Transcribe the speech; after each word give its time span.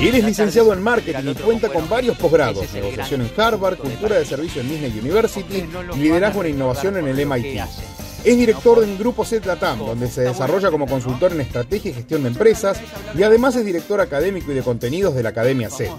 Él 0.00 0.14
es 0.14 0.24
licenciado 0.24 0.72
en 0.72 0.80
marketing 0.80 1.30
y 1.30 1.34
cuenta 1.34 1.68
con 1.68 1.88
varios 1.88 2.16
posgrados, 2.16 2.72
negociación 2.72 3.22
en 3.22 3.30
Harvard, 3.36 3.78
cultura 3.78 4.16
de 4.16 4.24
servicio 4.24 4.62
en 4.62 4.68
Disney 4.68 4.96
University 4.96 5.68
y 5.94 5.98
liderazgo 5.98 6.44
en 6.44 6.54
innovación 6.54 6.96
en 6.98 7.08
el 7.08 7.26
MIT. 7.26 7.60
Es 8.24 8.36
director 8.36 8.80
de 8.80 8.86
un 8.86 8.98
grupo 8.98 9.24
ZLATAM, 9.24 9.78
donde 9.78 10.08
se 10.08 10.22
desarrolla 10.22 10.70
como 10.70 10.86
consultor 10.86 11.32
en 11.32 11.40
estrategia 11.40 11.90
y 11.90 11.94
gestión 11.94 12.22
de 12.22 12.28
empresas, 12.28 12.78
y 13.16 13.22
además 13.22 13.56
es 13.56 13.64
director 13.64 14.00
académico 14.00 14.50
y 14.52 14.54
de 14.54 14.62
contenidos 14.62 15.14
de 15.14 15.22
la 15.22 15.30
Academia 15.30 15.70
C. 15.70 15.90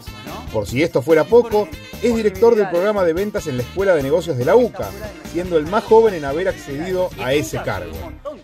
Por 0.54 0.68
si 0.68 0.84
esto 0.84 1.02
fuera 1.02 1.24
poco, 1.24 1.68
es 2.02 2.16
director 2.16 2.56
del 2.56 2.70
programa 2.70 3.04
de 3.04 3.14
ventas 3.14 3.48
en 3.48 3.58
la 3.58 3.64
Escuela 3.64 3.96
de 3.96 4.04
Negocios 4.04 4.38
de 4.38 4.46
la 4.46 4.56
UCA, 4.56 4.90
siendo 5.32 5.58
el 5.58 5.66
más 5.68 5.84
joven 5.84 6.14
en 6.14 6.26
haber 6.26 6.48
accedido 6.48 7.10
a 7.20 7.34
ese 7.34 7.62
cargo. 7.62 7.96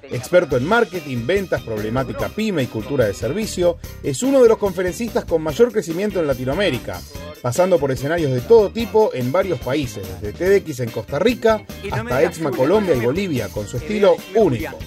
Experto 0.04 0.56
en 0.56 0.66
marketing, 0.66 1.26
ventas, 1.26 1.62
problemática 1.64 2.30
pyme 2.30 2.64
y 2.64 2.68
cultura 2.68 3.06
de 3.06 3.14
servicio, 3.14 3.78
es 4.04 4.24
uno 4.24 4.42
de 4.42 4.50
los 4.50 4.58
conferencistas 4.58 5.26
con 5.26 5.42
mayor 5.42 5.72
crecimiento 5.72 6.20
en 6.20 6.28
Latinoamérica, 6.28 7.02
pasando 7.42 7.80
por 7.80 7.92
escenarios 7.92 8.32
de 8.32 8.42
todo 8.42 8.70
tipo 8.70 9.12
en 9.14 9.32
varios 9.32 9.60
países, 9.60 10.06
desde 10.22 10.38
TEDx 10.38 10.80
en 10.82 10.92
Costa 10.92 11.18
Rica 11.18 11.66
hasta 11.92 12.24
Exma 12.24 12.52
Colombia 12.52 12.96
y 12.96 13.00
Bolivia, 13.00 13.48
con 13.50 13.65
su 13.68 13.78
estilo 13.78 14.16
único. 14.36 14.78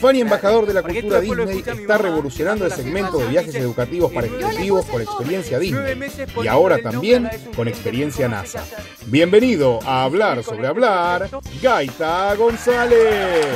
Fanny, 0.00 0.20
embajador 0.22 0.66
de 0.66 0.74
la 0.74 0.82
cultura 0.82 1.20
Disney, 1.20 1.62
está 1.66 1.98
revolucionando 1.98 2.64
el 2.64 2.72
segmento 2.72 3.18
de 3.18 3.28
viajes 3.28 3.54
educativos 3.54 4.10
para 4.12 4.26
ejecutivos 4.26 4.86
con 4.86 5.02
experiencia 5.02 5.58
Disney 5.58 5.98
y 6.42 6.46
ahora 6.46 6.78
también 6.78 7.28
con 7.54 7.68
experiencia 7.68 8.28
NASA. 8.28 8.64
Bienvenido 9.06 9.80
a 9.84 10.04
Hablar 10.04 10.42
sobre 10.42 10.66
Hablar, 10.66 11.28
Gaita 11.62 12.34
González. 12.36 13.46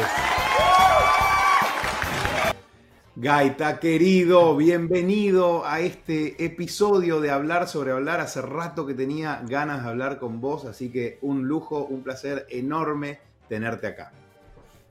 Gaita, 3.16 3.78
querido, 3.78 4.56
bienvenido 4.56 5.64
a 5.64 5.80
este 5.80 6.44
episodio 6.44 7.20
de 7.20 7.30
Hablar 7.30 7.68
sobre 7.68 7.92
Hablar. 7.92 8.20
Hace 8.20 8.42
rato 8.42 8.86
que 8.86 8.94
tenía 8.94 9.40
ganas 9.48 9.84
de 9.84 9.88
hablar 9.88 10.18
con 10.18 10.40
vos, 10.40 10.64
así 10.64 10.90
que 10.90 11.18
un 11.22 11.46
lujo, 11.46 11.86
un 11.86 12.02
placer 12.02 12.44
enorme 12.50 13.20
tenerte 13.48 13.86
acá. 13.86 14.12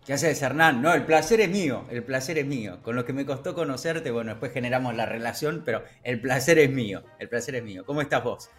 ¿Qué 0.05 0.11
haces, 0.11 0.41
Hernán? 0.41 0.81
No, 0.81 0.93
el 0.93 1.05
placer 1.05 1.39
es 1.39 1.49
mío, 1.49 1.85
el 1.89 2.03
placer 2.03 2.37
es 2.37 2.45
mío. 2.45 2.79
Con 2.81 2.97
lo 2.97 3.05
que 3.05 3.13
me 3.13 3.25
costó 3.25 3.55
conocerte, 3.55 4.11
bueno, 4.11 4.31
después 4.31 4.51
generamos 4.51 4.93
la 4.95 5.05
relación, 5.05 5.61
pero 5.63 5.81
el 6.03 6.19
placer 6.19 6.59
es 6.59 6.69
mío, 6.69 7.03
el 7.19 7.29
placer 7.29 7.55
es 7.55 7.63
mío. 7.63 7.85
¿Cómo 7.85 8.01
estás 8.01 8.21
vos? 8.21 8.49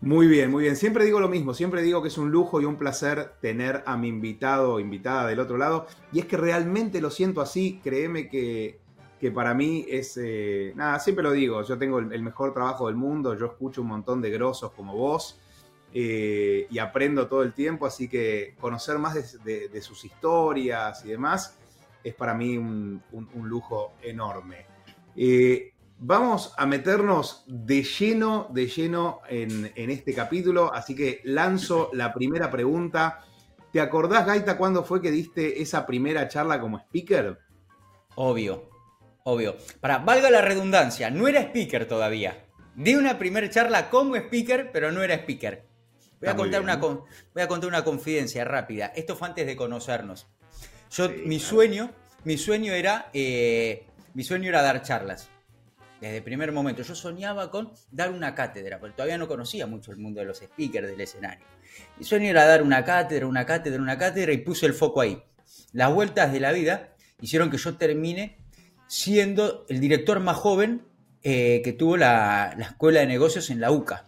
Muy 0.00 0.26
bien, 0.26 0.50
muy 0.50 0.64
bien. 0.64 0.76
Siempre 0.76 1.06
digo 1.06 1.18
lo 1.18 1.30
mismo, 1.30 1.54
siempre 1.54 1.80
digo 1.80 2.02
que 2.02 2.08
es 2.08 2.18
un 2.18 2.30
lujo 2.30 2.60
y 2.60 2.66
un 2.66 2.76
placer 2.76 3.32
tener 3.40 3.82
a 3.86 3.96
mi 3.96 4.08
invitado 4.08 4.74
o 4.74 4.80
invitada 4.80 5.26
del 5.26 5.40
otro 5.40 5.56
lado. 5.56 5.86
Y 6.12 6.18
es 6.18 6.26
que 6.26 6.36
realmente 6.36 7.00
lo 7.00 7.10
siento 7.10 7.40
así, 7.40 7.80
créeme 7.82 8.28
que, 8.28 8.80
que 9.18 9.30
para 9.30 9.54
mí 9.54 9.86
es... 9.88 10.18
Eh, 10.22 10.74
nada, 10.76 10.98
siempre 10.98 11.22
lo 11.22 11.32
digo, 11.32 11.62
yo 11.62 11.78
tengo 11.78 12.00
el, 12.00 12.12
el 12.12 12.22
mejor 12.22 12.52
trabajo 12.52 12.88
del 12.88 12.96
mundo, 12.96 13.34
yo 13.34 13.46
escucho 13.46 13.80
un 13.80 13.88
montón 13.88 14.20
de 14.20 14.30
grosos 14.30 14.72
como 14.72 14.94
vos 14.94 15.39
eh, 15.92 16.66
y 16.70 16.78
aprendo 16.78 17.26
todo 17.26 17.42
el 17.42 17.52
tiempo, 17.52 17.86
así 17.86 18.08
que 18.08 18.54
conocer 18.60 18.98
más 18.98 19.14
de, 19.42 19.82
sus 19.82 20.04
historias 20.04 21.04
y 21.04 21.08
demás 21.08 21.56
es 22.02 22.14
para 22.14 22.34
mí 22.34 22.56
un, 22.56 23.02
lujo 23.42 23.94
enorme. 24.02 24.66
Eh, 25.16 25.72
vamos 25.98 26.54
a 26.56 26.66
meternos 26.66 27.44
de 27.46 27.82
lleno, 27.82 28.48
de 28.52 28.66
lleno 28.66 29.20
en, 29.28 29.90
este 29.90 30.14
capítulo, 30.14 30.72
así 30.72 30.94
que 30.94 31.20
lanzo 31.24 31.90
la 31.92 32.12
primera 32.12 32.50
pregunta. 32.50 33.24
¿Te 33.72 33.80
acordás, 33.80 34.26
Gaita, 34.26 34.56
cuándo 34.56 34.84
fue 34.84 35.00
que 35.00 35.10
diste 35.10 35.60
esa 35.62 35.86
primera 35.86 36.28
charla 36.28 36.60
como 36.60 36.78
speaker? 36.78 37.38
Obvio, 38.14 38.68
obvio. 39.24 39.56
Para, 39.80 39.98
valga 39.98 40.30
la 40.30 40.40
redundancia, 40.40 41.10
no 41.10 41.28
era 41.28 41.40
speaker 41.42 41.86
todavía. 41.86 42.46
Di 42.74 42.94
una 42.94 43.18
primera 43.18 43.50
charla 43.50 43.90
como 43.90 44.16
speaker, 44.16 44.70
pero 44.72 44.90
no 44.90 45.02
era 45.02 45.14
speaker. 45.14 45.69
Voy 46.20 46.28
a, 46.28 46.36
contar 46.36 46.60
una, 46.60 46.76
voy 46.76 47.42
a 47.42 47.48
contar 47.48 47.68
una 47.68 47.82
confidencia 47.82 48.44
rápida. 48.44 48.92
Esto 48.94 49.16
fue 49.16 49.28
antes 49.28 49.46
de 49.46 49.56
conocernos. 49.56 50.26
Yo, 50.90 51.08
mi 51.24 51.40
sueño, 51.40 51.92
mi 52.24 52.36
sueño 52.36 52.74
era, 52.74 53.08
eh, 53.14 53.86
mi 54.12 54.22
sueño 54.22 54.50
era 54.50 54.60
dar 54.60 54.82
charlas. 54.82 55.30
Desde 55.98 56.18
el 56.18 56.22
primer 56.22 56.52
momento. 56.52 56.82
Yo 56.82 56.94
soñaba 56.94 57.50
con 57.50 57.72
dar 57.90 58.10
una 58.10 58.34
cátedra, 58.34 58.78
porque 58.78 58.96
todavía 58.96 59.16
no 59.16 59.28
conocía 59.28 59.66
mucho 59.66 59.92
el 59.92 59.98
mundo 59.98 60.20
de 60.20 60.26
los 60.26 60.38
speakers 60.38 60.88
del 60.88 61.00
escenario. 61.00 61.46
Mi 61.98 62.04
sueño 62.04 62.28
era 62.28 62.44
dar 62.44 62.62
una 62.62 62.84
cátedra, 62.84 63.26
una 63.26 63.46
cátedra, 63.46 63.80
una 63.80 63.96
cátedra 63.96 64.32
y 64.32 64.38
puse 64.38 64.66
el 64.66 64.74
foco 64.74 65.00
ahí. 65.00 65.22
Las 65.72 65.92
vueltas 65.92 66.32
de 66.32 66.40
la 66.40 66.52
vida 66.52 66.94
hicieron 67.20 67.50
que 67.50 67.56
yo 67.56 67.76
termine 67.76 68.38
siendo 68.86 69.64
el 69.68 69.80
director 69.80 70.20
más 70.20 70.36
joven 70.36 70.82
eh, 71.22 71.60
que 71.64 71.72
tuvo 71.72 71.96
la, 71.96 72.54
la 72.58 72.64
escuela 72.66 73.00
de 73.00 73.06
negocios 73.06 73.50
en 73.50 73.60
la 73.60 73.70
UCA 73.70 74.06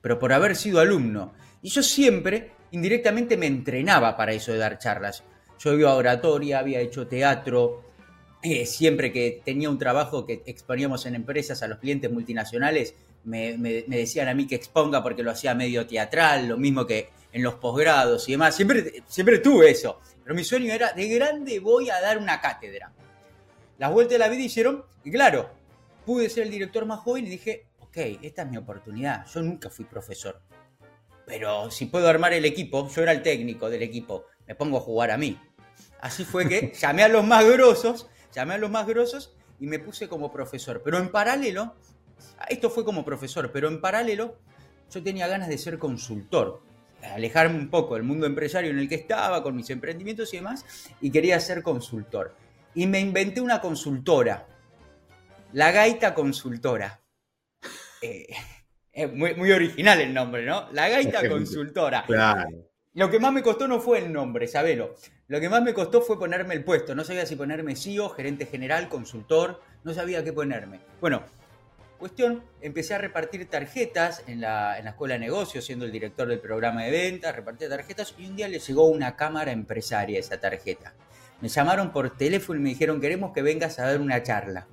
pero 0.00 0.18
por 0.18 0.32
haber 0.32 0.56
sido 0.56 0.80
alumno. 0.80 1.32
Y 1.62 1.70
yo 1.70 1.82
siempre, 1.82 2.52
indirectamente, 2.70 3.36
me 3.36 3.46
entrenaba 3.46 4.16
para 4.16 4.32
eso 4.32 4.52
de 4.52 4.58
dar 4.58 4.78
charlas. 4.78 5.22
Yo 5.58 5.74
iba 5.74 5.90
a 5.90 5.94
oratoria, 5.94 6.58
había 6.58 6.80
hecho 6.80 7.06
teatro, 7.06 7.84
eh, 8.42 8.64
siempre 8.64 9.12
que 9.12 9.42
tenía 9.44 9.68
un 9.68 9.78
trabajo 9.78 10.24
que 10.24 10.42
exponíamos 10.46 11.04
en 11.04 11.14
empresas 11.14 11.62
a 11.62 11.68
los 11.68 11.78
clientes 11.78 12.10
multinacionales, 12.10 12.94
me, 13.24 13.56
decían 13.86 14.28
a 14.28 14.34
mí 14.34 14.46
que 14.46 14.54
exponga 14.54 15.02
porque 15.02 15.22
lo 15.22 15.30
hacía 15.30 15.54
medio 15.54 15.86
teatral, 15.86 16.48
lo 16.48 16.56
mismo 16.56 16.86
que 16.86 17.10
en 17.32 17.42
los 17.42 17.54
posgrados 17.56 18.28
y 18.28 18.32
demás. 18.32 18.56
Siempre, 18.56 19.02
siempre 19.06 19.38
tuve 19.38 19.70
eso. 19.70 20.00
Pero 20.24 20.34
mi 20.34 20.44
sueño 20.44 20.72
era, 20.72 20.92
de 20.92 21.08
grande 21.08 21.60
voy 21.60 21.90
a 21.90 22.00
dar 22.00 22.16
una 22.16 22.40
cátedra. 22.40 22.92
Las 23.78 23.92
vueltas 23.92 24.12
de 24.12 24.18
la 24.18 24.28
vida 24.28 24.42
hicieron, 24.42 24.84
y 25.04 25.10
claro, 25.10 25.50
pude 26.06 26.30
ser 26.30 26.44
el 26.44 26.50
director 26.50 26.86
más 26.86 27.00
joven 27.00 27.26
y 27.26 27.30
dije, 27.30 27.66
ok, 27.90 28.22
esta 28.22 28.42
es 28.42 28.50
mi 28.50 28.56
oportunidad. 28.56 29.26
Yo 29.26 29.42
nunca 29.42 29.68
fui 29.68 29.84
profesor. 29.84 30.40
Pero 31.26 31.70
si 31.70 31.86
puedo 31.86 32.08
armar 32.08 32.32
el 32.32 32.44
equipo, 32.44 32.88
yo 32.88 33.02
era 33.02 33.12
el 33.12 33.22
técnico 33.22 33.68
del 33.68 33.82
equipo, 33.82 34.26
me 34.46 34.54
pongo 34.54 34.78
a 34.78 34.80
jugar 34.80 35.10
a 35.10 35.18
mí. 35.18 35.38
Así 36.00 36.24
fue 36.24 36.48
que 36.48 36.72
llamé 36.80 37.02
a 37.02 37.08
los 37.08 37.24
más 37.24 37.44
grosos, 37.44 38.08
llamé 38.32 38.54
a 38.54 38.58
los 38.58 38.70
más 38.70 38.86
grosos 38.86 39.36
y 39.58 39.66
me 39.66 39.80
puse 39.80 40.08
como 40.08 40.30
profesor. 40.30 40.82
Pero 40.84 40.98
en 40.98 41.10
paralelo, 41.10 41.74
esto 42.48 42.70
fue 42.70 42.84
como 42.84 43.04
profesor, 43.04 43.50
pero 43.52 43.68
en 43.68 43.80
paralelo 43.80 44.38
yo 44.90 45.02
tenía 45.02 45.26
ganas 45.26 45.48
de 45.48 45.58
ser 45.58 45.78
consultor, 45.78 46.62
alejarme 47.02 47.58
un 47.58 47.70
poco 47.70 47.94
del 47.94 48.04
mundo 48.04 48.26
empresario 48.26 48.70
en 48.70 48.78
el 48.78 48.88
que 48.88 48.94
estaba, 48.94 49.42
con 49.42 49.56
mis 49.56 49.70
emprendimientos 49.70 50.32
y 50.32 50.36
demás, 50.38 50.64
y 51.00 51.10
quería 51.10 51.38
ser 51.40 51.62
consultor. 51.62 52.34
Y 52.74 52.86
me 52.86 53.00
inventé 53.00 53.40
una 53.40 53.60
consultora, 53.60 54.46
la 55.52 55.72
gaita 55.72 56.14
consultora. 56.14 56.99
Eh, 58.02 58.26
es 58.92 59.12
muy, 59.12 59.34
muy, 59.34 59.52
original 59.52 60.00
el 60.00 60.12
nombre, 60.12 60.44
¿no? 60.44 60.70
La 60.72 60.88
Gaita 60.88 61.26
Consultora. 61.28 62.04
Lo 62.92 63.08
que 63.08 63.20
más 63.20 63.32
me 63.32 63.42
costó 63.42 63.68
no 63.68 63.80
fue 63.80 63.98
el 63.98 64.12
nombre, 64.12 64.48
sabelo. 64.48 64.96
Lo 65.28 65.38
que 65.38 65.48
más 65.48 65.62
me 65.62 65.72
costó 65.72 66.00
fue 66.00 66.18
ponerme 66.18 66.54
el 66.54 66.64
puesto. 66.64 66.94
No 66.94 67.04
sabía 67.04 67.24
si 67.24 67.36
ponerme 67.36 67.76
CEO, 67.76 68.08
gerente 68.08 68.46
general, 68.46 68.88
consultor. 68.88 69.62
No 69.84 69.94
sabía 69.94 70.24
qué 70.24 70.32
ponerme. 70.32 70.80
Bueno, 71.00 71.22
cuestión, 71.98 72.42
empecé 72.60 72.94
a 72.94 72.98
repartir 72.98 73.48
tarjetas 73.48 74.24
en 74.26 74.40
la, 74.40 74.76
en 74.76 74.86
la 74.86 74.90
escuela 74.90 75.14
de 75.14 75.20
negocios, 75.20 75.64
siendo 75.64 75.84
el 75.84 75.92
director 75.92 76.26
del 76.26 76.40
programa 76.40 76.82
de 76.82 76.90
ventas, 76.90 77.36
repartía 77.36 77.68
tarjetas 77.68 78.14
y 78.18 78.26
un 78.26 78.34
día 78.34 78.48
le 78.48 78.58
llegó 78.58 78.86
una 78.86 79.14
cámara 79.14 79.52
empresaria 79.52 80.18
esa 80.18 80.40
tarjeta. 80.40 80.92
Me 81.40 81.48
llamaron 81.48 81.92
por 81.92 82.16
teléfono 82.16 82.58
y 82.58 82.62
me 82.62 82.70
dijeron, 82.70 83.00
queremos 83.00 83.32
que 83.32 83.42
vengas 83.42 83.78
a 83.78 83.86
dar 83.86 84.00
una 84.00 84.22
charla. 84.22 84.66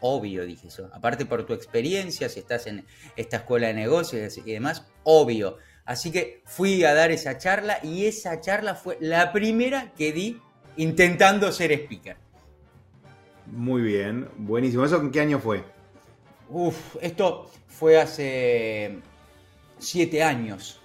Obvio, 0.00 0.44
dije 0.44 0.68
eso. 0.68 0.90
Aparte 0.92 1.26
por 1.26 1.44
tu 1.44 1.52
experiencia, 1.52 2.28
si 2.28 2.40
estás 2.40 2.66
en 2.66 2.84
esta 3.16 3.38
escuela 3.38 3.68
de 3.68 3.74
negocios 3.74 4.36
y 4.38 4.52
demás, 4.52 4.86
obvio. 5.04 5.58
Así 5.84 6.10
que 6.10 6.42
fui 6.44 6.84
a 6.84 6.94
dar 6.94 7.10
esa 7.10 7.38
charla 7.38 7.78
y 7.82 8.06
esa 8.06 8.40
charla 8.40 8.74
fue 8.74 8.98
la 9.00 9.32
primera 9.32 9.92
que 9.96 10.12
di 10.12 10.40
intentando 10.76 11.52
ser 11.52 11.72
speaker. 11.72 12.16
Muy 13.46 13.82
bien, 13.82 14.28
buenísimo. 14.36 14.84
¿Eso 14.84 15.00
en 15.00 15.10
qué 15.10 15.20
año 15.20 15.38
fue? 15.38 15.62
Uf, 16.48 16.96
esto 17.00 17.50
fue 17.68 18.00
hace 18.00 18.98
siete 19.78 20.22
años. 20.22 20.80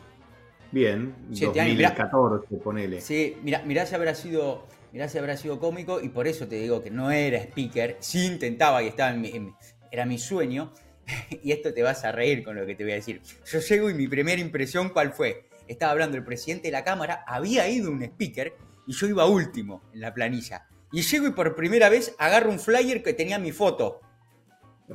Bien, 0.72 1.14
2014, 1.30 2.56
ponele. 2.58 3.02
Sí, 3.02 3.38
mira, 3.44 3.62
mirá 3.66 3.86
si 3.86 3.96
habrá 3.96 4.16
sido. 4.16 4.66
Mirá 4.92 5.08
si 5.08 5.18
habrá 5.18 5.38
sido 5.38 5.60
cómico 5.60 6.02
y 6.02 6.10
por 6.10 6.28
eso 6.28 6.48
te 6.48 6.56
digo 6.56 6.84
que 6.84 6.92
no 6.92 7.12
era 7.12 7.38
speaker, 7.40 7.98
sí 8.00 8.26
intentaba 8.26 8.84
y 8.84 8.88
estaba 8.88 9.12
en 9.12 9.56
era 9.92 10.06
mi 10.06 10.18
sueño, 10.18 10.74
y 11.44 11.52
esto 11.52 11.74
te 11.74 11.84
vas 11.84 12.04
a 12.04 12.12
reír 12.12 12.44
con 12.44 12.56
lo 12.56 12.66
que 12.66 12.76
te 12.76 12.84
voy 12.84 12.94
a 12.94 12.96
decir. 12.96 13.22
Yo 13.46 13.60
llego 13.60 13.90
y 13.90 13.94
mi 13.94 14.08
primera 14.08 14.42
impresión, 14.42 14.90
¿cuál 14.90 15.14
fue? 15.14 15.48
Estaba 15.68 15.92
hablando 15.92 16.18
el 16.18 16.24
presidente 16.24 16.68
de 16.68 16.72
la 16.72 16.84
Cámara, 16.84 17.24
había 17.28 17.68
ido 17.70 17.92
un 17.92 18.02
speaker 18.04 18.54
y 18.88 18.94
yo 18.94 19.08
iba 19.08 19.26
último 19.26 19.84
en 19.94 20.02
la 20.02 20.14
planilla. 20.14 20.68
Y 20.92 21.02
llego 21.04 21.28
y 21.28 21.32
por 21.32 21.56
primera 21.56 21.90
vez 21.90 22.16
agarro 22.18 22.52
un 22.52 22.60
flyer 22.60 23.02
que 23.02 23.14
tenía 23.14 23.40
mi 23.40 23.52
foto. 23.52 24.02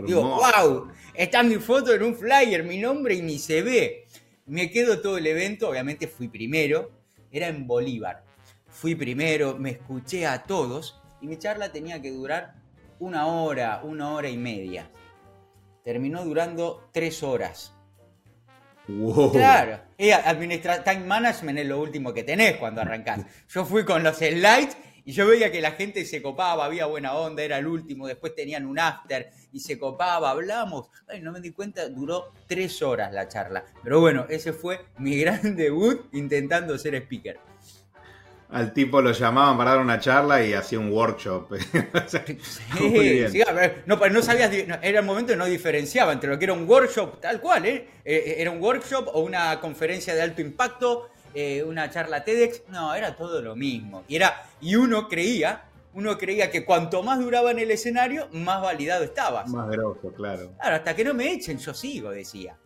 Digo, 0.04 0.22
wow, 0.22 0.88
está 1.14 1.42
mi 1.42 1.54
foto 1.54 1.94
en 1.94 2.02
un 2.02 2.14
flyer, 2.14 2.64
mi 2.64 2.78
nombre 2.78 3.14
y 3.14 3.22
ni 3.22 3.38
se 3.38 3.62
ve. 3.62 4.04
Me 4.44 4.70
quedo 4.70 5.00
todo 5.00 5.16
el 5.16 5.26
evento, 5.26 5.70
obviamente 5.70 6.06
fui 6.06 6.28
primero, 6.28 6.90
era 7.30 7.48
en 7.48 7.66
Bolívar. 7.66 8.25
Fui 8.76 8.94
primero, 8.94 9.56
me 9.56 9.70
escuché 9.70 10.26
a 10.26 10.42
todos 10.42 11.00
y 11.22 11.26
mi 11.26 11.38
charla 11.38 11.72
tenía 11.72 12.02
que 12.02 12.10
durar 12.10 12.56
una 12.98 13.26
hora, 13.26 13.80
una 13.82 14.12
hora 14.12 14.28
y 14.28 14.36
media. 14.36 14.90
Terminó 15.82 16.22
durando 16.26 16.90
tres 16.92 17.22
horas. 17.22 17.72
Claro, 19.32 19.80
administra 20.26 20.84
time 20.84 21.06
management 21.06 21.58
es 21.58 21.66
lo 21.66 21.80
último 21.80 22.12
que 22.12 22.22
tenés 22.22 22.58
cuando 22.58 22.82
arrancás. 22.82 23.24
Yo 23.48 23.64
fui 23.64 23.82
con 23.86 24.02
los 24.02 24.18
slides 24.18 24.76
y 25.06 25.12
yo 25.12 25.26
veía 25.26 25.50
que 25.50 25.62
la 25.62 25.70
gente 25.70 26.04
se 26.04 26.20
copaba, 26.20 26.66
había 26.66 26.84
buena 26.84 27.14
onda, 27.14 27.42
era 27.42 27.56
el 27.56 27.66
último, 27.66 28.06
después 28.06 28.34
tenían 28.34 28.66
un 28.66 28.78
after 28.78 29.30
y 29.52 29.60
se 29.60 29.78
copaba, 29.78 30.28
hablamos. 30.30 30.90
Ay, 31.08 31.22
no 31.22 31.32
me 31.32 31.40
di 31.40 31.52
cuenta, 31.52 31.88
duró 31.88 32.30
tres 32.46 32.82
horas 32.82 33.10
la 33.10 33.26
charla. 33.26 33.64
Pero 33.82 34.00
bueno, 34.00 34.26
ese 34.28 34.52
fue 34.52 34.80
mi 34.98 35.16
gran 35.20 35.56
debut 35.56 36.12
intentando 36.12 36.76
ser 36.76 36.94
speaker. 36.96 37.38
Al 38.50 38.72
tipo 38.72 39.02
lo 39.02 39.12
llamaban 39.12 39.58
para 39.58 39.72
dar 39.72 39.80
una 39.80 39.98
charla 39.98 40.44
y 40.44 40.54
hacía 40.54 40.78
un 40.78 40.90
workshop. 40.92 41.52
sí, 42.06 42.38
sí, 43.28 43.42
no, 43.86 43.96
no 43.96 44.22
sabías, 44.22 44.52
era 44.52 45.00
el 45.00 45.04
momento 45.04 45.32
que 45.32 45.36
no 45.36 45.46
diferenciaba 45.46 46.12
entre 46.12 46.30
lo 46.30 46.38
que 46.38 46.44
era 46.44 46.54
un 46.54 46.68
workshop 46.68 47.20
tal 47.20 47.40
cual, 47.40 47.66
¿eh? 47.66 47.88
Eh, 48.04 48.22
¿eh? 48.26 48.34
Era 48.38 48.50
un 48.50 48.62
workshop 48.62 49.08
o 49.12 49.20
una 49.20 49.60
conferencia 49.60 50.14
de 50.14 50.22
alto 50.22 50.40
impacto 50.40 51.10
eh, 51.38 51.62
una 51.62 51.90
charla 51.90 52.24
TEDx, 52.24 52.62
no, 52.70 52.94
era 52.94 53.14
todo 53.14 53.42
lo 53.42 53.54
mismo. 53.54 54.04
Y, 54.08 54.16
era, 54.16 54.48
y 54.58 54.74
uno 54.74 55.06
creía, 55.06 55.64
uno 55.92 56.16
creía 56.16 56.50
que 56.50 56.64
cuanto 56.64 57.02
más 57.02 57.18
duraba 57.18 57.50
en 57.50 57.58
el 57.58 57.70
escenario, 57.70 58.28
más 58.32 58.62
validado 58.62 59.04
estabas. 59.04 59.46
Más 59.50 59.68
grosso, 59.68 60.14
claro. 60.14 60.52
Claro, 60.58 60.76
hasta 60.76 60.96
que 60.96 61.04
no 61.04 61.12
me 61.12 61.30
echen, 61.30 61.58
yo 61.58 61.74
sigo, 61.74 62.10
decía. 62.10 62.56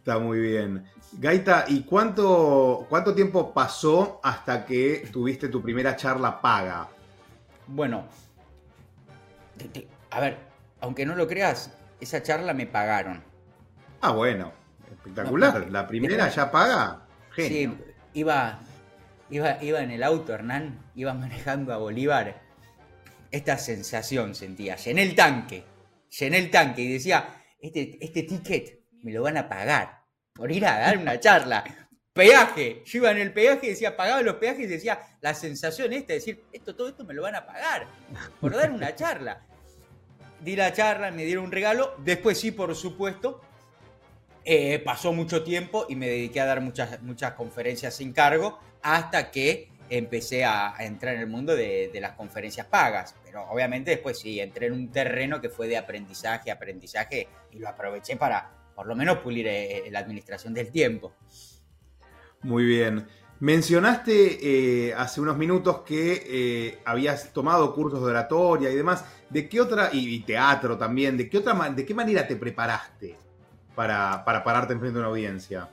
Está 0.00 0.18
muy 0.18 0.40
bien. 0.40 0.82
Gaita, 1.12 1.66
¿y 1.68 1.82
cuánto, 1.82 2.86
cuánto 2.88 3.14
tiempo 3.14 3.52
pasó 3.52 4.18
hasta 4.22 4.64
que 4.64 5.06
tuviste 5.12 5.48
tu 5.48 5.60
primera 5.60 5.94
charla 5.94 6.40
paga? 6.40 6.88
Bueno, 7.66 8.06
a 10.08 10.20
ver, 10.20 10.38
aunque 10.80 11.04
no 11.04 11.14
lo 11.14 11.28
creas, 11.28 11.70
esa 12.00 12.22
charla 12.22 12.54
me 12.54 12.66
pagaron. 12.66 13.22
Ah, 14.00 14.12
bueno, 14.12 14.54
espectacular. 14.90 15.70
¿La 15.70 15.86
primera 15.86 16.30
ya 16.30 16.50
paga? 16.50 17.02
Sí, 17.36 17.70
iba, 18.14 18.58
iba, 19.28 19.62
iba 19.62 19.82
en 19.82 19.90
el 19.90 20.02
auto, 20.02 20.32
Hernán, 20.32 20.78
iba 20.94 21.12
manejando 21.12 21.74
a 21.74 21.76
Bolívar. 21.76 22.40
Esta 23.30 23.58
sensación 23.58 24.34
sentía. 24.34 24.76
Llené 24.76 25.02
el 25.02 25.14
tanque, 25.14 25.62
llené 26.18 26.38
el 26.38 26.50
tanque 26.50 26.80
y 26.80 26.92
decía, 26.94 27.44
este, 27.60 27.98
este 28.00 28.22
ticket 28.22 28.79
me 29.02 29.12
lo 29.12 29.22
van 29.22 29.36
a 29.36 29.48
pagar 29.48 30.00
por 30.32 30.50
ir 30.50 30.64
a 30.66 30.78
dar 30.78 30.98
una 30.98 31.18
charla. 31.20 31.64
Peaje, 32.12 32.82
yo 32.84 32.98
iba 32.98 33.10
en 33.10 33.18
el 33.18 33.32
peaje 33.32 33.66
y 33.66 33.70
decía, 33.70 33.96
pagaba 33.96 34.20
los 34.22 34.36
peajes 34.36 34.64
y 34.64 34.66
decía, 34.66 35.00
la 35.20 35.32
sensación 35.32 35.92
esta, 35.92 36.08
de 36.08 36.14
decir, 36.14 36.44
esto, 36.52 36.74
todo 36.74 36.88
esto 36.88 37.04
me 37.04 37.14
lo 37.14 37.22
van 37.22 37.36
a 37.36 37.46
pagar 37.46 37.86
por 38.40 38.54
dar 38.54 38.70
una 38.70 38.94
charla. 38.94 39.46
Di 40.40 40.56
la 40.56 40.72
charla, 40.72 41.10
me 41.10 41.24
dieron 41.24 41.44
un 41.44 41.52
regalo, 41.52 41.94
después 41.98 42.38
sí, 42.38 42.50
por 42.50 42.74
supuesto, 42.74 43.40
eh, 44.44 44.78
pasó 44.80 45.12
mucho 45.12 45.44
tiempo 45.44 45.86
y 45.88 45.96
me 45.96 46.08
dediqué 46.08 46.40
a 46.40 46.46
dar 46.46 46.60
muchas, 46.60 47.00
muchas 47.02 47.34
conferencias 47.34 47.94
sin 47.94 48.12
cargo 48.12 48.58
hasta 48.82 49.30
que 49.30 49.68
empecé 49.90 50.44
a, 50.44 50.74
entrar 50.78 51.14
en 51.14 51.20
el 51.20 51.26
mundo 51.26 51.54
de, 51.54 51.90
las 52.00 52.12
conferencias 52.12 52.66
pagas. 52.66 53.14
Pero 53.24 53.44
obviamente 53.50 53.90
después 53.90 54.18
sí, 54.18 54.40
entré 54.40 54.66
en 54.66 54.72
un 54.72 54.90
terreno 54.90 55.40
que 55.40 55.50
fue 55.50 55.68
de 55.68 55.76
aprendizaje, 55.76 56.50
aprendizaje 56.50 57.28
y 57.50 57.58
lo 57.58 57.68
aproveché 57.68 58.16
para 58.16 58.59
por 58.80 58.88
lo 58.88 58.96
menos 58.96 59.18
pulir 59.18 59.46
eh, 59.46 59.84
la 59.90 59.98
administración 59.98 60.54
del 60.54 60.70
tiempo. 60.70 61.12
Muy 62.42 62.64
bien. 62.64 63.06
Mencionaste 63.40 64.88
eh, 64.88 64.94
hace 64.94 65.20
unos 65.20 65.36
minutos 65.36 65.80
que 65.80 66.78
habías 66.84 67.32
tomado 67.32 67.74
cursos 67.74 68.00
de 68.00 68.10
oratoria 68.10 68.70
y 68.70 68.74
demás. 68.74 69.04
¿De 69.28 69.48
qué 69.48 69.60
otra, 69.60 69.90
y, 69.92 70.14
y 70.14 70.20
teatro 70.20 70.76
también, 70.76 71.16
de 71.16 71.28
qué 71.28 71.38
otra 71.38 71.54
de 71.70 71.84
qué 71.84 71.94
manera 71.94 72.26
te 72.26 72.36
preparaste? 72.36 73.16
para, 73.74 74.44
pararte 74.44 74.72
enfrente 74.74 74.94
de 74.94 75.00
una 75.00 75.08
audiencia? 75.08 75.68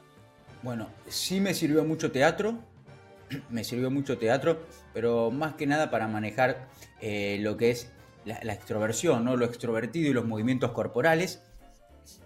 Bueno, 0.63 0.89
sí 1.07 1.39
me 1.39 1.53
sirvió 1.53 1.83
mucho 1.83 2.11
teatro, 2.11 2.57
me 3.49 3.63
sirvió 3.63 3.91
mucho 3.91 4.17
teatro, 4.17 4.65
pero 4.93 5.31
más 5.31 5.55
que 5.55 5.67
nada 5.67 5.89
para 5.91 6.07
manejar 6.07 6.67
eh, 7.01 7.37
lo 7.41 7.57
que 7.57 7.71
es 7.71 7.91
la, 8.25 8.53
extroversión, 8.53 9.23
¿no? 9.25 9.35
lo 9.35 9.45
extrovertido 9.45 10.09
y 10.09 10.13
los 10.13 10.25
movimientos 10.25 10.71
corporales. 10.71 11.43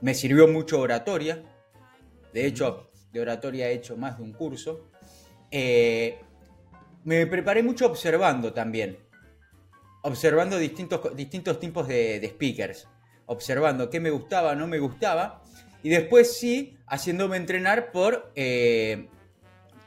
Me 0.01 0.13
sirvió 0.13 0.48
mucho 0.48 0.80
oratoria, 0.80 1.44
de 2.33 2.45
hecho, 2.45 2.89
de 3.12 3.22
oratoria 3.22 3.69
he 3.69 3.74
hecho 3.74 3.98
más 3.98 4.18
de 4.18 4.24
un 4.24 4.33
curso. 4.33 4.88
Eh, 5.51 6.19
me 7.04 7.25
preparé 7.28 7.63
mucho 7.63 7.86
observando 7.86 8.54
también, 8.54 8.98
observando 10.04 10.57
distintos, 10.57 11.16
distintos 11.16 11.60
tipos 11.60 11.88
de, 11.88 12.19
de 12.19 12.28
speakers, 12.30 12.88
observando 13.25 13.89
qué 13.89 14.00
me 14.00 14.10
gustaba, 14.10 14.56
no 14.56 14.68
me 14.68 14.80
gustaba, 14.80 15.42
y 15.84 15.89
después 15.89 16.38
sí, 16.38 16.77
haciéndome 16.88 17.38
entrenar 17.38 17.92
por, 17.92 18.31
eh, 18.36 19.07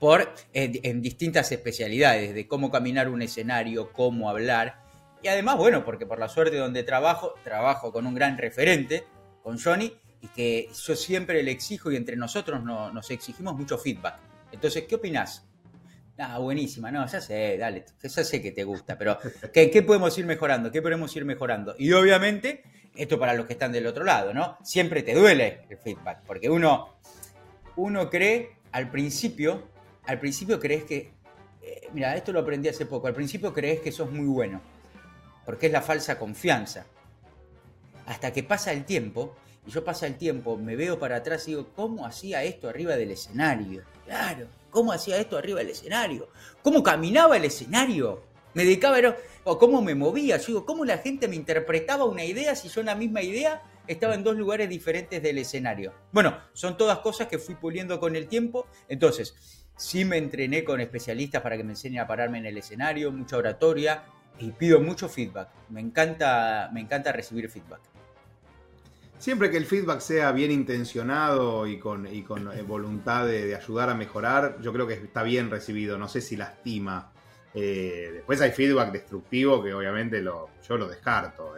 por 0.01 0.29
en, 0.53 1.03
distintas 1.03 1.53
especialidades, 1.53 2.35
de 2.35 2.49
cómo 2.49 2.71
caminar 2.71 3.09
un 3.09 3.23
escenario, 3.23 3.93
cómo 3.93 4.29
hablar. 4.29 4.83
Y 5.23 5.29
además, 5.29 5.57
bueno, 5.57 5.85
porque 5.85 6.05
por 6.05 6.19
la 6.19 6.29
suerte 6.29 6.57
donde 6.57 6.83
trabajo, 6.83 7.35
trabajo 7.45 7.93
con 7.93 8.07
un 8.07 8.15
gran 8.15 8.37
referente, 8.39 9.05
con 9.45 9.61
Johnny, 9.61 9.93
y 10.23 10.29
que 10.29 10.71
yo 10.73 10.97
siempre 10.97 11.43
le 11.43 11.51
exijo 11.51 11.93
y 11.93 11.97
entre 11.97 12.17
nosotros 12.17 12.65
nos 12.65 13.11
exigimos 13.11 13.55
mucho 13.55 13.77
feedback. 13.77 14.17
Entonces, 14.51 14.85
¿qué 14.89 14.95
opinás? 14.95 15.47
Ah, 16.17 16.39
buenísima, 16.39 16.91
no, 16.91 17.07
ya 17.07 17.21
sé, 17.21 17.59
dale, 17.59 17.85
ya 18.03 18.09
sé 18.09 18.41
que 18.41 18.53
te 18.53 18.65
gusta, 18.65 18.97
pero 18.97 19.19
¿qué, 19.53 19.71
¿qué, 19.71 19.83
podemos 19.83 20.17
ir 20.17 20.25
mejorando? 20.25 20.71
¿Qué 20.71 20.81
podemos 20.81 21.15
ir 21.17 21.25
mejorando? 21.25 21.75
Y 21.77 21.93
obviamente 21.93 22.63
esto 22.95 23.19
para 23.19 23.35
los 23.35 23.47
que 23.47 23.55
están 23.55 23.73
del 23.73 23.87
otro 23.87 24.05
lado, 24.05 24.33
¿no? 24.33 24.57
Siempre 24.63 25.03
te 25.03 25.13
duele 25.13 25.67
el 25.69 25.77
feedback, 25.77 26.23
porque 26.25 26.49
uno, 26.49 26.95
uno 27.77 28.09
cree 28.09 28.57
al 28.73 28.91
principio, 28.91 29.69
al 30.07 30.21
principio 30.21 30.59
crees 30.59 30.85
que, 30.85 31.13
eh, 31.63 31.89
mira, 31.93 32.17
esto 32.17 32.33
lo 32.33 32.41
aprendí 32.41 32.69
hace 32.69 32.87
poco, 32.87 33.09
al 33.09 33.15
principio 33.15 33.53
crees 33.53 33.81
que 33.81 33.93
sos 33.93 34.11
muy 34.11 34.27
bueno, 34.27 34.61
porque 35.45 35.67
es 35.67 35.73
la 35.73 35.83
falsa 35.83 36.19
confianza. 36.19 36.87
Hasta 38.07 38.33
que 38.33 38.43
pasa 38.43 38.73
el 38.73 38.85
tiempo, 38.85 39.37
y 39.67 39.71
yo 39.71 39.85
pasa 39.85 40.07
el 40.07 40.17
tiempo, 40.17 40.57
me 40.57 40.77
veo 40.77 40.99
para 40.99 41.17
atrás 41.17 41.47
y 41.49 41.53
digo, 41.53 41.69
¿cómo 41.75 42.07
hacía 42.07 42.43
esto 42.43 42.69
arriba 42.69 42.97
del 42.97 43.11
escenario? 43.11 43.83
Claro, 44.05 44.47
¿cómo 44.71 44.93
hacía 44.93 45.19
esto 45.19 45.39
arriba 45.39 45.61
del 45.61 45.71
escenario? 45.71 46.29
¿Cómo 46.63 46.83
caminaba 46.83 47.37
el 47.37 47.45
escenario? 47.45 48.23
Me 48.55 48.65
dedicaba, 48.65 48.99
a 48.99 49.17
o 49.45 49.59
cómo 49.59 49.83
me 49.83 49.95
movía. 49.95 50.37
Yo 50.37 50.47
digo, 50.47 50.67
cómo 50.67 50.85
la 50.85 50.99
gente 50.99 51.27
me 51.29 51.37
interpretaba 51.37 52.05
una 52.05 52.25
idea 52.25 52.55
si 52.55 52.69
yo 52.69 52.81
en 52.81 52.87
la 52.87 52.95
misma 52.95 53.21
idea 53.23 53.63
estaba 53.87 54.15
en 54.15 54.23
dos 54.23 54.37
lugares 54.37 54.69
diferentes 54.69 55.23
del 55.23 55.39
escenario. 55.39 55.93
Bueno, 56.13 56.39
son 56.53 56.77
todas 56.77 57.01
cosas 57.01 57.27
que 57.27 57.39
fui 57.39 57.57
puliendo 57.57 57.99
con 57.99 58.15
el 58.17 58.29
tiempo. 58.29 58.67
Entonces, 58.89 59.35
sí 59.77 60.05
me 60.05 60.19
entrené 60.19 60.63
con 60.63 60.81
especialistas 60.81 61.43
para 61.43 61.57
que 61.57 61.65
me 61.65 61.73
enseñen 61.73 62.01
a 62.01 62.07
pararme 62.07 62.39
en 62.39 62.47
el 62.47 62.57
escenario, 62.57 63.11
mucha 63.11 63.37
oratoria 63.37 64.05
y 64.39 64.53
pido 64.53 64.81
mucho 64.81 65.09
feedback. 65.09 65.49
Me 65.69 65.81
encanta, 65.81 66.71
me 66.73 66.81
encanta 66.81 67.13
recibir 67.13 67.51
feedback. 67.51 67.81
Siempre 69.19 69.51
que 69.51 69.57
el 69.57 69.65
feedback 69.65 70.01
sea 70.01 70.33
bien 70.33 70.51
intencionado 70.51 71.67
y 71.67 71.79
con, 71.79 72.07
con 72.25 72.53
eh, 72.53 72.63
voluntad 72.63 73.27
de 73.27 73.55
ayudar 73.55 73.89
a 73.89 73.95
mejorar, 73.95 74.61
yo 74.61 74.73
creo 74.73 74.87
que 74.87 74.95
está 74.95 75.23
bien 75.23 75.51
recibido. 75.51 75.99
No 75.99 76.09
sé 76.09 76.21
si 76.21 76.37
lastima 76.37 77.15
eh, 77.55 78.11
después 78.13 78.41
hay 78.41 78.51
feedback 78.51 78.91
destructivo 78.91 79.63
que 79.63 79.73
obviamente 79.73 80.21
lo, 80.21 80.51
yo 80.69 80.77
lo 80.77 80.89
descarto. 80.89 81.55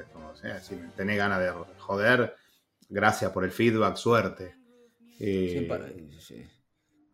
si 0.60 0.76
tenés 0.94 1.16
ganas 1.16 1.40
de 1.40 1.50
joder, 1.78 2.34
gracias 2.88 3.32
por 3.32 3.44
el 3.44 3.50
feedback, 3.50 3.96
suerte. 3.96 4.54
Eh, 5.18 5.66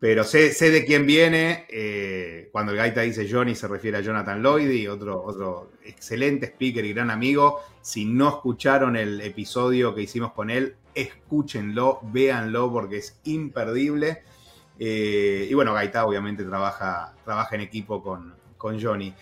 pero 0.03 0.25
sé, 0.25 0.51
sé, 0.51 0.69
de 0.69 0.83
quién 0.83 1.05
viene. 1.05 1.65
Eh, 1.69 2.49
cuando 2.51 2.73
el 2.73 2.77
gaita 2.77 2.99
dice 2.99 3.25
Johnny 3.31 3.55
se 3.55 3.69
refiere 3.69 3.99
a 3.99 4.01
Jonathan 4.01 4.43
Lloyd, 4.43 4.91
otro, 4.91 5.23
otro 5.23 5.71
excelente 5.85 6.47
speaker 6.47 6.83
y 6.83 6.91
gran 6.91 7.09
amigo. 7.09 7.61
Si 7.81 8.03
no 8.03 8.27
escucharon 8.27 8.97
el 8.97 9.21
episodio 9.21 9.95
que 9.95 10.01
hicimos 10.01 10.33
con 10.33 10.49
él, 10.49 10.75
escúchenlo, 10.93 12.01
véanlo 12.01 12.69
porque 12.69 12.97
es 12.97 13.17
imperdible. 13.23 14.23
Eh, 14.77 15.47
y 15.49 15.53
bueno, 15.53 15.73
Gaita 15.73 16.05
obviamente 16.05 16.43
trabaja, 16.43 17.13
trabaja 17.23 17.55
en 17.55 17.61
equipo 17.61 18.03
con, 18.03 18.35
Johnny. 18.59 19.13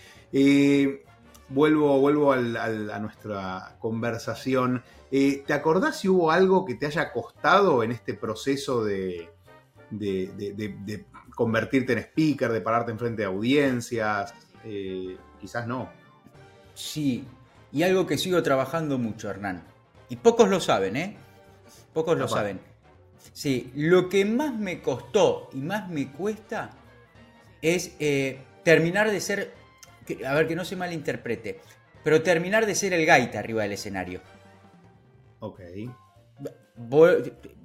vuelvo 1.48 2.00
vuelvo 2.00 2.32
a 2.32 2.98
nuestra 2.98 3.76
conversación. 3.78 4.82
¿Te 5.12 5.52
acordás 5.52 6.00
si 6.00 6.08
hubo 6.08 6.32
algo 6.32 6.64
que 6.64 6.74
te 6.74 6.86
haya 6.86 7.12
costado 7.12 7.84
en 7.84 7.92
este 7.92 8.14
proceso 8.14 8.82
de, 8.82 9.28
de, 9.98 11.04
convertirte 11.34 11.92
en 11.92 11.98
speaker, 12.00 12.52
de 12.52 12.60
pararte 12.60 12.90
enfrente 12.90 13.22
de 13.22 13.26
audiencias? 13.26 14.34
quizás 15.40 15.66
no. 15.66 15.90
Sí, 16.74 17.24
y 17.72 17.82
algo 17.82 18.06
que 18.06 18.18
sigo 18.18 18.42
trabajando 18.42 18.98
mucho, 18.98 19.30
Hernán. 19.30 19.62
Y 20.08 20.16
pocos 20.16 20.48
lo 20.48 20.60
saben, 20.60 20.96
¿eh? 20.96 21.16
Pocos 21.92 22.18
lo 22.18 22.28
saben. 22.28 22.60
Sí, 23.32 23.72
lo 23.74 24.08
que 24.08 24.24
más 24.24 24.54
me 24.54 24.82
costó 24.82 25.48
y 25.52 25.58
más 25.58 25.88
me 25.88 26.12
cuesta 26.12 26.70
es 27.62 27.94
eh, 27.98 28.38
terminar 28.62 29.10
de 29.10 29.20
ser, 29.20 29.54
a 30.26 30.34
ver 30.34 30.48
que 30.48 30.56
no 30.56 30.64
se 30.64 30.76
malinterprete, 30.76 31.60
pero 32.04 32.22
terminar 32.22 32.66
de 32.66 32.74
ser 32.74 32.92
el 32.92 33.06
gaita 33.06 33.38
arriba 33.38 33.62
del 33.62 33.72
escenario. 33.72 34.20
Ok. 35.38 35.60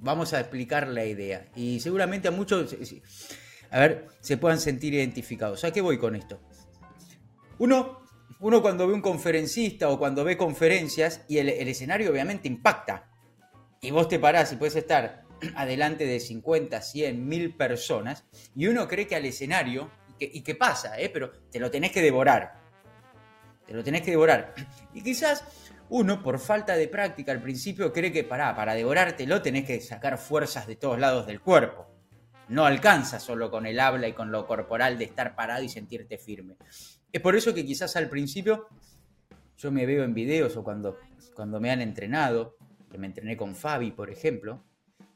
Vamos 0.00 0.32
a 0.32 0.40
explicar 0.40 0.88
la 0.88 1.04
idea. 1.04 1.48
Y 1.56 1.80
seguramente 1.80 2.28
a 2.28 2.30
muchos, 2.30 2.76
a 3.70 3.78
ver, 3.80 4.06
se 4.20 4.36
puedan 4.36 4.60
sentir 4.60 4.94
identificados. 4.94 5.64
¿A 5.64 5.72
qué 5.72 5.80
voy 5.80 5.98
con 5.98 6.16
esto? 6.16 6.40
Uno 7.58 8.08
uno 8.40 8.62
cuando 8.62 8.86
ve 8.86 8.94
un 8.94 9.00
conferencista 9.00 9.88
o 9.88 9.98
cuando 9.98 10.22
ve 10.24 10.36
conferencias 10.36 11.22
y 11.28 11.38
el, 11.38 11.48
escenario 11.48 12.10
obviamente 12.10 12.46
impacta. 12.46 13.10
Y 13.80 13.90
vos 13.90 14.08
te 14.08 14.18
parás 14.18 14.52
y 14.52 14.56
puedes 14.56 14.76
estar 14.76 15.24
adelante 15.56 16.06
de 16.06 16.20
50, 16.20 16.80
100, 16.80 17.28
1000 17.28 17.56
personas 17.56 18.24
y 18.54 18.66
uno 18.66 18.86
cree 18.86 19.06
que 19.06 19.16
al 19.16 19.24
escenario, 19.24 19.90
y 20.20 20.42
que, 20.42 20.54
pasa, 20.56 20.98
¿eh? 21.00 21.10
pero 21.10 21.30
te 21.50 21.60
lo 21.60 21.70
tenés 21.70 21.92
que 21.92 22.02
devorar. 22.02 22.54
Te 23.66 23.74
lo 23.74 23.84
tenés 23.84 24.02
que 24.02 24.12
devorar. 24.12 24.54
Y 24.94 25.02
quizás 25.02 25.44
uno, 25.90 26.22
por 26.22 26.38
falta 26.38 26.76
de 26.76 26.88
práctica 26.88 27.32
al 27.32 27.42
principio, 27.42 27.92
cree 27.92 28.12
que 28.12 28.24
para, 28.24 28.54
para 28.54 28.74
devorártelo 28.74 29.42
tenés 29.42 29.64
que 29.64 29.80
sacar 29.80 30.18
fuerzas 30.18 30.66
de 30.66 30.76
todos 30.76 30.98
lados 30.98 31.26
del 31.26 31.40
cuerpo. 31.40 31.86
No 32.48 32.64
alcanza 32.64 33.20
solo 33.20 33.50
con 33.50 33.66
el 33.66 33.78
habla 33.80 34.08
y 34.08 34.12
con 34.12 34.30
lo 34.30 34.46
corporal 34.46 34.98
de 34.98 35.04
estar 35.04 35.34
parado 35.34 35.62
y 35.62 35.68
sentirte 35.68 36.18
firme. 36.18 36.56
Es 37.12 37.20
por 37.20 37.36
eso 37.36 37.54
que 37.54 37.64
quizás 37.64 37.96
al 37.96 38.08
principio 38.08 38.68
yo 39.56 39.72
me 39.72 39.86
veo 39.86 40.04
en 40.04 40.14
videos 40.14 40.56
o 40.56 40.64
cuando, 40.64 40.98
cuando 41.34 41.60
me 41.60 41.70
han 41.70 41.80
entrenado, 41.80 42.56
que 42.90 42.98
me 42.98 43.06
entrené 43.06 43.36
con 43.36 43.54
Fabi, 43.54 43.90
por 43.90 44.10
ejemplo, 44.10 44.64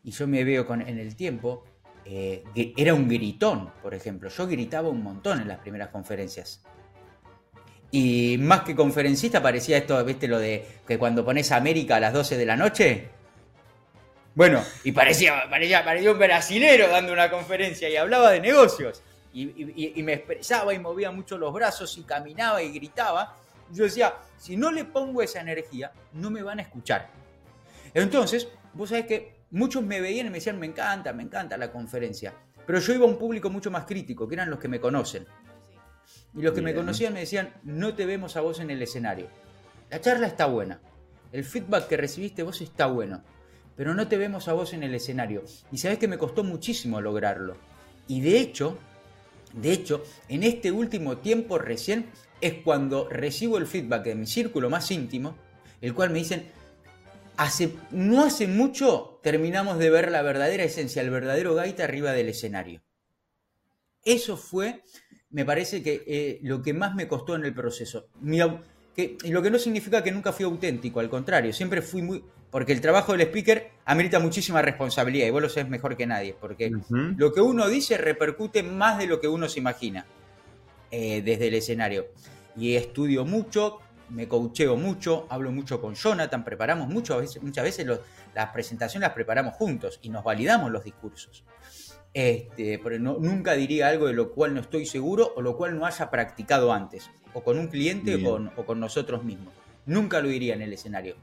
y 0.03 0.11
yo 0.11 0.27
me 0.27 0.45
veo 0.45 0.67
con, 0.67 0.83
en 0.83 0.99
el 0.99 1.15
tiempo, 1.17 1.65
eh, 2.05 2.43
era 2.77 2.95
un 2.95 3.09
gritón, 3.09 3.71
por 3.83 3.95
ejemplo. 3.95 4.29
Yo 4.29 4.47
gritaba 4.47 4.89
un 4.89 5.03
montón 5.03 5.41
en 5.41 5.49
las 5.49 5.59
primeras 5.59 5.89
conferencias. 5.89 6.65
Y 7.93 8.39
más 8.39 8.63
que 8.63 8.75
conferencista 8.75 9.43
parecía 9.43 9.77
esto, 9.77 10.03
¿viste? 10.05 10.27
Lo 10.27 10.39
de 10.39 10.67
que 10.89 10.99
cuando 10.99 11.25
pones 11.25 11.53
América 11.53 11.97
a 11.97 12.01
las 12.01 12.13
12 12.13 12.39
de 12.39 12.47
la 12.47 12.57
noche. 12.57 13.09
Bueno, 14.35 14.65
y 14.83 14.93
parecía, 14.93 15.49
parecía, 15.51 15.85
parecía 15.85 16.11
un 16.11 16.19
brasilero 16.19 16.89
dando 16.89 17.13
una 17.13 17.31
conferencia 17.31 17.91
y 17.91 17.97
hablaba 17.97 18.31
de 18.31 18.41
negocios 18.41 19.03
y, 19.35 20.03
me 20.03 20.15
expresaba 20.15 20.75
y 20.75 20.79
movía 20.79 21.11
mucho 21.11 21.39
los 21.39 21.53
brazos 21.53 21.97
y 21.99 22.03
caminaba 22.03 22.63
y 22.63 22.73
gritaba, 22.73 23.37
yo 23.71 23.85
decía, 23.85 24.15
si 24.39 24.57
no 24.57 24.71
le 24.71 24.85
pongo 24.85 25.23
esa 25.23 25.41
energía, 25.41 25.93
no 26.15 26.31
me 26.31 26.43
van 26.43 26.59
a 26.59 26.63
escuchar. 26.63 27.09
Entonces, 27.95 28.49
vos 28.75 28.91
sabés 28.91 29.07
que 29.07 29.37
muchos 29.51 29.83
me 29.83 30.01
veían 30.01 30.27
y 30.27 30.31
me 30.31 30.37
decían, 30.37 30.59
me 30.59 30.67
encanta, 30.67 31.13
me 31.13 31.23
encanta 31.23 31.57
la 31.57 31.71
conferencia. 31.71 32.35
Pero 32.67 32.79
yo 32.79 32.93
iba 32.95 33.05
a 33.05 33.09
un 33.09 33.19
público 33.19 33.51
mucho 33.51 33.71
más 33.71 33.85
crítico, 33.85 34.29
que 34.29 34.35
eran 34.35 34.51
los 34.51 34.59
que 34.59 34.69
me 34.69 34.81
conocen. 34.81 35.27
Y 36.35 36.43
los 36.43 36.55
que 36.55 36.63
me 36.63 36.75
conocían 36.75 37.13
me 37.13 37.21
decían, 37.21 37.53
no 37.63 37.95
te 37.95 38.07
vemos 38.07 38.37
a 38.37 38.41
vos 38.41 38.61
en 38.61 38.71
el 38.71 38.83
escenario. 38.83 39.29
La 39.91 40.01
charla 40.01 40.27
está 40.27 40.47
buena. 40.47 40.81
El 41.31 41.45
feedback 41.45 41.89
que 41.89 41.97
recibiste 41.97 42.43
vos 42.43 42.61
está 42.61 42.87
bueno. 42.87 43.23
Pero 43.77 43.95
no 43.95 44.09
te 44.09 44.17
vemos 44.17 44.49
a 44.49 44.53
vos 44.53 44.73
en 44.73 44.83
el 44.83 44.95
escenario. 44.95 45.43
Y 45.71 45.79
sabés 45.79 45.99
que 45.99 46.09
me 46.09 46.19
costó 46.19 46.45
muchísimo 46.45 47.01
lograrlo. 47.01 47.57
Y 48.07 48.21
de 48.21 48.39
hecho, 48.39 48.79
de 49.53 49.73
hecho, 49.73 50.03
en 50.29 50.43
este 50.43 50.73
último 50.73 51.19
tiempo 51.19 51.59
recién 51.59 52.07
es 52.41 52.55
cuando 52.65 53.09
recibo 53.09 53.59
el 53.59 53.67
feedback 53.67 54.05
de 54.05 54.15
mi 54.15 54.27
círculo 54.27 54.71
más 54.71 54.91
íntimo, 54.91 55.37
el 55.81 55.95
cual 55.95 56.11
me 56.11 56.19
dicen, 56.19 56.47
hace, 57.37 57.75
no 57.91 58.25
hace 58.25 58.47
mucho 58.47 59.21
terminamos 59.23 59.79
de 59.79 59.91
ver 59.91 60.11
la 60.11 60.23
verdadera 60.23 60.65
esencia, 60.65 61.03
el 61.03 61.11
verdadero 61.11 61.55
gaita 61.55 61.85
arriba 61.85 62.13
del 62.13 62.29
escenario. 62.29 62.83
Eso 64.05 64.37
fue, 64.37 64.83
me 65.33 65.45
parece 65.45 65.83
que 65.83 66.05
eh, 66.07 66.39
lo 66.43 66.63
que 66.63 66.73
más 66.73 66.95
me 66.95 67.09
costó 67.09 67.35
en 67.35 67.45
el 67.45 67.55
proceso. 67.55 68.07
que, 68.95 69.17
lo 69.25 69.43
que 69.43 69.51
no 69.51 69.59
significa 69.59 70.03
que 70.03 70.13
nunca 70.13 70.33
fui 70.33 70.45
auténtico, 70.45 71.01
al 71.01 71.09
contrario, 71.09 71.53
siempre 71.53 71.83
fui 71.83 72.03
muy, 72.03 72.23
porque 72.51 72.73
el 72.73 72.83
trabajo 72.83 73.13
del 73.13 73.23
speaker 73.23 73.71
amerita 73.87 74.19
muchísima 74.19 74.61
responsabilidad 74.61 75.27
y 75.27 75.31
vos 75.31 75.43
lo 75.43 75.49
sabés 75.49 75.71
mejor 75.71 75.97
que 75.97 76.07
nadie, 76.07 76.37
porque 76.39 76.71
lo 76.91 77.33
que 77.33 77.41
uno 77.41 77.67
dice 77.67 77.97
repercute 77.97 78.63
más 78.63 78.99
de 78.99 79.07
lo 79.07 79.21
que 79.21 79.29
uno 79.29 79.49
se 79.49 79.59
imagina 79.59 80.05
eh, 80.91 81.23
desde 81.23 81.49
el 81.49 81.55
escenario. 81.55 82.09
Y 82.55 82.75
estudio 82.75 83.25
mucho, 83.25 83.79
me 84.11 84.29
coacheo 84.29 84.77
mucho, 84.77 85.27
hablo 85.31 85.51
mucho 85.51 85.81
con 85.81 85.95
Jonathan, 85.95 86.45
preparamos 86.45 86.89
mucho, 86.89 87.23
muchas 87.41 87.65
veces 87.65 87.87
las 88.35 88.51
presentaciones 88.51 89.09
las 89.09 89.15
preparamos 89.15 89.55
juntos 89.55 89.99
y 90.03 90.11
nos 90.11 90.23
validamos 90.23 90.71
los 90.71 90.85
discursos. 90.85 91.45
Este, 92.15 92.79
pero 92.79 92.99
nunca 92.99 93.55
diría 93.55 93.89
algo 93.89 94.07
de 94.07 94.13
lo 94.13 94.33
cual 94.33 94.55
no 94.55 94.61
estoy 94.61 94.85
seguro 94.85 95.33
o 95.35 95.41
lo 95.41 95.57
cual 95.57 95.79
no 95.79 95.87
haya 95.87 96.11
practicado 96.11 96.73
antes, 96.73 97.11
o 97.33 97.43
con 97.43 97.59
un 97.59 97.69
cliente 97.69 98.23
o 98.27 98.67
con 98.67 98.81
nosotros 98.81 99.25
mismos. 99.25 99.55
Nunca 99.87 100.21
lo 100.21 100.29
diría 100.29 100.55
en 100.55 100.63
el 100.63 100.73
escenario. 100.73 101.17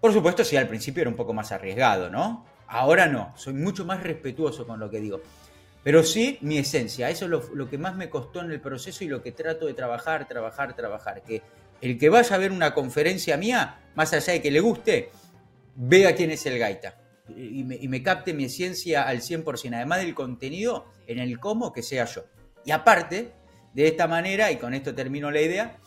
Por 0.00 0.12
supuesto, 0.12 0.44
sí, 0.44 0.56
al 0.56 0.68
principio 0.68 1.02
era 1.02 1.10
un 1.10 1.16
poco 1.16 1.34
más 1.34 1.52
arriesgado, 1.52 2.08
¿no? 2.08 2.46
Ahora 2.68 3.06
no, 3.06 3.34
soy 3.36 3.52
mucho 3.52 3.84
más 3.84 4.02
respetuoso 4.02 4.66
con 4.66 4.78
lo 4.78 4.88
que 4.88 5.00
digo. 5.00 5.20
Pero 5.82 6.04
sí, 6.04 6.38
mi 6.40 6.58
esencia, 6.58 7.10
eso 7.10 7.24
es 7.24 7.50
lo, 7.52 7.68
que 7.68 7.78
más 7.78 7.96
me 7.96 8.08
costó 8.08 8.42
en 8.42 8.52
el 8.52 8.60
proceso 8.60 9.02
y 9.02 9.08
lo 9.08 9.22
que 9.22 9.32
trato 9.32 9.66
de 9.66 9.74
trabajar, 9.74 10.28
trabajar, 10.28 10.76
trabajar. 10.76 11.22
Que 11.22 11.42
el 11.80 11.98
que 11.98 12.08
vaya 12.08 12.36
a 12.36 12.38
ver 12.38 12.52
una 12.52 12.74
conferencia 12.74 13.36
mía, 13.36 13.80
más 13.94 14.12
allá 14.12 14.34
de 14.34 14.42
que 14.42 14.50
le 14.50 14.60
guste, 14.60 15.10
vea 15.74 16.14
quién 16.14 16.30
es 16.30 16.46
el 16.46 16.58
gaita 16.58 16.99
y 17.36 17.64
me, 17.64 17.76
y 17.76 17.88
me 17.88 18.02
capte 18.02 18.34
mi 18.34 18.44
esencia 18.44 19.02
al 19.02 19.20
100%, 19.20 19.74
además 19.74 20.00
del 20.00 20.14
contenido, 20.14 20.86
en 21.06 21.18
el 21.18 21.38
cómo 21.38 21.72
que 21.72 21.82
sea 21.82 22.04
yo. 22.04 22.24
Y 22.64 22.70
aparte, 22.70 23.32
de 23.74 23.86
esta 23.86 24.06
manera, 24.06 24.50
y 24.50 24.56
con 24.56 24.74
esto 24.74 24.94
termino 24.94 25.30
la 25.30 25.40
idea, 25.40 25.78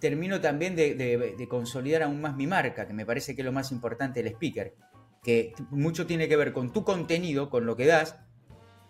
termino 0.00 0.40
también 0.40 0.76
de, 0.76 1.46
consolidar 1.48 2.02
aún 2.02 2.20
más 2.20 2.36
mi 2.36 2.46
marca, 2.46 2.86
que 2.86 2.92
me 2.92 3.06
parece 3.06 3.34
que 3.34 3.42
es 3.42 3.46
lo 3.46 3.52
más 3.52 3.72
importante 3.72 4.22
del 4.22 4.32
speaker, 4.32 4.74
que 5.22 5.54
mucho 5.70 6.06
tiene 6.06 6.28
que 6.28 6.36
ver 6.36 6.52
con 6.52 6.72
tu 6.72 6.84
contenido, 6.84 7.50
con 7.50 7.66
lo 7.66 7.76
que 7.76 7.86
das, 7.86 8.16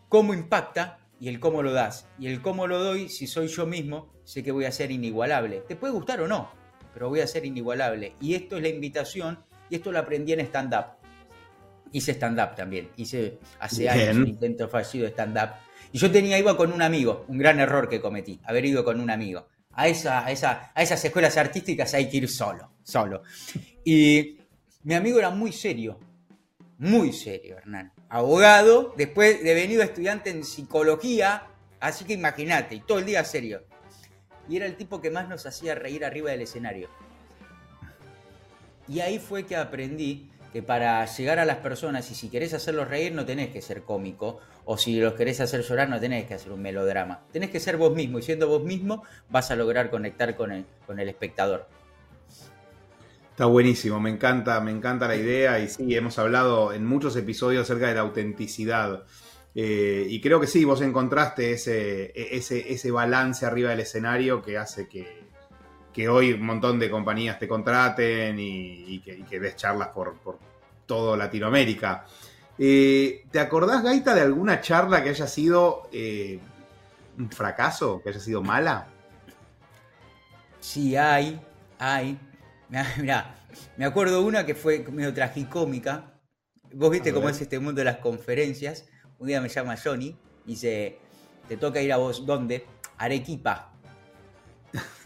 cómo 0.09 0.35
impacta 0.35 0.99
y 1.19 1.29
el 1.29 1.41
cómo 1.41 1.63
lo 1.63 1.73
das. 1.73 2.09
Y 2.19 2.27
el 2.27 2.43
cómo 2.43 2.67
lo 2.67 2.83
doy, 2.83 3.09
si 3.09 3.27
soy 3.27 3.49
yo 3.49 3.67
mismo, 3.67 4.13
sé 4.25 4.43
que 4.43 4.53
voy 4.53 4.67
a 4.67 4.73
ser 4.73 4.91
inigualable. 4.91 5.63
Te 5.67 5.77
puede 5.77 5.95
gustar 5.95 6.21
o 6.21 6.29
no, 6.29 6.51
pero 6.93 7.09
voy 7.09 7.21
a 7.21 7.27
ser 7.27 7.47
inigualable. 7.47 8.15
Y 8.21 8.35
esto 8.35 8.57
es 8.57 8.63
la 8.63 8.69
invitación, 8.69 9.45
y 9.71 9.77
esto 9.77 9.93
lo 9.93 9.99
aprendí 9.99 10.33
en 10.33 10.41
stand-up. 10.41 10.96
Hice 11.93 12.13
stand-up 12.13 12.55
también, 12.55 12.91
hice 12.97 13.39
hace 13.59 13.89
años 13.89 14.17
un 14.17 14.29
intento 14.29 14.69
fallido 14.69 15.05
de 15.05 15.13
stand-up. 15.13 15.51
Y 15.93 15.99
yo 15.99 16.11
tenía, 16.11 16.39
iba 16.39 16.57
con 16.57 16.73
un 16.73 16.83
amigo, 16.83 17.25
un 17.29 17.39
gran 17.39 17.61
error 17.61 17.89
que 17.89 18.01
cometí, 18.01 18.41
haber 18.45 18.65
ido 18.65 18.85
con 18.85 19.01
un 19.01 19.11
amigo 19.11 19.47
a, 19.77 19.89
esa, 19.89 20.27
a, 20.27 20.33
esas 20.83 21.05
escuelas 21.05 21.37
artísticas 21.37 21.93
hay 21.95 22.09
que 22.09 22.17
ir 22.17 22.29
solo, 22.29 22.73
solo. 22.83 23.23
Y 23.85 24.39
mi 24.83 24.95
amigo 24.95 25.19
era 25.19 25.31
muy 25.31 25.53
serio, 25.53 26.01
muy 26.79 27.13
serio, 27.13 27.59
Hernán. 27.59 27.93
Abogado, 28.09 28.95
después 28.97 29.43
de 29.45 29.55
venido 29.55 29.83
estudiante 29.83 30.31
en 30.31 30.45
psicología, 30.45 31.49
así 31.79 32.07
que 32.07 32.15
imagínate, 32.15 32.77
y 32.77 32.81
todo 32.81 32.99
el 32.99 33.05
día 33.05 33.23
serio. 33.25 33.65
Y 34.49 34.57
era 34.57 34.65
el 34.65 34.77
tipo 34.77 35.01
que 35.01 35.11
más 35.11 35.29
nos 35.29 35.45
hacía 35.45 35.75
reír 35.75 36.05
arriba 36.05 36.31
del 36.31 36.41
escenario. 36.41 36.89
Y 38.89 39.01
ahí 39.01 39.19
fue 39.19 39.45
que 39.45 39.57
aprendí 39.57 40.31
que 40.53 40.63
para 40.63 41.05
llegar 41.07 41.39
a 41.39 41.45
las 41.45 41.59
personas 41.59 42.11
y 42.11 42.15
si 42.15 42.29
querés 42.29 42.55
hacerlos 42.55 42.89
reír 42.89 43.13
no 43.13 43.25
tenés 43.25 43.51
que 43.51 43.61
ser 43.61 43.83
cómico 43.83 44.41
o 44.65 44.79
si 44.79 44.99
los 44.99 45.15
querés 45.15 45.41
hacer 45.41 45.63
llorar 45.63 45.89
no 45.89 46.01
tenés 46.01 46.27
que 46.27 46.35
hacer 46.35 46.53
un 46.53 46.63
melodrama. 46.63 47.23
Tenés 47.33 47.51
que 47.51 47.61
ser 47.61 47.77
vos 47.77 47.95
mismo 47.95 48.19
y 48.19 48.23
siendo 48.23 48.49
vos 48.49 48.63
mismo 48.63 49.03
vas 49.31 49.51
a 49.51 49.57
lograr 49.57 49.91
conectar 49.91 50.37
con 50.37 50.53
el, 50.53 50.65
con 50.87 50.99
el 50.99 51.09
espectador. 51.09 51.67
Está 53.31 53.45
buenísimo, 53.45 54.01
me 54.01 54.09
encanta, 54.09 54.59
me 54.61 54.71
encanta 54.71 55.07
la 55.07 55.17
idea 55.17 55.59
y 55.59 55.69
sí, 55.69 55.95
hemos 55.95 56.19
hablado 56.19 56.73
en 56.73 56.87
muchos 56.87 57.17
episodios 57.17 57.65
acerca 57.65 57.89
de 57.89 57.95
la 57.95 58.01
autenticidad. 58.01 59.05
Eh, 59.55 60.07
y 60.09 60.21
creo 60.23 60.41
que 60.41 60.47
sí, 60.47 60.65
vos 60.65 60.81
encontraste 60.81 61.53
ese, 61.53 62.13
ese, 62.15 62.73
ese 62.73 62.91
balance 62.91 63.45
arriba 63.45 63.71
del 63.71 63.81
escenario 63.81 64.41
que 64.41 64.57
hace 64.57 64.89
que, 64.89 65.26
que 65.97 66.11
hoy 66.11 66.35
un 66.35 66.45
montón 66.45 66.79
de 66.79 66.91
compañías 66.91 67.39
te 67.39 67.49
contraten 67.49 68.37
y, 68.39 69.01
que, 69.01 69.41
des 69.41 69.57
charlas 69.57 69.89
por, 69.89 70.19
por 70.19 70.39
todo 70.85 71.17
Latinoamérica. 71.17 72.05
Eh, 72.59 73.25
¿Te 73.31 73.41
acordás, 73.41 73.83
Gaita, 73.83 74.15
de 74.15 74.21
alguna 74.21 74.61
charla 74.61 75.03
que 75.03 75.09
haya 75.09 75.27
sido 75.27 75.89
eh, 75.91 76.39
un 77.17 77.31
fracaso, 77.31 78.03
que 78.03 78.11
haya 78.11 78.21
sido 78.21 78.43
mala? 78.43 78.89
Sí, 80.61 80.99
hay, 80.99 81.41
hay. 81.79 82.19
Mirá, 82.99 83.35
me 83.79 83.87
acuerdo 83.87 84.21
una 84.21 84.45
que 84.45 84.55
fue 84.55 84.85
medio 84.93 85.15
tragicómica. 85.15 86.21
Vos 86.75 86.91
viste 86.91 87.15
cómo 87.15 87.31
es 87.31 87.41
este 87.41 87.59
mundo 87.59 87.79
de 87.79 87.87
las 87.87 87.97
conferencias. 87.97 88.85
Un 89.19 89.29
día 89.29 89.41
me 89.41 89.49
llama 89.49 89.79
Johnny 89.83 90.15
y 90.45 90.51
dice, 90.51 90.99
te 91.49 91.57
toca 91.57 91.81
ir 91.81 91.91
a 91.91 91.97
vos, 91.97 92.27
¿dónde? 92.27 92.67
Arequipa. 92.99 93.73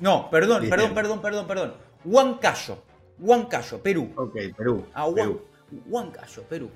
No, 0.01 0.31
perdón, 0.31 0.69
perdón, 0.69 0.95
perdón, 0.95 1.21
perdón, 1.21 1.47
perdón. 1.47 1.75
Huancayo, 2.05 2.83
Huancayo, 3.19 3.83
Perú. 3.83 4.13
Ok, 4.17 4.37
Perú. 4.57 4.87
Ah, 4.95 5.09
Perú. 5.15 5.43
Huancayo, 5.87 6.43
Perú 6.45 6.71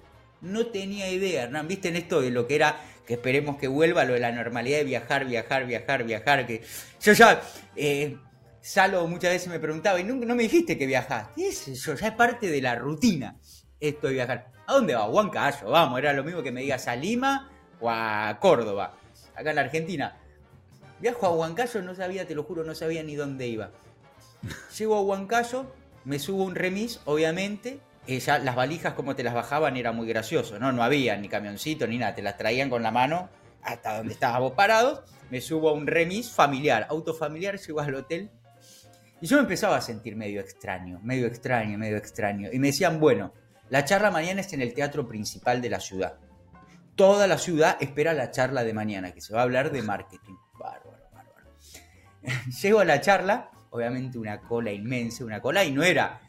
no 0.45 0.67
tenía 0.67 1.11
idea, 1.11 1.45
Hernán. 1.45 1.67
¿Viste 1.67 1.89
en 1.89 1.97
esto 1.97 2.21
de 2.21 2.31
lo 2.31 2.47
que 2.47 2.57
era, 2.57 2.81
que 3.07 3.15
esperemos 3.15 3.57
que 3.57 3.67
vuelva, 3.67 4.05
lo 4.05 4.15
de 4.15 4.21
la 4.21 4.31
normalidad 4.31 4.79
de 4.79 4.85
viajar, 4.85 5.25
viajar, 5.25 5.67
viajar, 5.67 6.05
viajar? 6.05 6.47
Que 6.47 6.63
yo 7.01 7.13
ya, 7.13 7.41
eh, 7.75 8.17
Salo 8.61 9.07
muchas 9.07 9.33
veces 9.33 9.49
me 9.49 9.59
preguntaba, 9.59 10.01
y 10.01 10.05
no, 10.05 10.15
me 10.35 10.43
dijiste 10.43 10.79
que 10.79 10.87
viajaste. 10.87 11.49
Eso 11.49 11.95
ya 11.95 12.09
es 12.09 12.15
parte 12.15 12.49
de 12.49 12.63
la 12.63 12.75
rutina, 12.77 13.37
esto 13.81 14.07
de 14.07 14.15
viajar. 14.15 14.53
¿A 14.67 14.73
dónde 14.73 14.95
va? 14.95 15.09
Huancayo, 15.09 15.69
vamos, 15.69 15.99
era 15.99 16.13
lo 16.13 16.25
mismo 16.25 16.43
que 16.43 16.53
me 16.53 16.63
digas 16.63 16.89
a 16.89 16.97
Lima 16.97 17.51
o 17.81 17.91
a 17.91 18.39
Córdoba, 18.41 18.97
acá 19.35 19.51
en 19.51 19.57
la 19.57 19.63
Argentina. 19.63 20.19
Viajo 21.01 21.27
a 21.27 21.31
Huancayo, 21.31 21.83
no 21.83 21.95
sabía, 21.95 22.27
te 22.27 22.35
lo 22.35 22.45
juro, 22.45 22.65
no 22.65 22.75
sabía 22.75 23.03
ni 23.03 23.15
dónde 23.15 23.47
iba. 23.47 23.71
Llego 24.79 24.97
a 24.97 25.03
Huancayo, 25.03 25.67
me 26.05 26.19
subo 26.19 26.45
un 26.45 26.55
remis, 26.55 27.01
obviamente, 27.05 27.81
ella, 28.07 28.39
las 28.39 28.55
valijas 28.55 28.95
como 28.95 29.17
te 29.17 29.23
las 29.23 29.35
bajaban 29.35 29.77
era 29.77 29.93
muy 29.93 30.07
gracioso, 30.07 30.59
¿no? 30.59 30.73
No 30.73 30.83
había 30.83 31.17
ni 31.17 31.29
camioncito 31.29 31.87
ni 31.87 31.99
nada, 31.99 32.15
te 32.15 32.23
las 32.23 32.37
traían 32.37 32.69
con 32.69 32.83
la 32.83 32.91
mano 32.91 33.31
hasta 33.63 33.97
donde 33.97 34.13
estábamos 34.13 34.53
parados, 34.53 35.01
me 35.31 35.41
subo 35.41 35.71
a 35.71 35.73
un 35.73 35.87
remis 35.87 36.31
familiar, 36.31 36.87
auto 36.91 37.15
familiar, 37.15 37.59
llego 37.59 37.81
al 37.81 37.95
hotel 37.95 38.31
y 39.25 39.27
yo 39.27 39.37
me 39.37 39.43
empezaba 39.45 39.77
a 39.77 39.81
sentir 39.81 40.17
medio 40.17 40.41
extraño, 40.41 41.01
medio 41.03 41.27
extraño, 41.27 41.79
medio 41.79 41.97
extraño. 41.97 42.51
Y 42.53 42.59
me 42.59 42.67
decían, 42.67 43.01
bueno, 43.01 43.33
la 43.71 43.85
charla 43.87 44.11
mañana 44.11 44.43
es 44.43 44.53
en 44.53 44.61
el 44.61 44.75
teatro 44.75 45.09
principal 45.09 45.63
de 45.63 45.71
la 45.71 45.81
ciudad. 45.81 46.19
Toda 46.95 47.27
la 47.27 47.39
ciudad 47.39 47.79
espera 47.81 48.13
la 48.13 48.31
charla 48.31 48.65
de 48.65 48.75
mañana, 48.75 49.13
que 49.13 49.23
se 49.23 49.33
va 49.33 49.41
a 49.41 49.45
hablar 49.45 49.73
de 49.73 49.81
marketing. 49.81 50.35
Llego 52.63 52.81
a 52.81 52.85
la 52.85 53.01
charla, 53.01 53.51
obviamente 53.71 54.19
una 54.19 54.41
cola 54.41 54.73
inmensa, 54.73 55.25
una 55.25 55.41
cola, 55.41 55.65
y 55.65 55.71
no 55.73 55.83
era 55.83 56.21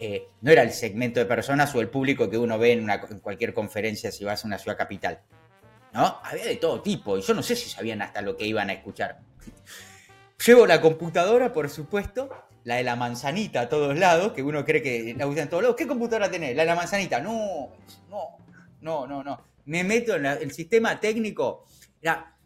eh, 0.00 0.28
no 0.40 0.50
era 0.50 0.62
el 0.62 0.72
segmento 0.72 1.20
de 1.20 1.26
personas 1.26 1.74
o 1.74 1.80
el 1.80 1.90
público 1.90 2.30
que 2.30 2.38
uno 2.38 2.58
ve 2.58 2.72
en, 2.72 2.88
cualquier 3.20 3.52
conferencia 3.52 4.10
si 4.10 4.24
vas 4.24 4.42
a 4.44 4.46
una 4.46 4.58
ciudad 4.58 4.76
capital. 4.76 5.20
¿No? 5.92 6.18
Había 6.22 6.46
de 6.46 6.56
todo 6.56 6.80
tipo 6.80 7.18
y 7.18 7.22
yo 7.22 7.34
no 7.34 7.42
sé 7.42 7.56
si 7.56 7.68
sabían 7.68 8.00
hasta 8.00 8.22
lo 8.22 8.36
que 8.36 8.46
iban 8.46 8.70
a 8.70 8.74
escuchar. 8.74 9.18
Llevo 10.46 10.66
la 10.66 10.80
computadora, 10.80 11.52
por 11.52 11.68
supuesto, 11.68 12.30
la 12.64 12.76
de 12.76 12.84
la 12.84 12.96
manzanita 12.96 13.62
a 13.62 13.68
todos 13.68 13.98
lados, 13.98 14.32
que 14.32 14.42
uno 14.42 14.64
cree 14.64 14.82
que 14.82 15.14
la 15.14 15.26
usan 15.26 15.44
en 15.44 15.48
todos 15.50 15.62
lados. 15.64 15.76
¿Qué 15.76 15.86
computadora 15.86 16.30
tenés? 16.30 16.56
La 16.56 16.62
de 16.62 16.68
la 16.68 16.76
manzanita. 16.76 17.20
No, 17.20 17.72
no, 18.08 18.38
no, 18.80 19.06
no, 19.06 19.22
no. 19.22 19.44
Me 19.66 19.84
meto 19.84 20.14
en 20.14 20.24
el 20.24 20.52
sistema 20.52 20.98
técnico. 20.98 21.66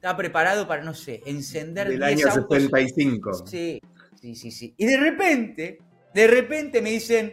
Estaba 0.05 0.19
preparado 0.19 0.69
para, 0.69 0.83
no 0.83 0.93
sé, 0.93 1.23
encender 1.25 1.89
Del 1.89 2.03
año 2.03 2.31
75. 2.31 3.47
Sí, 3.47 3.81
sí, 4.21 4.35
sí, 4.35 4.51
sí. 4.51 4.75
Y 4.77 4.85
de 4.85 4.99
repente, 4.99 5.79
de 6.13 6.27
repente 6.27 6.83
me 6.83 6.91
dicen, 6.91 7.33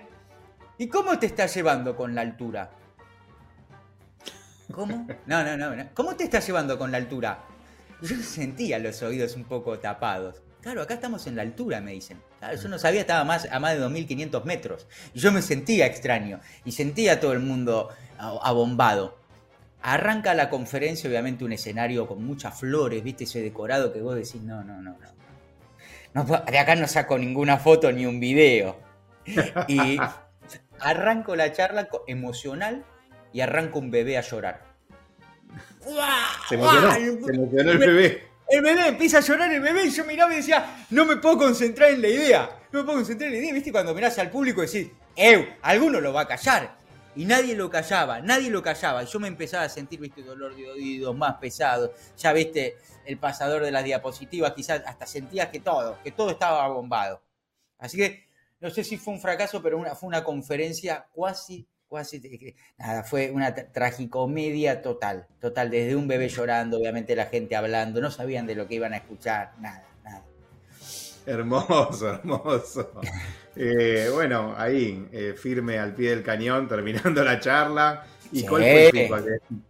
¿y 0.78 0.88
cómo 0.88 1.20
te 1.20 1.26
estás 1.26 1.54
llevando 1.54 1.98
con 1.98 2.16
la 2.16 2.22
altura? 2.22 2.72
¿Cómo? 4.72 5.06
No, 5.26 5.44
no, 5.44 5.58
no, 5.58 5.90
¿Cómo 5.94 6.16
te 6.16 6.24
estás 6.24 6.48
llevando 6.48 6.80
con 6.80 6.94
la 6.94 6.98
altura? 6.98 7.44
Yo 8.02 8.16
sentía 8.24 8.80
los 8.80 9.02
oídos 9.02 9.36
un 9.36 9.44
poco 9.44 9.78
tapados. 9.78 10.42
Claro, 10.62 10.82
acá 10.82 10.94
estamos 10.94 11.28
en 11.28 11.36
la 11.36 11.42
altura, 11.42 11.82
me 11.82 11.92
dicen. 11.92 12.22
yo 12.62 12.70
no 12.70 12.80
sabía, 12.80 13.02
estaba 13.02 13.26
más, 13.26 13.50
a 13.52 13.60
más 13.60 13.74
de 13.74 13.86
2.500 13.86 14.46
metros. 14.46 14.88
Y 15.14 15.20
yo 15.20 15.34
me 15.34 15.42
sentía 15.42 15.88
extraño. 15.88 16.40
Y 16.64 16.72
sentía 16.72 17.14
a 17.14 17.20
todo 17.20 17.34
el 17.34 17.42
mundo 17.42 17.90
abombado. 18.18 19.21
Arranca 19.84 20.34
la 20.34 20.50
conferencia, 20.50 21.10
obviamente 21.10 21.44
un 21.44 21.54
escenario 21.54 22.08
con 22.08 22.24
muchas 22.24 22.60
flores, 22.60 23.04
viste 23.04 23.24
ese 23.24 23.42
decorado 23.42 23.92
que 23.92 24.02
vos 24.02 24.16
decís, 24.16 24.42
no, 24.42 24.64
no, 24.64 24.82
no, 24.82 24.92
no 24.92 25.22
de 26.14 26.60
acá 26.60 26.76
no 26.76 26.88
saco 26.88 27.18
ninguna 27.18 27.58
foto 27.58 27.92
ni 27.92 28.06
un 28.06 28.20
video. 28.20 28.78
Y 29.68 29.98
arranco 30.80 31.36
la 31.36 31.52
charla 31.52 31.88
emocional 32.08 32.84
y 33.32 33.42
arranco 33.42 33.80
un 33.80 33.92
bebé 33.92 34.18
a 34.18 34.22
llorar. 34.22 34.62
Se 36.50 36.56
emocionó, 36.56 36.94
se 36.94 37.34
emocionó 37.34 37.72
el 37.72 37.78
bebé. 37.78 38.32
El 38.50 38.62
bebé 38.62 38.88
empieza 38.90 39.20
a 39.20 39.22
llorar, 39.22 39.52
el 39.54 39.62
bebé, 39.62 39.86
y 39.86 39.92
yo 39.92 40.04
miraba 40.04 40.34
y 40.34 40.38
decía, 40.38 40.86
no 40.90 41.06
me 41.06 41.16
puedo 41.18 41.38
concentrar 41.38 41.92
en 41.92 42.02
la 42.02 42.10
idea. 42.10 42.50
No 42.74 42.80
me 42.80 42.86
puedo 42.86 42.98
concentrar 42.98 43.30
en 43.30 43.36
la 43.36 43.40
idea. 43.40 43.54
¿Viste? 43.54 43.72
Cuando 43.72 43.94
mirás 43.96 44.20
al 44.20 44.30
público 44.30 44.62
y 44.62 44.66
decís, 44.66 44.90
¡eh! 45.16 45.56
Alguno 45.62 46.02
lo 46.02 46.12
va 46.12 46.22
a 46.22 46.28
callar. 46.28 46.76
Y 47.16 47.26
nadie 47.26 47.56
lo 47.56 47.70
callaba, 47.70 48.22
nadie 48.22 48.50
lo 48.50 48.62
callaba. 48.62 49.04
Y 49.04 49.08
yo 49.08 49.20
me 49.20 49.28
empezaba 49.28 49.64
a 49.64 49.70
sentir, 49.70 50.00
viste, 50.00 50.24
dolor 50.24 50.56
de 50.56 50.70
oídos 50.70 51.16
más 51.16 51.36
pesado. 51.36 51.94
Ya 52.18 52.32
viste, 52.34 52.78
el 53.06 53.18
pasador 53.18 53.64
de 53.64 53.72
las 53.72 53.84
diapositivas, 53.84 54.54
quizás 54.54 54.82
hasta 54.86 55.06
sentías 55.06 55.50
que 55.50 55.60
todo, 55.60 55.98
que 56.04 56.12
todo 56.12 56.32
estaba 56.32 56.68
bombado. 56.68 57.22
Así 57.78 57.98
que 57.98 58.32
no 58.62 58.70
sé 58.70 58.84
si 58.84 58.98
fue 58.98 59.16
un 59.16 59.20
fracaso, 59.20 59.62
pero 59.62 59.84
fue 59.96 60.08
una 60.08 60.24
conferencia 60.24 61.08
cuasi, 61.12 61.68
cuasi, 61.88 62.22
nada, 62.78 63.04
fue 63.04 63.32
una 63.32 63.54
tragicomedia 63.56 64.84
total, 64.84 65.28
total, 65.40 65.72
desde 65.72 65.96
un 65.96 66.08
bebé 66.08 66.30
llorando, 66.30 66.78
obviamente 66.78 67.16
la 67.16 67.26
gente 67.26 67.56
hablando, 67.56 68.00
no 68.00 68.12
sabían 68.12 68.46
de 68.46 68.54
lo 68.54 68.68
que 68.68 68.76
iban 68.76 68.94
a 68.94 68.98
escuchar, 68.98 69.54
nada, 69.60 69.84
nada. 70.04 70.24
Hermoso, 71.26 72.10
hermoso. 72.10 72.92
Eh, 73.56 74.10
bueno, 74.14 74.54
ahí, 74.58 75.08
eh, 75.12 75.34
firme 75.38 75.78
al 75.78 75.94
pie 75.94 76.12
del 76.12 76.24
cañón, 76.24 76.68
terminando 76.70 77.24
la 77.24 77.40
charla. 77.40 78.06
¿Y 78.32 78.46
cuál, 78.46 78.62
fue 78.62 78.86
el 78.86 78.92
feedback, 78.92 79.26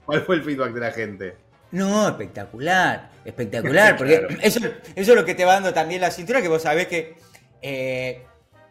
cuál 0.06 0.22
fue 0.22 0.36
el 0.36 0.44
feedback 0.44 0.74
de 0.74 0.80
la 0.80 0.92
gente? 0.92 1.36
No, 1.72 2.08
espectacular, 2.08 3.10
espectacular, 3.26 3.98
porque 3.98 4.28
eso, 4.42 4.60
es 4.96 5.08
lo 5.08 5.26
que 5.26 5.36
te 5.36 5.46
va 5.46 5.54
dando 5.54 5.74
también 5.74 6.02
la 6.02 6.12
cintura, 6.12 6.42
que 6.42 6.48
vos 6.48 6.62
sabés 6.62 6.88
que, 6.88 7.16
eh, 7.62 8.24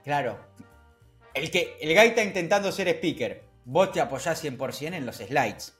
claro, 0.04 0.38
el 1.34 1.50
que 1.50 1.76
el 1.80 1.90
está 1.90 2.22
intentando 2.22 2.70
ser 2.70 2.88
speaker, 2.88 3.42
vos 3.64 3.90
te 3.90 4.00
apoyás 4.00 4.44
100% 4.44 4.94
en 4.94 5.06
los 5.06 5.16
slides. 5.16 5.74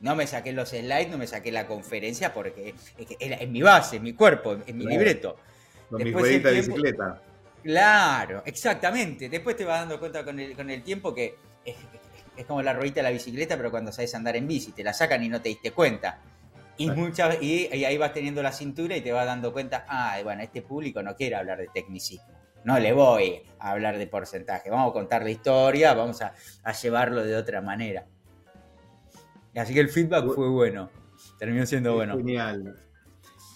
No 0.00 0.14
me 0.16 0.26
saqué 0.26 0.52
los 0.52 0.68
slides, 0.70 1.08
no 1.08 1.16
me 1.16 1.26
saqué 1.26 1.50
la 1.50 1.66
conferencia 1.66 2.34
porque 2.34 2.74
es, 2.98 3.48
mi 3.48 3.62
base, 3.62 3.96
en 3.96 4.02
mi 4.02 4.12
cuerpo, 4.12 4.58
en 4.66 4.76
mi 4.76 4.86
libreto. 4.86 5.36
Con 5.88 6.02
mi 6.02 6.10
de 6.10 6.52
bicicleta. 6.52 7.22
Claro, 7.64 8.42
exactamente. 8.46 9.28
Después 9.28 9.56
te 9.56 9.64
vas 9.64 9.80
dando 9.80 9.98
cuenta 9.98 10.24
con 10.24 10.38
el, 10.38 10.54
con 10.54 10.70
el 10.70 10.82
tiempo 10.82 11.12
que 11.14 11.36
es 12.36 12.44
como 12.46 12.62
la 12.62 12.72
ruedita 12.72 12.96
de 12.96 13.04
la 13.04 13.10
bicicleta, 13.10 13.56
pero 13.56 13.70
cuando 13.70 13.90
sabes 13.90 14.14
andar 14.14 14.36
en 14.36 14.46
bici, 14.46 14.72
te 14.72 14.84
la 14.84 14.92
sacan 14.92 15.22
y 15.22 15.28
no 15.28 15.40
te 15.40 15.48
diste 15.48 15.70
cuenta. 15.70 16.20
Y, 16.76 16.90
muchas, 16.90 17.40
y, 17.40 17.66
ahí 17.84 17.96
vas 17.96 18.12
teniendo 18.12 18.42
la 18.42 18.52
cintura 18.52 18.96
y 18.96 19.00
te 19.00 19.12
vas 19.12 19.26
dando 19.26 19.52
cuenta, 19.52 19.86
ah, 19.88 20.18
bueno, 20.24 20.42
este 20.42 20.60
público 20.60 21.02
no 21.02 21.14
quiere 21.14 21.36
hablar 21.36 21.58
de 21.58 21.68
tecnicismo. 21.68 22.34
No 22.64 22.78
le 22.78 22.92
voy 22.92 23.42
a 23.58 23.70
hablar 23.70 23.98
de 23.98 24.06
porcentaje. 24.06 24.70
Vamos 24.70 24.90
a 24.90 24.92
contar 24.92 25.22
la 25.22 25.30
historia, 25.30 25.94
vamos 25.94 26.20
a, 26.22 26.32
llevarlo 26.72 27.22
de 27.22 27.36
otra 27.36 27.60
manera. 27.60 28.06
Así 29.54 29.72
que 29.72 29.80
el 29.80 29.88
feedback 29.88 30.34
fue 30.34 30.48
bueno. 30.48 30.90
Terminó 31.38 31.64
siendo 31.66 31.94
bueno. 31.94 32.16
Genial. 32.16 32.83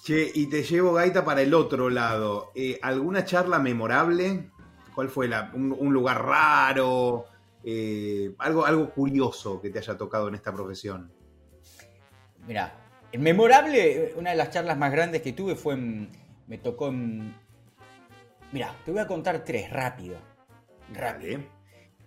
Che, 0.09 0.33
y 0.35 0.47
te 0.47 0.63
llevo, 0.63 0.95
Gaita, 0.95 1.23
para 1.23 1.43
el 1.43 1.53
otro 1.53 1.91
lado. 1.91 2.51
Eh, 2.55 2.79
¿Alguna 2.81 3.27
charla 3.27 3.59
memorable? 3.59 4.49
¿Cuál 4.95 5.11
fue 5.11 5.29
la, 5.29 5.51
un 5.53 5.93
lugar 5.93 6.25
raro? 6.25 7.27
Eh, 7.63 8.35
algo, 8.39 8.65
algo 8.65 8.89
curioso 8.89 9.61
que 9.61 9.69
te 9.69 9.81
haya 9.81 9.99
tocado 9.99 10.29
en 10.29 10.35
esta 10.35 10.51
profesión. 10.51 11.13
Mira, 12.47 12.73
memorable, 13.19 14.15
una 14.17 14.31
de 14.31 14.37
las 14.37 14.49
charlas 14.49 14.79
más 14.79 14.91
grandes 14.93 15.21
que 15.21 15.35
tuve 15.35 15.57
fue 15.57 15.75
en, 15.75 16.09
me 16.47 16.57
tocó 16.57 16.89
en... 16.89 17.35
Mira, 18.51 18.75
te 18.87 18.93
voy 18.93 19.01
a 19.01 19.07
contar 19.07 19.45
tres, 19.45 19.69
rápido. 19.69 20.17
Rápido. 20.95 21.41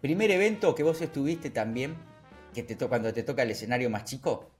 Primer 0.01 0.31
evento 0.31 0.73
que 0.73 0.81
vos 0.81 0.99
estuviste 1.03 1.51
también, 1.51 1.95
que 2.51 2.63
te 2.63 2.75
cuando 2.87 3.13
te 3.13 3.21
toca 3.21 3.43
el 3.43 3.51
escenario 3.51 3.91
más 3.91 4.05
chico. 4.05 4.50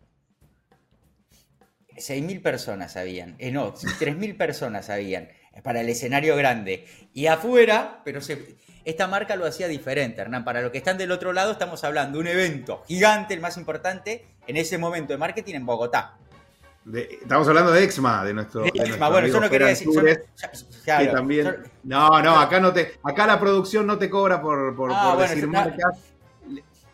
6.000 2.01 2.41
personas 2.41 2.97
habían, 2.97 3.35
eh, 3.39 3.51
no, 3.51 3.73
3.000 3.73 4.35
personas 4.37 4.89
habían 4.89 5.29
para 5.63 5.81
el 5.81 5.89
escenario 5.89 6.35
grande. 6.35 6.85
Y 7.13 7.27
afuera, 7.27 8.01
pero 8.03 8.21
se, 8.21 8.57
esta 8.85 9.07
marca 9.07 9.35
lo 9.35 9.45
hacía 9.45 9.67
diferente, 9.67 10.21
Hernán. 10.21 10.43
Para 10.43 10.61
los 10.61 10.71
que 10.71 10.77
están 10.77 10.97
del 10.97 11.11
otro 11.11 11.33
lado, 11.33 11.51
estamos 11.51 11.83
hablando 11.83 12.17
de 12.17 12.21
un 12.21 12.27
evento 12.27 12.83
gigante, 12.87 13.33
el 13.33 13.41
más 13.41 13.57
importante 13.57 14.25
en 14.47 14.57
ese 14.57 14.77
momento 14.77 15.13
de 15.13 15.19
marketing 15.19 15.55
en 15.55 15.65
Bogotá. 15.65 16.17
estamos 16.93 17.47
hablando 17.47 17.71
de 17.71 17.83
Exma, 17.83 18.23
de 18.23 18.33
nuestro. 18.33 18.61
De 18.63 18.71
Exma, 18.73 19.09
bueno, 19.09 19.27
yo 19.27 19.39
no 19.39 19.49
quería 19.49 19.67
decir. 19.67 19.89
también, 21.11 21.57
no, 21.83 22.21
no, 22.21 22.39
acá 22.39 22.59
no 22.59 22.73
te, 22.73 22.93
acá 23.03 23.27
la 23.27 23.39
producción 23.39 23.85
no 23.85 23.97
te 23.97 24.09
cobra 24.09 24.41
por, 24.41 24.75
por, 24.75 24.91
ah, 24.93 25.15
decir 25.19 25.47
marcas. 25.47 25.99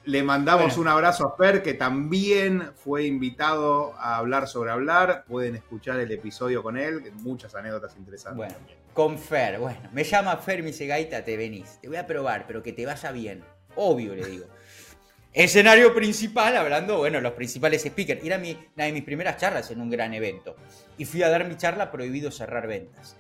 Le 0.07 0.23
mandamos 0.23 0.77
un 0.77 0.87
abrazo 0.87 1.27
a 1.27 1.35
Fer, 1.35 1.61
que 1.61 1.73
también 1.73 2.71
fue 2.75 3.03
invitado 3.03 3.93
a 3.97 4.15
hablar 4.15 4.47
sobre 4.47 4.71
hablar. 4.71 5.25
Pueden 5.27 5.57
escuchar 5.57 5.99
el 5.99 6.09
episodio 6.09 6.63
con 6.63 6.77
él, 6.77 7.11
muchas 7.15 7.53
anécdotas 7.55 7.93
interesantes. 7.97 8.37
Bueno, 8.37 8.55
con 8.93 9.19
Fer, 9.19 9.59
bueno, 9.59 9.81
me 9.91 10.05
llama 10.05 10.37
Fer, 10.37 10.61
me 10.61 10.67
dice, 10.67 10.87
Gaita, 10.87 11.25
te 11.25 11.35
venís. 11.35 11.79
Te 11.81 11.89
voy 11.89 11.97
a 11.97 12.07
probar, 12.07 12.45
pero 12.47 12.63
que 12.63 12.71
te 12.71 12.85
vaya 12.85 13.11
bien. 13.11 13.43
Obvio, 13.75 14.15
le 14.15 14.25
digo. 14.25 14.45
Escenario 15.33 15.93
principal, 15.93 16.55
hablando, 16.55 16.99
bueno, 16.99 17.19
los 17.19 17.33
principales 17.33 17.81
speakers. 17.81 18.23
Era 18.23 18.37
mi, 18.37 18.57
una 18.77 18.85
de 18.85 18.93
mis 18.93 19.03
primeras 19.03 19.35
charlas 19.35 19.69
en 19.71 19.81
un 19.81 19.89
gran 19.89 20.13
evento. 20.13 20.55
Y 20.97 21.03
fui 21.03 21.21
a 21.21 21.27
dar 21.27 21.45
mi 21.45 21.57
charla 21.57 21.91
prohibido 21.91 22.31
cerrar 22.31 22.65
ventas. 22.65 23.17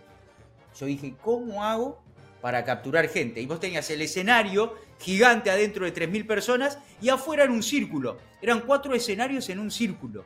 Yo 0.79 0.85
dije, 0.85 1.15
¿cómo 1.21 1.65
hago 1.65 2.01
para 2.41 2.63
capturar 2.63 3.07
gente? 3.09 3.41
Y 3.41 3.45
vos 3.45 3.59
tenías 3.59 3.89
el 3.89 4.01
escenario 4.01 4.75
gigante 4.99 5.49
adentro 5.49 5.85
de 5.85 5.93
3.000 5.93 6.25
personas 6.25 6.79
y 7.01 7.09
afuera 7.09 7.43
en 7.43 7.51
un 7.51 7.63
círculo. 7.63 8.17
Eran 8.41 8.61
cuatro 8.61 8.93
escenarios 8.93 9.49
en 9.49 9.59
un 9.59 9.71
círculo. 9.71 10.25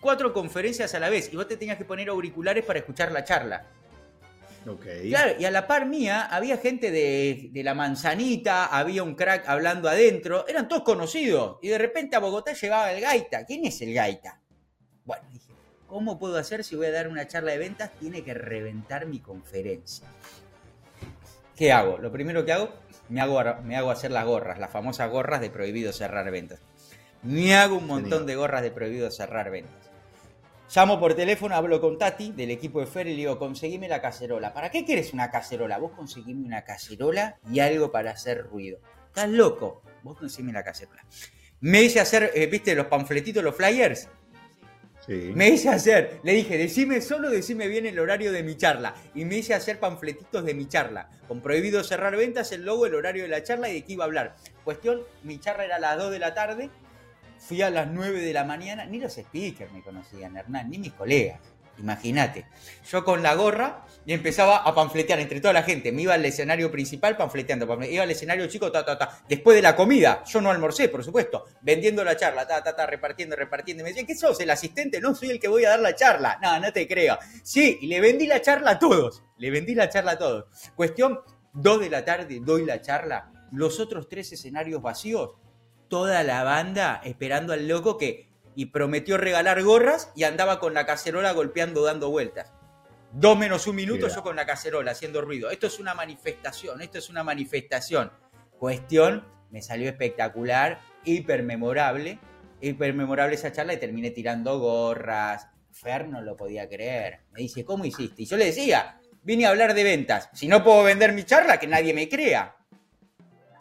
Cuatro 0.00 0.32
conferencias 0.32 0.94
a 0.94 1.00
la 1.00 1.10
vez. 1.10 1.32
Y 1.32 1.36
vos 1.36 1.48
te 1.48 1.56
tenías 1.56 1.78
que 1.78 1.84
poner 1.84 2.08
auriculares 2.08 2.64
para 2.64 2.78
escuchar 2.78 3.12
la 3.12 3.24
charla. 3.24 3.66
Okay. 4.66 5.08
Claro, 5.08 5.32
y 5.38 5.44
a 5.46 5.50
la 5.50 5.66
par 5.66 5.86
mía 5.86 6.26
había 6.26 6.58
gente 6.58 6.90
de, 6.90 7.50
la 7.64 7.74
manzanita, 7.74 8.66
había 8.66 9.02
un 9.02 9.14
crack 9.14 9.48
hablando 9.48 9.88
adentro, 9.88 10.46
eran 10.46 10.68
todos 10.68 10.82
conocidos. 10.82 11.58
Y 11.62 11.68
de 11.68 11.78
repente 11.78 12.14
a 12.16 12.18
Bogotá 12.18 12.52
llegaba 12.52 12.92
el 12.92 13.00
Gaita. 13.00 13.46
¿Quién 13.46 13.64
es 13.64 13.80
el 13.80 13.94
Gaita? 13.94 14.38
Bueno, 15.06 15.24
dije, 15.32 15.52
¿cómo 15.86 16.18
puedo 16.18 16.36
hacer 16.36 16.62
si 16.62 16.76
voy 16.76 16.86
a 16.86 16.92
dar 16.92 17.08
una 17.08 17.26
charla 17.26 17.52
de 17.52 17.58
ventas? 17.58 17.90
Tiene 17.98 18.22
que 18.22 18.34
reventar 18.34 19.06
mi 19.06 19.20
conferencia. 19.20 20.06
¿Qué 21.60 21.72
hago? 21.72 21.98
Lo 21.98 22.10
primero 22.10 22.46
que 22.46 22.54
hago, 22.54 22.70
me 23.10 23.20
hago, 23.20 23.38
me 23.64 23.76
hago 23.76 23.90
hacer 23.90 24.10
las 24.10 24.24
gorras, 24.24 24.58
las 24.58 24.70
famosas 24.70 25.10
gorras 25.10 25.42
de 25.42 25.50
prohibido 25.50 25.92
cerrar 25.92 26.30
ventas. 26.30 26.58
Me 27.22 27.54
hago 27.54 27.76
un 27.76 27.86
montón 27.86 28.24
de 28.24 28.34
gorras 28.34 28.62
de 28.62 28.70
prohibido 28.70 29.10
cerrar 29.10 29.50
ventas. 29.50 29.90
Llamo 30.74 30.98
por 30.98 31.12
teléfono, 31.12 31.54
hablo 31.54 31.78
con 31.78 31.98
Tati 31.98 32.32
del 32.32 32.50
equipo 32.50 32.80
de 32.80 32.86
Fer 32.86 33.08
y 33.08 33.10
le 33.10 33.16
digo, 33.16 33.38
conseguime 33.38 33.88
la 33.88 34.00
cacerola. 34.00 34.54
¿Para 34.54 34.70
qué 34.70 34.86
quieres 34.86 35.12
una 35.12 35.30
cacerola? 35.30 35.76
Vos 35.76 35.92
conseguime 35.92 36.46
una 36.46 36.64
cacerola 36.64 37.38
y 37.52 37.60
algo 37.60 37.92
para 37.92 38.12
hacer 38.12 38.46
ruido. 38.46 38.80
Estás 39.08 39.28
loco. 39.28 39.82
Vos 40.02 40.16
conseguime 40.16 40.54
la 40.54 40.64
cacerola. 40.64 41.04
Me 41.60 41.82
hice 41.82 42.00
hacer, 42.00 42.30
eh, 42.34 42.46
viste, 42.46 42.74
los 42.74 42.86
panfletitos, 42.86 43.44
los 43.44 43.54
flyers. 43.54 44.08
Me 45.08 45.48
hice 45.48 45.68
hacer, 45.68 46.20
le 46.22 46.34
dije, 46.34 46.56
decime 46.56 47.00
solo, 47.00 47.30
decime 47.30 47.66
bien 47.66 47.86
el 47.86 47.98
horario 47.98 48.32
de 48.32 48.42
mi 48.42 48.56
charla. 48.56 48.94
Y 49.14 49.24
me 49.24 49.38
hice 49.38 49.54
hacer 49.54 49.80
panfletitos 49.80 50.44
de 50.44 50.54
mi 50.54 50.68
charla. 50.68 51.08
Con 51.26 51.40
prohibido 51.40 51.82
cerrar 51.82 52.16
ventas, 52.16 52.52
el 52.52 52.64
logo, 52.64 52.86
el 52.86 52.94
horario 52.94 53.24
de 53.24 53.28
la 53.28 53.42
charla 53.42 53.68
y 53.68 53.74
de 53.74 53.84
qué 53.84 53.94
iba 53.94 54.04
a 54.04 54.06
hablar. 54.06 54.36
Cuestión, 54.62 55.02
mi 55.24 55.40
charla 55.40 55.64
era 55.64 55.76
a 55.76 55.80
las 55.80 55.98
2 55.98 56.12
de 56.12 56.18
la 56.18 56.34
tarde 56.34 56.70
Fui 57.40 57.62
a 57.62 57.70
las 57.70 57.88
9 57.90 58.20
de 58.20 58.32
la 58.34 58.44
mañana, 58.44 58.84
ni 58.84 59.00
los 59.00 59.14
speakers 59.14 59.72
me 59.72 59.82
conocían, 59.82 60.36
Hernán, 60.36 60.70
ni 60.70 60.78
mis 60.78 60.92
colegas. 60.92 61.40
Imagínate. 61.80 62.46
Yo 62.90 63.04
con 63.04 63.22
la 63.22 63.34
gorra 63.34 63.86
y 64.06 64.12
empezaba 64.12 64.58
a 64.58 64.74
panfletear 64.74 65.20
entre 65.20 65.40
toda 65.40 65.52
la 65.52 65.62
gente. 65.62 65.92
Me 65.92 66.02
iba 66.02 66.14
al 66.14 66.24
escenario 66.24 66.70
principal 66.70 67.16
panfleteando. 67.16 67.66
Iba 67.84 68.02
al 68.02 68.10
escenario 68.10 68.46
chico, 68.46 68.70
ta, 68.70 68.84
ta, 68.84 68.98
ta. 68.98 69.22
Después 69.28 69.56
de 69.56 69.62
la 69.62 69.76
comida, 69.76 70.22
yo 70.24 70.40
no 70.40 70.50
almorcé, 70.50 70.88
por 70.88 71.04
supuesto. 71.04 71.44
Vendiendo 71.62 72.04
la 72.04 72.16
charla, 72.16 72.46
ta, 72.46 72.62
ta, 72.62 72.74
ta, 72.74 72.86
repartiendo, 72.86 73.36
repartiendo. 73.36 73.82
Me 73.82 73.90
decían, 73.90 74.06
¿qué 74.06 74.14
sos? 74.14 74.38
¿El 74.40 74.50
asistente? 74.50 75.00
No, 75.00 75.14
soy 75.14 75.30
el 75.30 75.40
que 75.40 75.48
voy 75.48 75.64
a 75.64 75.70
dar 75.70 75.80
la 75.80 75.94
charla. 75.94 76.38
No, 76.42 76.58
no 76.60 76.72
te 76.72 76.86
creo. 76.86 77.18
Sí, 77.42 77.78
y 77.80 77.86
le 77.86 78.00
vendí 78.00 78.26
la 78.26 78.40
charla 78.40 78.72
a 78.72 78.78
todos. 78.78 79.22
Le 79.38 79.50
vendí 79.50 79.74
la 79.74 79.88
charla 79.88 80.12
a 80.12 80.18
todos. 80.18 80.46
Cuestión, 80.74 81.20
2 81.54 81.80
de 81.80 81.90
la 81.90 82.04
tarde, 82.04 82.40
doy 82.42 82.64
la 82.64 82.80
charla. 82.80 83.32
Los 83.52 83.80
otros 83.80 84.08
tres 84.08 84.32
escenarios 84.32 84.80
vacíos 84.80 85.36
toda 85.90 86.22
la 86.22 86.44
banda 86.44 87.02
esperando 87.04 87.52
al 87.52 87.68
loco 87.68 87.98
que 87.98 88.29
y 88.54 88.66
prometió 88.66 89.16
regalar 89.16 89.62
gorras 89.62 90.10
y 90.14 90.24
andaba 90.24 90.60
con 90.60 90.74
la 90.74 90.86
cacerola 90.86 91.32
golpeando, 91.32 91.84
dando 91.84 92.10
vueltas. 92.10 92.52
Dos 93.12 93.36
menos 93.36 93.66
un 93.66 93.76
minuto 93.76 94.08
yo 94.08 94.22
con 94.22 94.36
la 94.36 94.46
cacerola 94.46 94.92
haciendo 94.92 95.20
ruido. 95.20 95.50
Esto 95.50 95.66
es 95.66 95.78
una 95.80 95.94
manifestación, 95.94 96.80
esto 96.80 96.98
es 96.98 97.10
una 97.10 97.24
manifestación. 97.24 98.12
Cuestión, 98.58 99.24
me 99.50 99.62
salió 99.62 99.88
espectacular, 99.88 100.80
hiper 101.04 101.42
memorable, 101.42 102.18
hiper 102.60 102.94
memorable 102.94 103.34
esa 103.34 103.52
charla 103.52 103.74
y 103.74 103.78
terminé 103.78 104.10
tirando 104.10 104.58
gorras. 104.58 105.48
Fer 105.72 106.08
no 106.08 106.20
lo 106.20 106.36
podía 106.36 106.68
creer. 106.68 107.20
Me 107.32 107.40
dice, 107.40 107.64
¿cómo 107.64 107.84
hiciste? 107.84 108.22
Y 108.22 108.26
yo 108.26 108.36
le 108.36 108.46
decía, 108.46 109.00
vine 109.22 109.46
a 109.46 109.50
hablar 109.50 109.74
de 109.74 109.82
ventas. 109.82 110.28
Si 110.32 110.46
no 110.46 110.62
puedo 110.62 110.84
vender 110.84 111.12
mi 111.12 111.24
charla, 111.24 111.58
que 111.58 111.66
nadie 111.66 111.94
me 111.94 112.08
crea. 112.08 112.56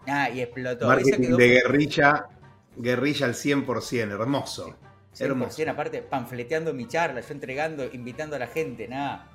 Ah, 0.08 0.30
y 0.30 0.42
explotó. 0.42 0.88
Marketing 0.88 1.36
de 1.36 1.48
guerrilla, 1.48 2.28
guerrilla 2.76 3.26
al 3.26 3.34
100%, 3.34 4.12
hermoso. 4.12 4.76
100%, 5.16 5.22
hermoso. 5.26 5.70
aparte, 5.70 6.02
panfleteando 6.02 6.74
mi 6.74 6.88
charla, 6.88 7.22
yo 7.22 7.34
entregando, 7.34 7.86
invitando 7.92 8.36
a 8.36 8.40
la 8.40 8.48
gente, 8.48 8.88
nada. 8.88 9.28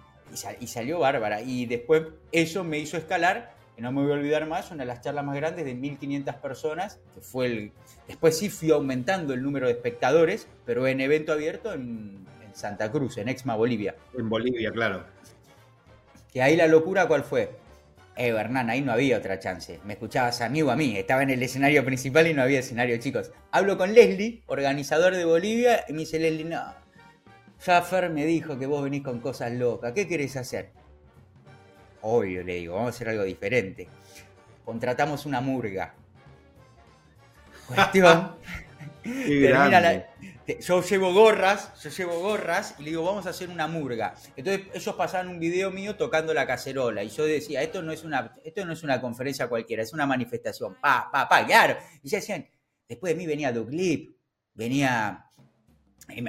Y, 0.60 0.66
salió 0.66 0.98
bárbara. 0.98 1.42
Y 1.42 1.66
después 1.66 2.04
eso 2.32 2.64
me 2.64 2.78
hizo 2.78 2.96
escalar, 2.96 3.54
que 3.76 3.82
no 3.82 3.92
me 3.92 4.02
voy 4.02 4.12
a 4.12 4.14
olvidar 4.14 4.46
más, 4.46 4.70
una 4.70 4.82
de 4.82 4.86
las 4.86 5.00
charlas 5.00 5.24
más 5.24 5.36
grandes 5.36 5.64
de 5.64 5.74
1500 5.74 6.34
personas, 6.36 6.98
que 7.14 7.20
fue 7.20 7.46
el... 7.46 7.72
Después 8.08 8.38
sí 8.38 8.48
fui 8.48 8.70
aumentando 8.70 9.34
el 9.34 9.42
número 9.42 9.66
de 9.66 9.72
espectadores, 9.72 10.48
pero 10.64 10.86
en 10.86 11.00
evento 11.00 11.32
abierto 11.32 11.72
en, 11.72 12.26
en 12.42 12.54
Santa 12.54 12.90
Cruz, 12.90 13.18
en 13.18 13.28
Exma, 13.28 13.54
Bolivia. 13.54 13.94
En 14.16 14.28
Bolivia, 14.28 14.72
claro. 14.72 15.04
Que 16.32 16.42
ahí 16.42 16.56
la 16.56 16.66
locura, 16.66 17.06
¿cuál 17.06 17.22
fue? 17.22 17.63
Eh, 18.16 18.29
Hernán, 18.29 18.70
ahí 18.70 18.81
no 18.81 18.92
había 18.92 19.18
otra 19.18 19.40
chance. 19.40 19.81
Me 19.85 19.94
escuchabas 19.94 20.40
a 20.40 20.48
mí 20.48 20.62
o 20.62 20.70
a 20.70 20.77
mí. 20.77 20.96
Estaba 20.96 21.22
en 21.22 21.31
el 21.31 21.42
escenario 21.42 21.85
principal 21.85 22.27
y 22.27 22.35
no 22.35 22.42
había 22.42 22.61
escenario, 22.61 22.96
chicos. 22.98 23.33
Hablo 23.50 23.77
con 23.77 23.92
Leslie, 23.92 24.42
organizador 24.46 25.14
de 25.14 25.24
Bolivia, 25.24 25.85
y 25.88 25.92
me 25.92 26.00
dice 26.00 26.18
Leslie, 26.18 26.44
no. 26.44 26.62
Jaffer 27.61 28.11
me 28.11 28.24
dijo 28.24 28.59
que 28.59 28.66
vos 28.66 28.85
venís 28.85 29.03
con 29.03 29.20
cosas 29.20 29.53
locas. 29.53 29.92
¿Qué 29.92 30.07
querés 30.07 30.37
hacer? 30.37 30.70
Obvio, 32.03 32.44
le 32.44 32.57
digo, 32.57 32.74
vamos 32.74 32.88
a 32.88 32.96
hacer 32.96 33.09
algo 33.09 33.24
diferente. 33.24 33.88
Contratamos 34.64 35.27
una 35.27 35.40
murga. 35.40 35.94
Cuestión. 37.66 38.37
Termina 39.04 39.80
la, 39.80 40.06
yo 40.60 40.82
llevo 40.82 41.12
gorras, 41.12 41.72
yo 41.82 41.90
llevo 41.90 42.20
gorras 42.20 42.74
y 42.78 42.82
le 42.82 42.90
digo, 42.90 43.02
vamos 43.02 43.26
a 43.26 43.30
hacer 43.30 43.48
una 43.48 43.66
murga. 43.66 44.14
Entonces 44.36 44.66
ellos 44.74 44.94
pasaban 44.94 45.28
un 45.28 45.38
video 45.38 45.70
mío 45.70 45.96
tocando 45.96 46.34
la 46.34 46.46
cacerola 46.46 47.02
y 47.02 47.08
yo 47.08 47.24
decía, 47.24 47.62
esto 47.62 47.82
no 47.82 47.92
es 47.92 48.04
una, 48.04 48.32
esto 48.44 48.64
no 48.64 48.72
es 48.72 48.82
una 48.82 49.00
conferencia 49.00 49.48
cualquiera, 49.48 49.82
es 49.82 49.92
una 49.92 50.06
manifestación. 50.06 50.76
Pa, 50.80 51.08
pa, 51.10 51.28
pa, 51.28 51.46
claro. 51.46 51.76
Y 52.02 52.08
ya 52.10 52.18
decían, 52.18 52.46
después 52.88 53.14
de 53.14 53.18
mí 53.18 53.26
venía 53.26 53.52
Clip, 53.52 54.16
venía, 54.52 55.30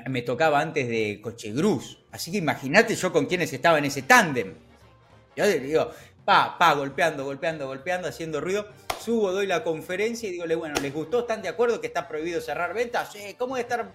me 0.09 0.21
tocaba 0.21 0.61
antes 0.61 0.87
de 0.87 1.19
Coche 1.21 1.51
Gruz. 1.51 2.03
Así 2.11 2.31
que 2.31 2.37
imagínate 2.37 2.95
yo 2.95 3.11
con 3.11 3.25
quienes 3.25 3.51
estaba 3.51 3.79
en 3.79 3.85
ese 3.85 4.03
tándem. 4.03 4.53
Yo 5.35 5.45
digo, 5.45 5.91
pa, 6.25 6.57
pa, 6.57 6.73
golpeando, 6.73 7.23
golpeando, 7.23 7.67
golpeando, 7.67 8.07
haciendo 8.07 8.41
ruido. 8.41 8.67
Subo, 8.99 9.31
doy 9.31 9.47
la 9.47 9.63
conferencia 9.63 10.27
y 10.27 10.33
digo, 10.33 10.45
bueno, 10.57 10.75
¿les 10.81 10.93
gustó? 10.93 11.19
¿Están 11.19 11.41
de 11.41 11.49
acuerdo 11.49 11.79
que 11.79 11.87
está 11.87 12.07
prohibido 12.07 12.41
cerrar 12.41 12.73
ventas? 12.73 13.11
Sí, 13.13 13.35
¿cómo 13.37 13.55
de 13.55 13.61
estar 13.61 13.91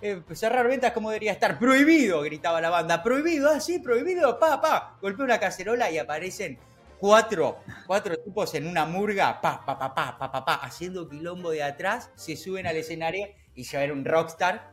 eh, 0.00 0.20
cerrar 0.32 0.66
ventas 0.66 0.92
como 0.92 1.10
debería 1.10 1.30
estar. 1.30 1.60
Prohibido, 1.60 2.22
gritaba 2.22 2.60
la 2.60 2.70
banda. 2.70 3.02
Prohibido, 3.04 3.48
ah, 3.48 3.60
sí, 3.60 3.78
prohibido, 3.78 4.36
pa, 4.38 4.60
pa. 4.60 4.98
Golpea 5.00 5.24
una 5.24 5.38
cacerola 5.38 5.92
y 5.92 5.98
aparecen 5.98 6.58
cuatro, 6.98 7.58
cuatro 7.86 8.16
tipos 8.18 8.52
en 8.54 8.66
una 8.66 8.84
murga, 8.84 9.40
pa, 9.40 9.64
pa, 9.64 9.78
pa, 9.78 9.94
pa, 9.94 10.18
pa, 10.18 10.32
pa, 10.32 10.44
pa, 10.44 10.54
haciendo 10.54 11.08
quilombo 11.08 11.50
de 11.50 11.62
atrás, 11.62 12.10
se 12.14 12.36
suben 12.36 12.66
al 12.66 12.76
escenario 12.76 13.26
y 13.54 13.64
ya 13.64 13.82
era 13.82 13.92
un 13.92 14.04
rockstar, 14.04 14.70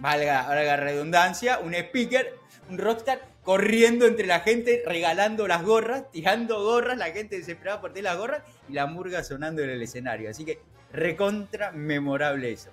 valga, 0.00 0.46
valga 0.48 0.76
redundancia, 0.76 1.60
un 1.60 1.74
speaker, 1.74 2.36
un 2.68 2.78
rockstar 2.78 3.20
corriendo 3.48 4.04
entre 4.04 4.26
la 4.26 4.40
gente, 4.40 4.82
regalando 4.84 5.48
las 5.48 5.64
gorras, 5.64 6.10
tirando 6.12 6.62
gorras, 6.62 6.98
la 6.98 7.06
gente 7.12 7.38
desesperada 7.38 7.80
por 7.80 7.94
tener 7.94 8.04
las 8.04 8.18
gorras 8.18 8.42
y 8.68 8.74
la 8.74 8.84
murga 8.84 9.24
sonando 9.24 9.62
en 9.62 9.70
el 9.70 9.80
escenario. 9.80 10.28
Así 10.28 10.44
que 10.44 10.60
recontra 10.92 11.72
memorable 11.72 12.52
eso. 12.52 12.68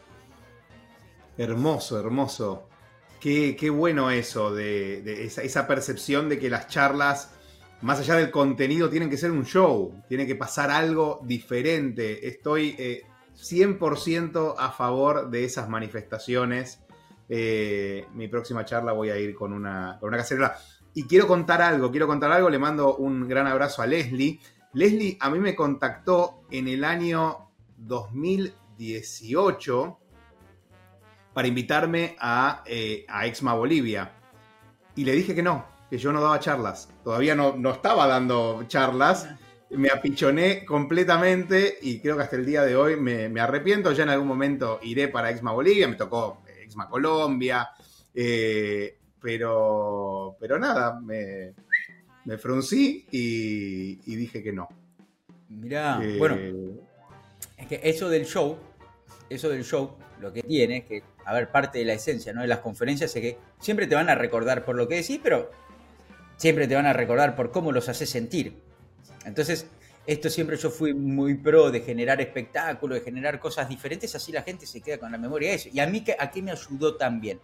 Hermoso, 1.37 1.97
hermoso. 1.97 2.67
Qué, 3.21 3.69
bueno 3.69 4.11
eso, 4.11 4.53
de, 4.53 5.23
esa, 5.23 5.65
percepción 5.65 6.27
de 6.27 6.39
que 6.39 6.49
las 6.49 6.67
charlas, 6.67 7.31
más 7.81 8.01
allá 8.01 8.15
del 8.15 8.29
contenido, 8.29 8.89
tienen 8.89 9.09
que 9.09 9.15
ser 9.15 9.31
un 9.31 9.45
show, 9.45 10.03
tiene 10.09 10.27
que 10.27 10.35
pasar 10.35 10.71
algo 10.71 11.21
diferente. 11.23 12.27
Estoy 12.27 12.75
100% 13.33 14.51
eh, 14.51 14.55
a 14.57 14.71
favor 14.71 15.29
de 15.29 15.45
esas 15.45 15.69
manifestaciones. 15.69 16.81
Eh, 17.27 18.07
mi 18.13 18.27
próxima 18.27 18.63
charla 18.65 18.91
voy 18.91 19.09
a 19.09 19.17
ir 19.17 19.33
con 19.33 19.51
una, 19.53 19.97
con 19.99 20.09
una 20.09 20.17
cacerola. 20.17 20.55
Y 20.93 21.03
quiero 21.03 21.25
contar 21.27 21.61
algo, 21.61 21.91
quiero 21.91 22.07
contar 22.07 22.31
algo, 22.31 22.49
le 22.49 22.59
mando 22.59 22.95
un 22.95 23.27
gran 23.27 23.47
abrazo 23.47 23.81
a 23.81 23.87
Leslie. 23.87 24.39
Leslie 24.73 25.17
a 25.19 25.29
mí 25.29 25.39
me 25.39 25.55
contactó 25.55 26.43
en 26.51 26.67
el 26.67 26.83
año 26.83 27.49
2018 27.77 29.99
para 31.33 31.47
invitarme 31.47 32.15
a, 32.19 32.63
eh, 32.65 33.05
a 33.09 33.25
Exma 33.25 33.53
Bolivia. 33.53 34.11
Y 34.95 35.03
le 35.03 35.11
dije 35.11 35.35
que 35.35 35.43
no, 35.43 35.65
que 35.89 35.97
yo 35.97 36.13
no 36.13 36.21
daba 36.21 36.39
charlas. 36.39 36.89
Todavía 37.03 37.35
no, 37.35 37.57
no 37.57 37.71
estaba 37.71 38.07
dando 38.07 38.63
charlas. 38.67 39.27
me 39.69 39.89
apichoné 39.89 40.63
completamente 40.63 41.77
y 41.81 41.99
creo 41.99 42.15
que 42.15 42.23
hasta 42.23 42.37
el 42.37 42.45
día 42.45 42.63
de 42.63 42.77
hoy 42.77 42.95
me, 42.95 43.41
arrepiento. 43.41 43.91
Ya 43.91 44.03
en 44.03 44.09
algún 44.09 44.29
momento 44.29 44.79
iré 44.81 45.09
para 45.09 45.29
Exma 45.29 45.51
Bolivia, 45.51 45.89
me 45.89 45.95
tocó 45.95 46.41
Exma 46.65 46.89
Colombia, 46.89 47.69
eh, 48.13 48.97
pero, 49.21 50.35
pero 50.39 50.59
nada, 50.59 50.99
me, 50.99 51.53
me 52.25 52.37
fruncí 52.37 53.05
y, 53.11 54.15
dije 54.15 54.43
que 54.43 54.51
no. 54.51 54.67
Mirá, 55.49 55.99
eh, 56.03 56.17
bueno, 56.17 56.35
es 57.57 57.67
que 57.67 57.79
eso 57.83 58.09
del 58.09 58.25
show, 58.25 58.57
eso 59.29 59.49
del 59.49 59.63
show, 59.63 59.95
lo 60.19 60.33
que 60.33 60.43
tiene 60.43 60.77
es 60.77 60.85
que, 60.85 61.03
a 61.25 61.33
ver, 61.33 61.51
parte 61.51 61.79
de 61.79 61.85
la 61.85 61.93
esencia 61.93 62.33
¿no? 62.33 62.41
de 62.41 62.47
las 62.47 62.59
conferencias 62.59 63.15
es 63.15 63.21
que 63.21 63.37
siempre 63.59 63.87
te 63.87 63.95
van 63.95 64.09
a 64.09 64.15
recordar 64.15 64.65
por 64.65 64.75
lo 64.75 64.87
que 64.87 64.95
decís, 64.95 65.19
pero 65.21 65.51
siempre 66.37 66.67
te 66.67 66.75
van 66.75 66.85
a 66.85 66.93
recordar 66.93 67.35
por 67.35 67.51
cómo 67.51 67.71
los 67.71 67.89
haces 67.89 68.09
sentir. 68.09 68.61
Entonces, 69.25 69.67
esto 70.07 70.29
siempre 70.29 70.57
yo 70.57 70.69
fui 70.69 70.93
muy 70.93 71.35
pro 71.35 71.71
de 71.71 71.81
generar 71.81 72.21
espectáculos, 72.21 72.99
de 72.99 73.03
generar 73.03 73.39
cosas 73.39 73.67
diferentes, 73.67 74.13
así 74.15 74.31
la 74.31 74.43
gente 74.43 74.65
se 74.65 74.81
queda 74.81 74.99
con 74.99 75.11
la 75.11 75.17
memoria 75.17 75.49
de 75.49 75.55
eso. 75.55 75.69
Y 75.71 75.79
a 75.79 75.87
mí, 75.87 76.03
¿a 76.17 76.29
qué 76.29 76.41
me 76.41 76.51
ayudó 76.51 76.95
también? 76.95 77.39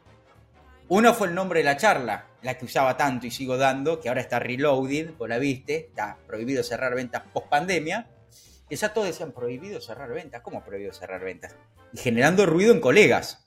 Uno 0.88 1.14
fue 1.14 1.30
el 1.30 1.36
nombre 1.36 1.62
de 1.62 1.64
la 1.64 1.78
charla, 1.78 2.28
la 2.44 2.58
que 2.58 2.66
usaba 2.66 2.98
tanto 2.98 3.26
y 3.26 3.32
sigo 3.32 3.58
dando, 3.58 4.00
que 4.00 4.10
ahora 4.10 4.22
está 4.22 4.40
reloaded, 4.40 5.12
vos 5.18 5.30
la 5.30 5.38
viste, 5.38 5.88
está 5.88 6.18
prohibido 6.28 6.64
cerrar 6.64 6.94
ventas 6.94 7.24
post 7.34 7.48
pandemia, 7.48 8.10
que 8.70 8.76
ya 8.76 8.94
todos 8.94 9.08
decían 9.08 9.32
prohibido 9.32 9.82
cerrar 9.82 10.14
ventas, 10.14 10.42
¿cómo 10.42 10.64
prohibido 10.64 10.94
cerrar 10.94 11.24
ventas? 11.24 11.56
Y 11.94 11.98
generando 11.98 12.46
ruido 12.46 12.74
en 12.74 12.82
colegas. 12.82 13.44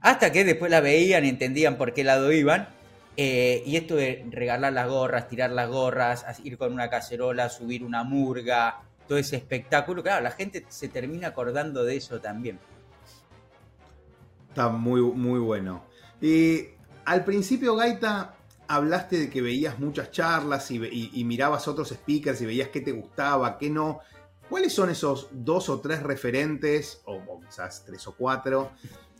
Hasta 0.00 0.32
que 0.32 0.44
después 0.44 0.70
la 0.70 0.80
veían 0.80 1.24
y 1.24 1.28
entendían 1.28 1.78
por 1.78 1.94
qué 1.94 2.04
lado 2.04 2.32
iban. 2.32 2.68
Eh, 3.16 3.62
y 3.64 3.76
esto 3.76 3.94
de 3.96 4.26
regalar 4.30 4.72
las 4.72 4.88
gorras, 4.88 5.28
tirar 5.28 5.50
las 5.50 5.68
gorras, 5.68 6.24
ir 6.42 6.58
con 6.58 6.72
una 6.72 6.90
cacerola, 6.90 7.48
subir 7.48 7.84
una 7.84 8.02
murga, 8.02 8.82
todo 9.06 9.18
ese 9.18 9.36
espectáculo, 9.36 10.02
claro, 10.02 10.22
la 10.22 10.30
gente 10.30 10.64
se 10.68 10.88
termina 10.88 11.28
acordando 11.28 11.84
de 11.84 11.96
eso 11.96 12.20
también. 12.20 12.58
Está 14.48 14.68
muy, 14.68 15.00
muy 15.00 15.38
bueno. 15.40 15.84
Y 16.20 16.68
al 17.04 17.24
principio, 17.24 17.76
Gaita, 17.76 18.34
hablaste 18.68 19.18
de 19.18 19.30
que 19.30 19.42
veías 19.42 19.78
muchas 19.78 20.10
charlas 20.10 20.70
y, 20.70 21.24
mirabas 21.24 21.68
otros 21.68 21.88
speakers 21.90 22.40
y 22.40 22.46
veías 22.46 22.68
qué 22.68 22.80
te 22.80 22.92
gustaba, 22.92 23.58
qué 23.58 23.70
no. 23.70 24.00
¿Cuáles 24.48 24.72
son 24.72 24.90
esos 24.90 25.28
dos 25.32 25.68
o 25.68 25.80
tres 25.80 26.02
referentes, 26.02 27.02
o, 27.06 27.40
quizás 27.40 27.84
tres 27.84 28.06
o 28.06 28.14
cuatro, 28.14 28.72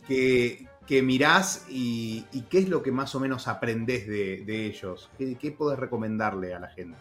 que, 0.07 0.67
mirás 0.89 1.65
y, 1.69 2.25
qué 2.49 2.59
es 2.59 2.69
lo 2.69 2.83
que 2.83 2.91
más 2.91 3.15
o 3.15 3.19
menos 3.19 3.47
aprendés 3.47 4.07
de, 4.07 4.65
ellos? 4.65 5.09
¿Qué, 5.17 5.35
¿Qué 5.35 5.51
podés 5.51 5.79
recomendarle 5.79 6.53
a 6.53 6.59
la 6.59 6.69
gente? 6.69 6.97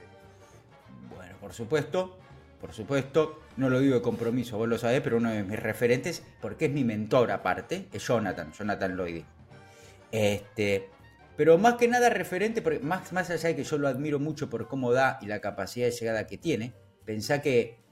Bueno, 1.14 1.36
por 1.40 1.52
supuesto, 1.52 2.18
por 2.60 2.72
supuesto, 2.72 3.40
no 3.58 3.68
lo 3.68 3.80
digo 3.80 3.96
de 3.96 4.02
compromiso, 4.02 4.56
vos 4.56 4.68
lo 4.68 4.78
sabés, 4.78 5.02
pero 5.02 5.18
uno 5.18 5.30
de 5.30 5.44
mis 5.44 5.60
referentes, 5.60 6.22
porque 6.40 6.64
es 6.64 6.70
mi 6.70 6.82
mentor 6.82 7.30
aparte, 7.30 7.88
es 7.92 8.06
Jonathan, 8.06 8.52
Jonathan 8.52 8.96
Lloyd. 8.96 9.22
Este, 10.10 10.88
pero 11.36 11.58
más 11.58 11.74
que 11.74 11.88
nada 11.88 12.08
referente, 12.08 12.62
porque 12.62 12.78
más, 12.78 13.12
más 13.12 13.28
allá 13.28 13.48
de 13.50 13.56
que 13.56 13.64
yo 13.64 13.76
lo 13.76 13.88
admiro 13.88 14.18
mucho 14.18 14.48
por 14.48 14.68
cómo 14.68 14.92
da 14.92 15.18
y 15.20 15.26
la 15.26 15.40
capacidad 15.40 15.86
de 15.86 15.92
llegada 15.92 16.26
que 16.26 16.38
tiene, 16.38 16.72
pensá 17.04 17.42
que 17.42 17.83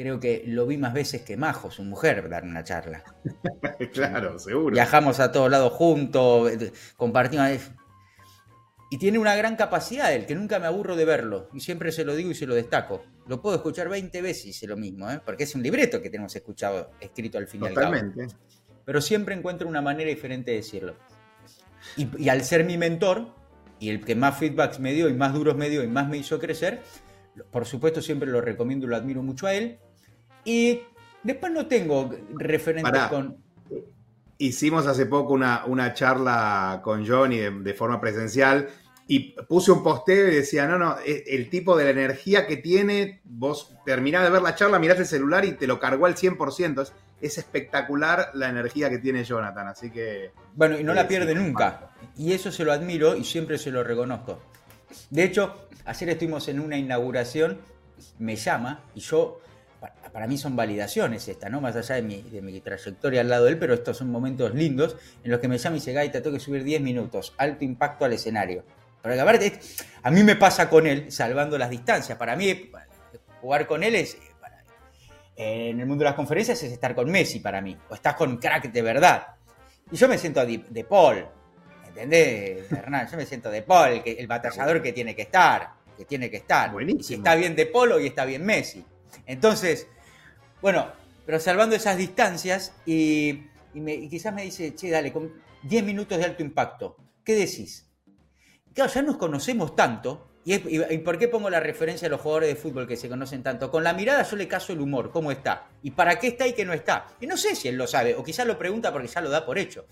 creo 0.00 0.18
que 0.18 0.44
lo 0.46 0.66
vi 0.66 0.78
más 0.78 0.92
veces 0.92 1.22
que 1.22 1.36
Majo, 1.36 1.70
su 1.70 1.82
mujer, 1.82 2.28
dar 2.28 2.44
una 2.44 2.64
charla. 2.64 3.04
claro, 3.92 4.38
seguro. 4.38 4.72
Viajamos 4.72 5.20
a 5.20 5.30
todos 5.30 5.50
lados 5.50 5.72
juntos, 5.72 6.52
compartimos. 6.96 7.70
Y 8.92 8.98
tiene 8.98 9.18
una 9.18 9.36
gran 9.36 9.54
capacidad 9.54 10.12
él, 10.12 10.26
que 10.26 10.34
nunca 10.34 10.58
me 10.58 10.66
aburro 10.66 10.96
de 10.96 11.04
verlo. 11.04 11.48
Y 11.52 11.60
siempre 11.60 11.92
se 11.92 12.04
lo 12.04 12.16
digo 12.16 12.30
y 12.30 12.34
se 12.34 12.46
lo 12.46 12.56
destaco. 12.56 13.04
Lo 13.28 13.40
puedo 13.40 13.54
escuchar 13.54 13.88
20 13.88 14.20
veces 14.20 14.46
y 14.46 14.52
sé 14.52 14.66
lo 14.66 14.76
mismo, 14.76 15.08
¿eh? 15.08 15.20
porque 15.24 15.44
es 15.44 15.54
un 15.54 15.62
libreto 15.62 16.02
que 16.02 16.10
tenemos 16.10 16.34
escuchado, 16.34 16.90
escrito 17.00 17.38
al 17.38 17.46
final. 17.46 17.72
Totalmente. 17.72 18.26
Pero 18.84 19.00
siempre 19.00 19.36
encuentro 19.36 19.68
una 19.68 19.80
manera 19.80 20.10
diferente 20.10 20.50
de 20.50 20.56
decirlo. 20.56 20.96
Y, 21.96 22.28
al 22.28 22.42
ser 22.42 22.64
mi 22.64 22.76
mentor, 22.76 23.32
y 23.78 23.90
el 23.90 24.04
que 24.04 24.16
más 24.16 24.38
feedbacks 24.38 24.80
me 24.80 24.92
dio 24.92 25.08
y 25.08 25.14
más 25.14 25.32
duros 25.32 25.56
me 25.56 25.70
dio 25.70 25.84
y 25.84 25.86
más 25.86 26.08
me 26.08 26.18
hizo 26.18 26.38
crecer, 26.40 26.82
por 27.52 27.66
supuesto 27.66 28.02
siempre 28.02 28.28
lo 28.28 28.40
recomiendo 28.40 28.86
y 28.86 28.90
lo 28.90 28.96
admiro 28.96 29.22
mucho 29.22 29.46
a 29.46 29.54
él. 29.54 29.78
Y 30.44 30.80
después 31.22 31.52
no 31.52 31.66
tengo 31.66 32.10
referentes 32.34 33.02
con... 33.08 33.36
Hicimos 34.38 34.86
hace 34.86 35.04
poco 35.04 35.34
una, 35.34 35.64
una 35.66 35.92
charla 35.92 36.80
con 36.82 37.06
Johnny 37.06 37.38
de, 37.38 37.74
forma 37.74 38.00
presencial 38.00 38.68
y 39.06 39.34
puse 39.46 39.70
un 39.70 39.82
posteo 39.82 40.28
y 40.28 40.34
decía, 40.36 40.66
no, 40.66 40.78
no, 40.78 40.96
e, 41.04 41.24
el 41.26 41.50
tipo 41.50 41.76
de 41.76 41.84
la 41.84 41.90
energía 41.90 42.46
que 42.46 42.56
tiene, 42.56 43.20
vos 43.24 43.74
terminás 43.84 44.22
de 44.24 44.30
ver 44.30 44.40
la 44.40 44.54
charla, 44.54 44.78
mirás 44.78 44.98
el 44.98 45.04
celular 45.04 45.44
y 45.44 45.52
te 45.52 45.66
lo 45.66 45.78
cargó 45.78 46.06
al 46.06 46.14
100% 46.14 46.90
es 47.20 47.38
espectacular 47.38 48.30
la 48.34 48.48
energía 48.48 48.88
que 48.88 48.98
tiene 48.98 49.24
Jonathan, 49.24 49.68
así 49.68 49.90
que... 49.90 50.32
Bueno, 50.54 50.78
y 50.78 50.84
no 50.84 50.94
la 50.94 51.06
pierde 51.06 51.34
nunca. 51.34 51.90
Y 52.16 52.32
eso 52.32 52.50
se 52.50 52.64
lo 52.64 52.72
admiro 52.72 53.16
y 53.16 53.24
siempre 53.24 53.58
se 53.58 53.70
lo 53.70 53.84
reconozco. 53.84 54.40
De 55.10 55.24
hecho, 55.24 55.68
ayer 55.84 56.10
estuvimos 56.10 56.48
en 56.48 56.60
una 56.60 56.78
inauguración, 56.78 57.58
me 58.18 58.36
llama 58.36 58.84
y 58.94 59.00
yo, 59.00 59.40
para, 60.12 60.26
mí 60.26 60.38
son 60.38 60.56
validaciones 60.56 61.26
estas, 61.28 61.50
¿no? 61.50 61.60
Más 61.60 61.76
allá 61.76 61.96
de 61.96 62.02
mi, 62.02 62.22
de 62.22 62.42
mi, 62.42 62.60
trayectoria 62.60 63.20
al 63.20 63.28
lado 63.28 63.44
de 63.44 63.52
él, 63.52 63.58
pero 63.58 63.74
estos 63.74 63.96
son 63.96 64.10
momentos 64.10 64.54
lindos 64.54 64.96
en 65.24 65.30
los 65.30 65.40
que 65.40 65.48
me 65.48 65.58
llama 65.58 65.76
y 65.76 65.80
dice, 65.80 65.92
Gaita, 65.92 66.22
tengo 66.22 66.36
que 66.36 66.42
subir 66.42 66.64
10 66.64 66.80
minutos, 66.80 67.34
alto 67.38 67.64
impacto 67.64 68.04
al 68.04 68.12
escenario. 68.12 68.64
Pero 69.02 69.20
aparte, 69.20 69.58
a 70.02 70.10
mí 70.10 70.22
me 70.22 70.36
pasa 70.36 70.68
con 70.68 70.86
él, 70.86 71.10
salvando 71.10 71.56
las 71.56 71.70
distancias. 71.70 72.18
Para 72.18 72.36
mí, 72.36 72.70
jugar 73.40 73.66
con 73.66 73.82
él 73.82 73.94
es 73.94 74.18
en 75.42 75.80
el 75.80 75.86
mundo 75.86 76.02
de 76.02 76.10
las 76.10 76.16
conferencias 76.16 76.62
es 76.62 76.70
estar 76.70 76.94
con 76.94 77.10
Messi 77.10 77.40
para 77.40 77.62
mí, 77.62 77.76
o 77.88 77.94
estás 77.94 78.14
con 78.14 78.36
crack 78.36 78.70
de 78.70 78.82
verdad. 78.82 79.28
Y 79.90 79.96
yo 79.96 80.06
me 80.06 80.18
siento 80.18 80.44
de, 80.44 80.84
Paul, 80.84 81.26
¿entendés, 81.86 82.70
Hernán? 82.70 83.08
Yo 83.10 83.16
me 83.16 83.24
siento 83.24 83.50
de 83.50 83.62
Paul, 83.62 84.02
el, 84.04 84.18
el 84.18 84.26
batallador 84.26 84.82
que 84.82 84.92
tiene 84.92 85.16
que 85.16 85.22
estar, 85.22 85.70
que 85.96 86.04
tiene 86.04 86.30
que 86.30 86.36
estar. 86.36 86.70
Y 86.82 87.02
si 87.02 87.14
está 87.14 87.34
bien 87.36 87.56
de 87.56 87.64
Paul, 87.66 87.92
hoy 87.92 88.08
está 88.08 88.26
bien 88.26 88.44
Messi. 88.44 88.84
Entonces, 89.26 89.88
bueno, 90.62 90.86
pero 91.26 91.38
salvando 91.40 91.76
esas 91.76 91.96
distancias 91.96 92.72
y, 92.86 93.46
quizás 94.08 94.34
me 94.34 94.42
dice, 94.42 94.74
che, 94.74 94.90
dale, 94.90 95.12
con 95.12 95.32
10 95.62 95.84
minutos 95.84 96.18
de 96.18 96.24
alto 96.24 96.42
impacto, 96.42 96.96
¿qué 97.24 97.34
decís? 97.34 97.86
Claro, 98.72 98.92
ya 98.92 99.02
nos 99.02 99.16
conocemos 99.16 99.74
tanto 99.74 100.30
¿Y, 100.42 100.98
por 100.98 101.18
qué 101.18 101.28
pongo 101.28 101.50
la 101.50 101.60
referencia 101.60 102.08
a 102.08 102.10
los 102.10 102.20
jugadores 102.20 102.48
de 102.48 102.56
fútbol 102.56 102.86
que 102.86 102.96
se 102.96 103.08
conocen 103.08 103.42
tanto? 103.42 103.70
Con 103.70 103.84
la 103.84 103.92
mirada 103.92 104.22
yo 104.22 104.36
le 104.36 104.48
caso 104.48 104.72
el 104.72 104.80
humor, 104.80 105.10
cómo 105.10 105.30
está. 105.30 105.68
¿Y 105.82 105.90
para 105.90 106.18
qué 106.18 106.28
está 106.28 106.46
y 106.46 106.54
qué 106.54 106.64
no 106.64 106.72
está? 106.72 107.08
Y 107.20 107.26
no 107.26 107.36
sé 107.36 107.54
si 107.54 107.68
él 107.68 107.76
lo 107.76 107.86
sabe, 107.86 108.14
o 108.14 108.24
quizás 108.24 108.46
lo 108.46 108.58
pregunta 108.58 108.90
porque 108.90 109.08
ya 109.08 109.20
lo 109.20 109.28
da 109.28 109.44
por 109.44 109.58
hecho. 109.58 109.84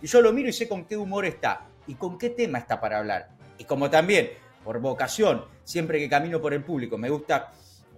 Y 0.00 0.08
yo 0.08 0.20
lo 0.20 0.32
miro 0.32 0.48
y 0.48 0.52
sé 0.52 0.68
con 0.68 0.86
qué 0.86 0.96
humor 0.96 1.24
está 1.24 1.68
y 1.86 1.94
con 1.94 2.18
qué 2.18 2.30
tema 2.30 2.58
está 2.58 2.80
para 2.80 2.98
hablar. 2.98 3.28
Y 3.58 3.64
como 3.64 3.88
también, 3.88 4.30
por 4.64 4.80
vocación, 4.80 5.44
siempre 5.62 6.00
que 6.00 6.08
camino 6.08 6.40
por 6.40 6.52
el 6.52 6.64
público, 6.64 6.98
me 6.98 7.08
gusta 7.08 7.52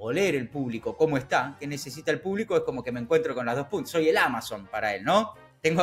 oler 0.04 0.34
el 0.34 0.48
público, 0.48 0.96
cómo 0.96 1.16
está, 1.16 1.56
qué 1.58 1.66
necesita 1.66 2.10
el 2.10 2.20
público, 2.20 2.56
es 2.56 2.62
como 2.62 2.82
que 2.82 2.92
me 2.92 3.00
encuentro 3.00 3.34
con 3.34 3.46
las 3.46 3.56
dos 3.56 3.68
puntas. 3.68 3.90
Soy 3.90 4.08
el 4.08 4.16
Amazon 4.18 4.66
para 4.66 4.94
él, 4.94 5.02
¿no? 5.02 5.34
Tengo 5.60 5.82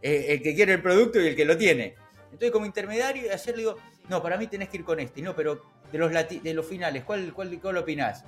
eh, 0.00 0.26
el 0.28 0.42
que 0.42 0.54
quiere 0.54 0.74
el 0.74 0.82
producto 0.82 1.20
y 1.20 1.26
el 1.26 1.36
que 1.36 1.44
lo 1.44 1.56
tiene. 1.56 1.96
Entonces, 2.26 2.50
como 2.50 2.66
intermediario, 2.66 3.32
ayer 3.32 3.56
le 3.56 3.62
digo, 3.62 3.76
no, 4.08 4.22
para 4.22 4.36
mí 4.36 4.46
tenés 4.46 4.68
que 4.68 4.76
ir 4.76 4.84
con 4.84 5.00
este. 5.00 5.20
No, 5.20 5.34
pero 5.34 5.62
de 5.90 5.98
los, 5.98 6.12
de 6.12 6.54
los 6.54 6.66
finales, 6.66 7.02
¿cuál, 7.04 7.32
cuál, 7.32 7.58
cuál 7.60 7.78
opinás? 7.78 8.24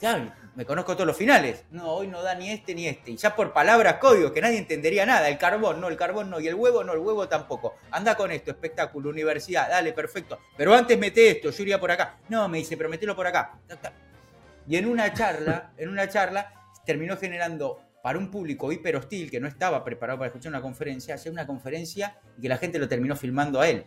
Ya, 0.00 0.36
me 0.54 0.66
conozco 0.66 0.94
todos 0.94 1.06
los 1.06 1.16
finales. 1.16 1.64
No, 1.70 1.94
hoy 1.94 2.08
no 2.08 2.20
da 2.20 2.34
ni 2.34 2.50
este 2.50 2.74
ni 2.74 2.86
este. 2.86 3.12
Y 3.12 3.16
ya 3.16 3.34
por 3.34 3.54
palabras, 3.54 3.94
códigos, 3.94 4.32
que 4.32 4.42
nadie 4.42 4.58
entendería 4.58 5.06
nada. 5.06 5.28
El 5.28 5.38
carbón, 5.38 5.80
no, 5.80 5.88
el 5.88 5.96
carbón 5.96 6.28
no. 6.28 6.40
Y 6.40 6.48
el 6.48 6.56
huevo, 6.56 6.84
no, 6.84 6.92
el 6.92 6.98
huevo 6.98 7.26
tampoco. 7.26 7.76
Anda 7.90 8.16
con 8.16 8.30
esto, 8.32 8.50
espectáculo, 8.50 9.08
universidad, 9.08 9.70
dale, 9.70 9.92
perfecto. 9.92 10.40
Pero 10.58 10.74
antes 10.74 10.98
mete 10.98 11.30
esto, 11.30 11.50
yo 11.50 11.62
iría 11.62 11.80
por 11.80 11.90
acá. 11.90 12.18
No, 12.28 12.48
me 12.48 12.58
dice, 12.58 12.76
pero 12.76 12.90
metelo 12.90 13.16
por 13.16 13.26
acá. 13.26 13.58
Y 14.66 14.76
en 14.76 14.86
una 14.86 15.12
charla, 15.12 15.72
en 15.76 15.88
una 15.88 16.08
charla, 16.08 16.52
terminó 16.86 17.16
generando 17.16 17.80
para 18.02 18.18
un 18.18 18.30
público 18.30 18.70
hiper 18.70 18.96
hostil 18.96 19.30
que 19.30 19.40
no 19.40 19.48
estaba 19.48 19.82
preparado 19.84 20.18
para 20.18 20.28
escuchar 20.28 20.50
una 20.50 20.60
conferencia, 20.60 21.14
hacer 21.14 21.32
una 21.32 21.46
conferencia 21.46 22.18
y 22.36 22.42
que 22.42 22.48
la 22.48 22.58
gente 22.58 22.78
lo 22.78 22.88
terminó 22.88 23.16
filmando 23.16 23.60
a 23.60 23.68
él 23.68 23.86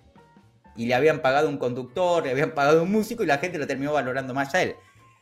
y 0.78 0.86
le 0.86 0.94
habían 0.94 1.22
pagado 1.22 1.50
un 1.50 1.58
conductor, 1.58 2.24
le 2.24 2.32
habían 2.32 2.52
pagado 2.52 2.84
un 2.84 2.92
músico 2.92 3.24
y 3.24 3.26
la 3.26 3.40
gente 3.40 3.58
lo 3.58 3.68
terminó 3.68 3.94
valorando 3.94 4.34
más 4.34 4.54
a 4.54 4.62
él. 4.62 4.76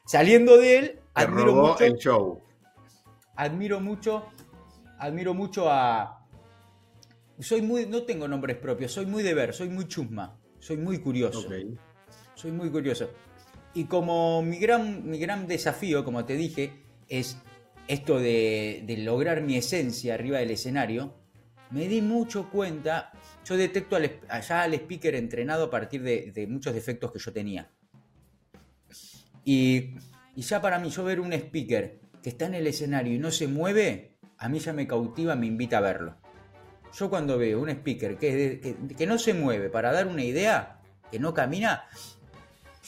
Saliendo 0.05 0.57
de 0.57 0.77
él, 0.77 0.99
admiro 1.13 1.55
mucho. 1.55 1.83
El 1.83 1.95
show. 1.95 2.41
Admiro 3.37 3.79
mucho, 3.79 4.27
admiro 4.99 5.33
mucho 5.33 5.71
a. 5.71 6.25
Soy 7.39 7.61
muy, 7.61 7.85
no 7.85 8.03
tengo 8.03 8.27
nombres 8.27 8.57
propios, 8.57 8.91
soy 8.91 9.05
muy 9.05 9.23
de 9.23 9.33
ver, 9.33 9.53
soy 9.53 9.69
muy 9.69 9.87
chusma, 9.87 10.37
soy 10.59 10.77
muy 10.77 10.99
curioso. 10.99 11.49
Soy 12.35 12.51
muy 12.51 12.69
curioso. 12.69 13.09
Y 13.75 13.85
como 13.85 14.41
mi 14.41 14.57
gran, 14.57 15.07
mi 15.07 15.19
gran 15.19 15.47
desafío, 15.47 16.05
como 16.05 16.23
te 16.23 16.37
dije, 16.37 16.71
es 17.09 17.37
esto 17.89 18.19
de, 18.19 18.83
lograr 18.99 19.41
mi 19.41 19.57
esencia 19.57 20.13
arriba 20.13 20.39
del 20.39 20.51
escenario, 20.51 21.13
me 21.71 21.89
di 21.89 22.01
mucho 22.01 22.49
cuenta, 22.49 23.11
yo 23.43 23.57
detecto 23.57 23.97
allá 24.29 24.61
al 24.63 24.73
speaker 24.73 25.15
entrenado 25.15 25.65
a 25.65 25.69
partir 25.69 26.01
de, 26.01 26.47
muchos 26.49 26.73
defectos 26.73 27.11
que 27.11 27.19
yo 27.19 27.33
tenía. 27.33 27.69
Y 29.43 29.95
Y 30.35 30.41
ya 30.41 30.61
para 30.61 30.79
mí, 30.79 30.89
yo 30.89 31.03
ver 31.03 31.19
un 31.19 31.33
speaker 31.33 31.99
que 32.23 32.29
está 32.29 32.45
en 32.45 32.55
el 32.55 32.67
escenario 32.67 33.13
y 33.13 33.19
no 33.19 33.31
se 33.31 33.47
mueve, 33.47 34.15
a 34.37 34.49
mí 34.49 34.59
ya 34.59 34.73
me 34.73 34.87
cautiva, 34.87 35.35
me 35.35 35.47
invita 35.47 35.77
a 35.79 35.81
verlo. 35.81 36.15
Yo 36.93 37.09
cuando 37.09 37.37
veo 37.37 37.61
un 37.61 37.69
speaker 37.69 38.17
que, 38.17 38.77
que, 38.97 39.05
no 39.05 39.19
se 39.19 39.33
mueve 39.33 39.69
para 39.69 39.91
dar 39.91 40.07
una 40.07 40.23
idea, 40.23 40.81
que 41.11 41.19
no 41.19 41.33
camina, 41.33 41.85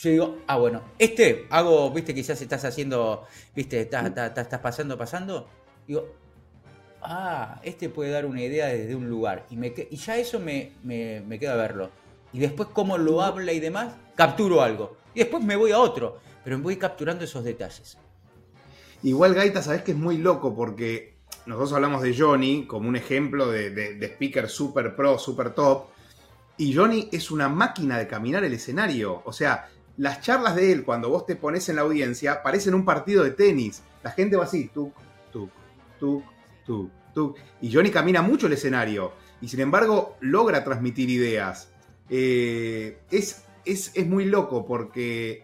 yo 0.02 0.10
digo, 0.10 0.38
ah, 0.48 0.58
bueno, 0.58 0.82
este 1.00 1.48
hago, 1.50 1.92
viste, 1.92 2.14
quizás 2.14 2.42
estás 2.42 2.64
haciendo, 2.66 3.26
viste, 3.56 3.82
estás, 3.82 4.06
estás, 4.06 4.60
pasando, 4.60 4.98
pasando. 4.98 5.50
Digo, 5.88 6.14
ah, 7.02 7.60
este 7.64 7.90
puede 7.90 8.12
dar 8.12 8.26
una 8.26 8.42
idea 8.42 8.68
desde 8.68 8.96
un 8.96 9.10
lugar. 9.10 9.46
Y, 9.50 9.56
me, 9.56 9.74
y 9.90 9.96
ya 9.96 10.18
eso 10.18 10.40
me, 10.40 10.74
me, 10.84 11.22
me 11.22 11.40
queda 11.40 11.56
verlo. 11.56 11.90
Y 12.34 12.40
después, 12.40 12.70
cómo 12.74 12.98
lo 12.98 13.22
habla 13.22 13.54
y 13.54 13.60
demás, 13.60 13.96
capturo 14.16 14.62
algo. 14.62 14.98
Y 15.16 15.20
después 15.20 15.44
me 15.44 15.56
voy 15.56 15.72
a 15.72 15.80
otro. 15.80 16.20
Pero 16.44 16.58
me 16.58 16.64
voy 16.64 16.78
capturando 16.78 17.24
esos 17.24 17.44
detalles. 17.44 17.98
Igual, 19.04 19.34
Gaita, 19.34 19.62
sabes 19.62 19.82
que 19.82 19.92
es 19.92 19.98
muy 19.98 20.18
loco 20.18 20.56
porque 20.56 21.18
nosotros 21.46 21.74
hablamos 21.74 22.02
de 22.02 22.16
Johnny 22.18 22.66
como 22.66 22.90
un 22.90 22.96
ejemplo 22.96 23.48
de, 23.48 23.98
speaker 24.14 24.50
super 24.50 24.96
pro, 24.96 25.18
super 25.18 25.54
top. 25.54 25.88
Y 26.58 26.74
Johnny 26.76 27.10
es 27.12 27.32
una 27.32 27.50
máquina 27.50 27.98
de 27.98 28.08
caminar 28.08 28.44
el 28.44 28.54
escenario. 28.54 29.22
O 29.26 29.34
sea, 29.34 29.70
las 29.98 30.22
charlas 30.22 30.56
de 30.56 30.72
él, 30.72 30.84
cuando 30.84 31.10
vos 31.10 31.26
te 31.26 31.36
pones 31.36 31.68
en 31.70 31.76
la 31.76 31.82
audiencia, 31.82 32.44
parecen 32.44 32.74
un 32.76 32.86
partido 32.86 33.24
de 33.24 33.32
tenis. 33.32 33.82
La 34.04 34.12
gente 34.12 34.36
va 34.36 34.44
así, 34.44 34.70
tuk, 34.74 34.94
tuk, 35.32 35.50
tuk, 36.00 36.24
tuk, 36.66 36.92
tuk. 37.14 37.38
Y 37.62 37.74
Johnny 37.74 37.90
camina 37.90 38.22
mucho 38.22 38.48
el 38.48 38.54
escenario. 38.54 39.14
Y 39.42 39.48
sin 39.48 39.60
embargo, 39.60 40.16
logra 40.20 40.64
transmitir 40.64 41.10
ideas. 41.10 41.72
Eh, 42.10 43.00
es, 43.12 43.44
es, 43.66 44.08
muy 44.08 44.26
loco 44.26 44.66
porque 44.66 45.44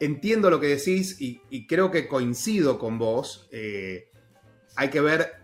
entiendo 0.00 0.48
lo 0.48 0.58
que 0.58 0.68
decís 0.68 1.20
y, 1.20 1.66
creo 1.66 1.90
que 1.90 2.08
coincido 2.08 2.78
con 2.78 2.98
vos. 2.98 3.48
Eh, 3.52 4.08
hay 4.76 4.88
que 4.88 5.00
ver 5.00 5.42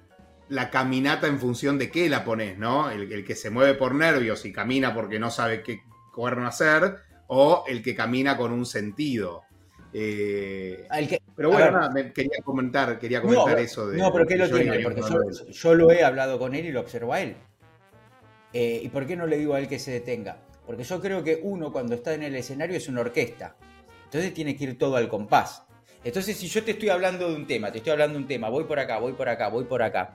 la 0.48 0.70
caminata 0.70 1.26
en 1.26 1.38
función 1.38 1.78
de 1.78 1.90
qué 1.90 2.08
la 2.08 2.24
pones, 2.24 2.58
¿no? 2.58 2.90
El, 2.90 3.24
que 3.24 3.34
se 3.34 3.50
mueve 3.50 3.74
por 3.74 3.94
nervios 3.94 4.44
y 4.44 4.52
camina 4.52 4.94
porque 4.94 5.18
no 5.18 5.30
sabe 5.30 5.62
qué 5.62 5.80
cuerno 6.14 6.46
hacer, 6.46 7.02
o 7.28 7.64
el 7.66 7.82
que 7.82 7.94
camina 7.94 8.36
con 8.36 8.52
un 8.52 8.66
sentido. 8.66 9.44
Eh, 9.92 10.86
pero 11.34 11.50
bueno, 11.50 11.80
quería 12.14 12.42
comentar, 12.44 12.98
quería 12.98 13.22
comentar 13.22 13.58
eso 13.58 13.88
de. 13.88 13.96
No, 13.96 14.12
pero 14.12 14.26
¿qué 14.26 14.36
lo 14.36 14.50
tiene? 14.50 14.80
Porque 14.80 15.00
yo, 15.50 15.74
lo 15.74 15.90
he 15.90 16.04
hablado 16.04 16.38
con 16.38 16.54
él 16.54 16.66
y 16.66 16.72
lo 16.72 16.80
observo 16.80 17.12
a 17.14 17.20
él. 17.20 17.36
Eh, 18.52 18.80
¿Y 18.82 18.88
por 18.88 19.06
qué 19.06 19.16
no 19.16 19.26
le 19.26 19.38
digo 19.38 19.54
a 19.54 19.60
él 19.60 19.68
que 19.68 19.78
se 19.78 19.92
detenga? 19.92 20.38
Porque 20.66 20.84
yo 20.84 21.00
creo 21.00 21.22
que 21.24 21.40
uno 21.42 21.72
cuando 21.72 21.94
está 21.94 22.14
en 22.14 22.22
el 22.22 22.34
escenario 22.36 22.76
es 22.76 22.88
una 22.88 23.00
orquesta. 23.00 23.56
Entonces 24.04 24.34
tiene 24.34 24.56
que 24.56 24.64
ir 24.64 24.78
todo 24.78 24.96
al 24.96 25.08
compás. 25.08 25.62
Entonces, 26.04 26.36
si 26.36 26.48
yo 26.48 26.62
te 26.62 26.72
estoy 26.72 26.90
hablando 26.90 27.28
de 27.28 27.34
un 27.34 27.46
tema, 27.46 27.72
te 27.72 27.78
estoy 27.78 27.92
hablando 27.92 28.14
de 28.14 28.22
un 28.22 28.28
tema, 28.28 28.48
voy 28.48 28.64
por 28.64 28.78
acá, 28.78 28.98
voy 28.98 29.12
por 29.12 29.28
acá, 29.28 29.48
voy 29.48 29.64
por 29.64 29.82
acá. 29.82 30.14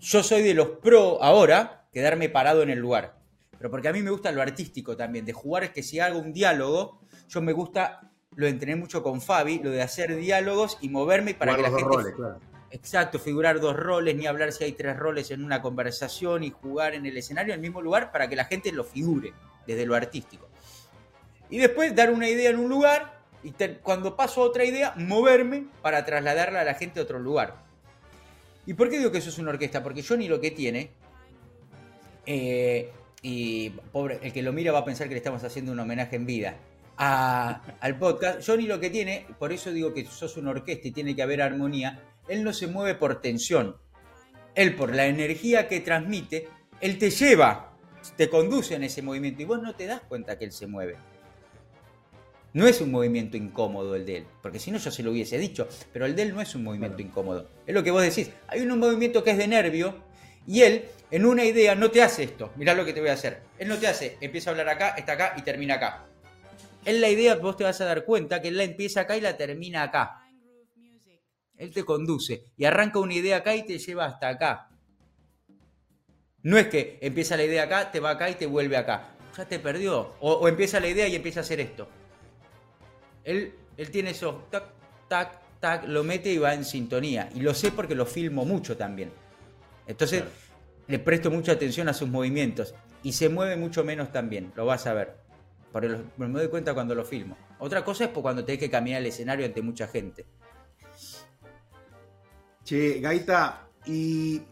Yo 0.00 0.22
soy 0.22 0.42
de 0.42 0.54
los 0.54 0.68
pro 0.82 1.22
ahora 1.22 1.86
quedarme 1.92 2.28
parado 2.28 2.62
en 2.62 2.70
el 2.70 2.78
lugar. 2.78 3.21
Pero 3.62 3.70
porque 3.70 3.86
a 3.86 3.92
mí 3.92 4.02
me 4.02 4.10
gusta 4.10 4.32
lo 4.32 4.42
artístico 4.42 4.96
también, 4.96 5.24
de 5.24 5.32
jugar 5.32 5.62
es 5.62 5.70
que 5.70 5.84
si 5.84 6.00
hago 6.00 6.18
un 6.18 6.32
diálogo, 6.32 6.98
yo 7.28 7.40
me 7.40 7.52
gusta, 7.52 8.10
lo 8.34 8.48
entrené 8.48 8.74
mucho 8.74 9.04
con 9.04 9.20
Fabi, 9.20 9.60
lo 9.60 9.70
de 9.70 9.80
hacer 9.80 10.16
diálogos 10.16 10.78
y 10.80 10.88
moverme 10.88 11.34
para 11.34 11.54
que 11.54 11.62
la 11.62 11.68
gente... 11.68 11.84
Roles, 11.84 12.12
claro. 12.16 12.40
Exacto, 12.72 13.20
figurar 13.20 13.60
dos 13.60 13.76
roles, 13.76 14.16
ni 14.16 14.26
hablar 14.26 14.50
si 14.50 14.64
hay 14.64 14.72
tres 14.72 14.96
roles 14.96 15.30
en 15.30 15.44
una 15.44 15.62
conversación 15.62 16.42
y 16.42 16.50
jugar 16.50 16.94
en 16.94 17.06
el 17.06 17.16
escenario 17.16 17.54
en 17.54 17.60
el 17.60 17.62
mismo 17.62 17.80
lugar 17.80 18.10
para 18.10 18.28
que 18.28 18.34
la 18.34 18.46
gente 18.46 18.72
lo 18.72 18.82
figure 18.82 19.32
desde 19.64 19.86
lo 19.86 19.94
artístico. 19.94 20.48
Y 21.48 21.58
después 21.58 21.94
dar 21.94 22.10
una 22.10 22.28
idea 22.28 22.50
en 22.50 22.58
un 22.58 22.68
lugar 22.68 23.20
y 23.44 23.52
cuando 23.80 24.16
paso 24.16 24.40
otra 24.40 24.64
idea, 24.64 24.92
moverme 24.96 25.66
para 25.82 26.04
trasladarla 26.04 26.62
a 26.62 26.64
la 26.64 26.74
gente 26.74 26.98
a 26.98 27.04
otro 27.04 27.20
lugar. 27.20 27.62
¿Y 28.66 28.74
por 28.74 28.90
qué 28.90 28.98
digo 28.98 29.12
que 29.12 29.18
eso 29.18 29.28
es 29.28 29.38
una 29.38 29.50
orquesta? 29.50 29.84
Porque 29.84 30.02
Johnny 30.02 30.26
lo 30.26 30.40
que 30.40 30.50
tiene, 30.50 30.90
eh, 32.26 32.90
y 33.22 33.70
pobre, 33.70 34.18
el 34.22 34.32
que 34.32 34.42
lo 34.42 34.52
mira 34.52 34.72
va 34.72 34.80
a 34.80 34.84
pensar 34.84 35.06
que 35.06 35.14
le 35.14 35.18
estamos 35.18 35.42
haciendo 35.44 35.70
un 35.72 35.78
homenaje 35.78 36.16
en 36.16 36.26
vida 36.26 36.56
al 36.96 37.98
podcast. 37.98 38.46
Johnny 38.46 38.66
lo 38.66 38.80
que 38.80 38.90
tiene, 38.90 39.26
por 39.38 39.52
eso 39.52 39.72
digo 39.72 39.94
que 39.94 40.04
sos 40.04 40.36
una 40.36 40.50
orquesta 40.50 40.88
y 40.88 40.90
tiene 40.90 41.14
que 41.16 41.22
haber 41.22 41.40
armonía, 41.40 42.02
él 42.28 42.44
no 42.44 42.52
se 42.52 42.66
mueve 42.66 42.96
por 42.96 43.20
tensión. 43.20 43.76
Él 44.54 44.76
por 44.76 44.94
la 44.94 45.06
energía 45.06 45.66
que 45.66 45.80
transmite, 45.80 46.48
él 46.80 46.98
te 46.98 47.10
lleva, 47.10 47.72
te 48.16 48.28
conduce 48.28 48.74
en 48.74 48.84
ese 48.84 49.00
movimiento 49.00 49.40
y 49.40 49.46
vos 49.46 49.62
no 49.62 49.74
te 49.74 49.86
das 49.86 50.02
cuenta 50.02 50.38
que 50.38 50.44
él 50.44 50.52
se 50.52 50.66
mueve. 50.66 50.96
No 52.54 52.66
es 52.66 52.82
un 52.82 52.90
movimiento 52.90 53.38
incómodo 53.38 53.94
el 53.94 54.04
de 54.04 54.18
él, 54.18 54.26
porque 54.42 54.58
si 54.58 54.70
no 54.70 54.76
yo 54.76 54.90
se 54.90 55.02
lo 55.02 55.10
hubiese 55.10 55.38
dicho, 55.38 55.66
pero 55.90 56.04
el 56.04 56.14
de 56.14 56.22
él 56.22 56.34
no 56.34 56.42
es 56.42 56.54
un 56.54 56.64
movimiento 56.64 57.00
incómodo. 57.00 57.48
Es 57.66 57.74
lo 57.74 57.82
que 57.82 57.90
vos 57.90 58.02
decís. 58.02 58.30
Hay 58.46 58.60
un 58.60 58.78
movimiento 58.78 59.24
que 59.24 59.30
es 59.30 59.38
de 59.38 59.48
nervio 59.48 59.94
y 60.46 60.62
él, 60.62 60.84
en 61.10 61.24
una 61.24 61.44
idea, 61.44 61.74
no 61.74 61.90
te 61.90 62.02
hace 62.02 62.24
esto. 62.24 62.52
Mirá 62.56 62.74
lo 62.74 62.84
que 62.84 62.92
te 62.92 63.00
voy 63.00 63.10
a 63.10 63.14
hacer. 63.14 63.42
Él 63.58 63.68
no 63.68 63.78
te 63.78 63.86
hace, 63.86 64.16
empieza 64.20 64.50
a 64.50 64.52
hablar 64.52 64.68
acá, 64.68 64.90
está 64.96 65.12
acá 65.12 65.34
y 65.36 65.42
termina 65.42 65.74
acá. 65.74 66.06
Él 66.84 67.00
la 67.00 67.08
idea, 67.08 67.36
vos 67.36 67.56
te 67.56 67.64
vas 67.64 67.80
a 67.80 67.84
dar 67.84 68.04
cuenta 68.04 68.42
que 68.42 68.48
él 68.48 68.56
la 68.56 68.64
empieza 68.64 69.02
acá 69.02 69.16
y 69.16 69.20
la 69.20 69.36
termina 69.36 69.84
acá. 69.84 70.18
Él 71.56 71.72
te 71.72 71.84
conduce 71.84 72.46
y 72.56 72.64
arranca 72.64 72.98
una 72.98 73.14
idea 73.14 73.36
acá 73.36 73.54
y 73.54 73.64
te 73.64 73.78
lleva 73.78 74.06
hasta 74.06 74.28
acá. 74.28 74.68
No 76.42 76.58
es 76.58 76.66
que 76.66 76.98
empieza 77.00 77.36
la 77.36 77.44
idea 77.44 77.64
acá, 77.64 77.92
te 77.92 78.00
va 78.00 78.10
acá 78.10 78.28
y 78.28 78.34
te 78.34 78.46
vuelve 78.46 78.76
acá. 78.76 79.10
Ya 79.36 79.44
te 79.44 79.60
perdió. 79.60 80.14
O, 80.20 80.32
o 80.32 80.48
empieza 80.48 80.80
la 80.80 80.88
idea 80.88 81.06
y 81.06 81.14
empieza 81.14 81.40
a 81.40 81.42
hacer 81.42 81.60
esto. 81.60 81.88
Él, 83.22 83.54
él 83.76 83.90
tiene 83.92 84.10
eso, 84.10 84.48
tac, 84.50 84.64
tac, 85.08 85.40
tac, 85.60 85.84
lo 85.86 86.02
mete 86.02 86.32
y 86.32 86.38
va 86.38 86.52
en 86.52 86.64
sintonía. 86.64 87.30
Y 87.32 87.40
lo 87.40 87.54
sé 87.54 87.70
porque 87.70 87.94
lo 87.94 88.06
filmo 88.06 88.44
mucho 88.44 88.76
también. 88.76 89.12
Entonces, 89.92 90.24
le 90.88 90.98
presto 90.98 91.30
mucha 91.30 91.52
atención 91.52 91.88
a 91.88 91.94
sus 91.94 92.08
movimientos. 92.08 92.74
Y 93.02 93.12
se 93.12 93.28
mueve 93.28 93.56
mucho 93.56 93.84
menos 93.84 94.12
también, 94.12 94.52
lo 94.56 94.66
vas 94.66 94.86
a 94.86 94.94
ver. 94.94 95.16
Por 95.72 95.86
me 96.18 96.28
doy 96.28 96.48
cuenta 96.48 96.74
cuando 96.74 96.94
lo 96.94 97.04
filmo. 97.04 97.36
Otra 97.58 97.84
cosa 97.84 98.04
es 98.04 98.10
cuando 98.10 98.44
tenés 98.44 98.60
que 98.60 98.70
caminar 98.70 99.00
el 99.00 99.06
escenario 99.06 99.46
ante 99.46 99.62
mucha 99.62 99.86
gente. 99.86 100.26
Che, 102.64 103.00
Gaita, 103.00 103.68
¿y 103.86 104.42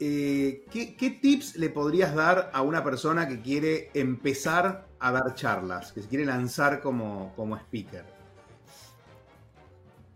eh, 0.00 0.64
¿qué, 0.70 1.18
tips 1.20 1.56
le 1.56 1.68
podrías 1.70 2.14
dar 2.14 2.50
a 2.52 2.62
una 2.62 2.82
persona 2.82 3.28
que 3.28 3.40
quiere 3.40 3.90
empezar 3.94 4.86
a 4.98 5.12
dar 5.12 5.34
charlas, 5.34 5.92
que 5.92 6.02
se 6.02 6.08
quiere 6.08 6.24
lanzar 6.24 6.80
como, 6.80 7.34
como 7.36 7.56
speaker? 7.56 8.04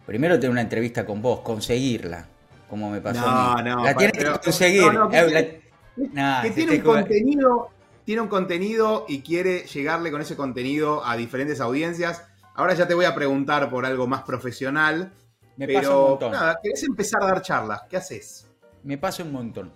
Primero 0.07 0.37
tener 0.37 0.51
una 0.51 0.63
entrevista 0.63 1.05
con 1.05 1.21
vos, 1.21 1.41
conseguirla, 1.41 2.29
como 2.73 2.89
me 2.89 3.03
pasó 3.03 3.29
a 3.29 3.57
mí. 3.57 3.69
No, 3.69 3.85
la 3.85 3.95
tienes 3.95 4.17
que 4.17 4.25
conseguir. 4.25 4.83
que, 5.11 5.61
eh, 5.95 6.51
tiene 6.55 6.77
un 6.77 6.81
contenido, 6.81 7.69
tiene 8.03 8.23
un 8.23 8.29
contenido 8.29 9.05
y 9.07 9.21
quiere 9.21 9.67
llegarle 9.67 10.11
con 10.11 10.23
ese 10.23 10.37
contenido 10.37 11.05
a 11.05 11.19
diferentes 11.19 11.61
audiencias. 11.61 12.25
Ahora 12.55 12.73
ya 12.73 12.89
te 12.89 12.95
voy 12.95 13.05
a 13.05 13.15
preguntar 13.15 13.69
por 13.69 13.85
algo 13.85 14.07
más 14.07 14.23
profesional. 14.23 15.13
Me 15.59 15.67
pero 15.67 16.03
un 16.03 16.11
montón. 16.13 16.33
nada, 16.33 16.59
querés 16.63 16.83
empezar 16.85 17.23
a 17.23 17.27
dar 17.27 17.43
charlas, 17.43 17.83
¿qué 17.91 17.99
haces? 17.99 18.51
Me 18.85 18.97
pasa 18.97 19.23
un 19.23 19.33
montón. 19.33 19.75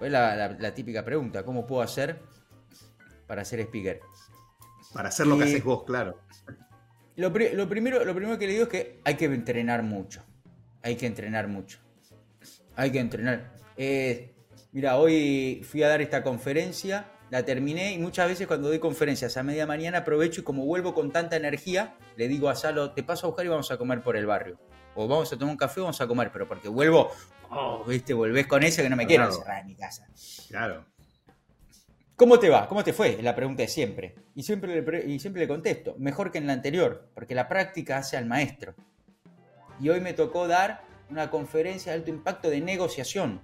Es 0.00 0.12
la, 0.12 0.72
típica 0.72 1.04
pregunta, 1.04 1.42
¿cómo 1.42 1.66
puedo 1.66 1.82
hacer 1.82 2.20
para 3.26 3.44
ser 3.44 3.58
speaker? 3.58 4.02
Para 4.94 5.08
hacer 5.08 5.26
lo 5.26 5.36
que 5.36 5.42
haces 5.42 5.64
vos, 5.64 5.82
claro. 5.82 6.20
Lo, 7.16 7.32
primero, 7.32 8.04
lo 8.04 8.14
primero 8.14 8.38
que 8.38 8.46
le 8.46 8.52
digo 8.52 8.64
es 8.66 8.70
que 8.70 9.00
hay 9.02 9.16
que 9.16 9.24
entrenar 9.24 9.82
mucho. 9.82 10.22
Hay 10.80 10.94
que 10.94 11.06
entrenar 11.06 11.48
mucho. 11.48 11.80
Hay 12.76 12.90
que 12.90 13.00
entrenar. 13.00 13.52
Eh, 13.76 14.34
mira, 14.72 14.96
hoy 14.96 15.62
fui 15.68 15.82
a 15.82 15.88
dar 15.88 16.00
esta 16.00 16.22
conferencia, 16.22 17.06
la 17.30 17.44
terminé 17.44 17.92
y 17.92 17.98
muchas 17.98 18.28
veces 18.28 18.46
cuando 18.46 18.68
doy 18.68 18.78
conferencias 18.78 19.36
a 19.36 19.42
media 19.42 19.66
mañana 19.66 19.98
aprovecho 19.98 20.40
y 20.40 20.44
como 20.44 20.64
vuelvo 20.64 20.94
con 20.94 21.12
tanta 21.12 21.36
energía, 21.36 21.96
le 22.16 22.28
digo 22.28 22.48
a 22.48 22.56
Salo, 22.56 22.92
te 22.92 23.02
paso 23.02 23.26
a 23.26 23.30
buscar 23.30 23.46
y 23.46 23.48
vamos 23.48 23.70
a 23.70 23.78
comer 23.78 24.02
por 24.02 24.16
el 24.16 24.26
barrio. 24.26 24.58
O 24.94 25.06
vamos 25.06 25.32
a 25.32 25.38
tomar 25.38 25.52
un 25.52 25.56
café 25.56 25.80
o 25.80 25.84
vamos 25.84 26.00
a 26.00 26.06
comer, 26.06 26.30
pero 26.32 26.48
porque 26.48 26.68
vuelvo, 26.68 27.10
oh, 27.50 27.84
viste, 27.84 28.12
volvés 28.12 28.46
con 28.46 28.62
eso 28.62 28.82
que 28.82 28.90
no 28.90 28.96
me 28.96 29.06
quiero 29.06 29.26
encerrar 29.26 29.60
en 29.60 29.66
mi 29.68 29.76
casa. 29.76 30.08
Claro. 30.48 30.84
¿Cómo 32.16 32.38
te 32.38 32.50
va? 32.50 32.68
¿Cómo 32.68 32.84
te 32.84 32.92
fue? 32.92 33.12
Es 33.12 33.22
la 33.22 33.34
pregunta 33.34 33.62
de 33.62 33.68
siempre. 33.68 34.14
Y 34.34 34.42
siempre, 34.42 34.82
le, 34.82 35.06
y 35.06 35.18
siempre 35.20 35.40
le 35.40 35.48
contesto, 35.48 35.94
mejor 35.96 36.30
que 36.30 36.36
en 36.36 36.46
la 36.46 36.52
anterior, 36.52 37.08
porque 37.14 37.34
la 37.34 37.48
práctica 37.48 37.96
hace 37.96 38.18
al 38.18 38.26
maestro. 38.26 38.74
Y 39.80 39.88
hoy 39.88 40.00
me 40.00 40.12
tocó 40.12 40.46
dar 40.46 40.82
una 41.10 41.30
conferencia 41.30 41.92
de 41.92 41.98
alto 41.98 42.10
impacto 42.10 42.50
de 42.50 42.60
negociación. 42.60 43.40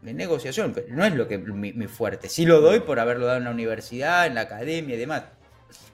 De 0.00 0.12
negociación, 0.12 0.72
pero 0.74 0.88
no 0.94 1.04
es 1.04 1.14
lo 1.14 1.28
que 1.28 1.38
mi, 1.38 1.86
fuerte. 1.86 2.28
Sí 2.28 2.44
lo 2.44 2.60
doy 2.60 2.80
por 2.80 2.98
haberlo 2.98 3.26
dado 3.26 3.38
en 3.38 3.44
la 3.44 3.50
universidad, 3.50 4.26
en 4.26 4.34
la 4.34 4.42
academia 4.42 4.96
y 4.96 4.98
demás. 4.98 5.24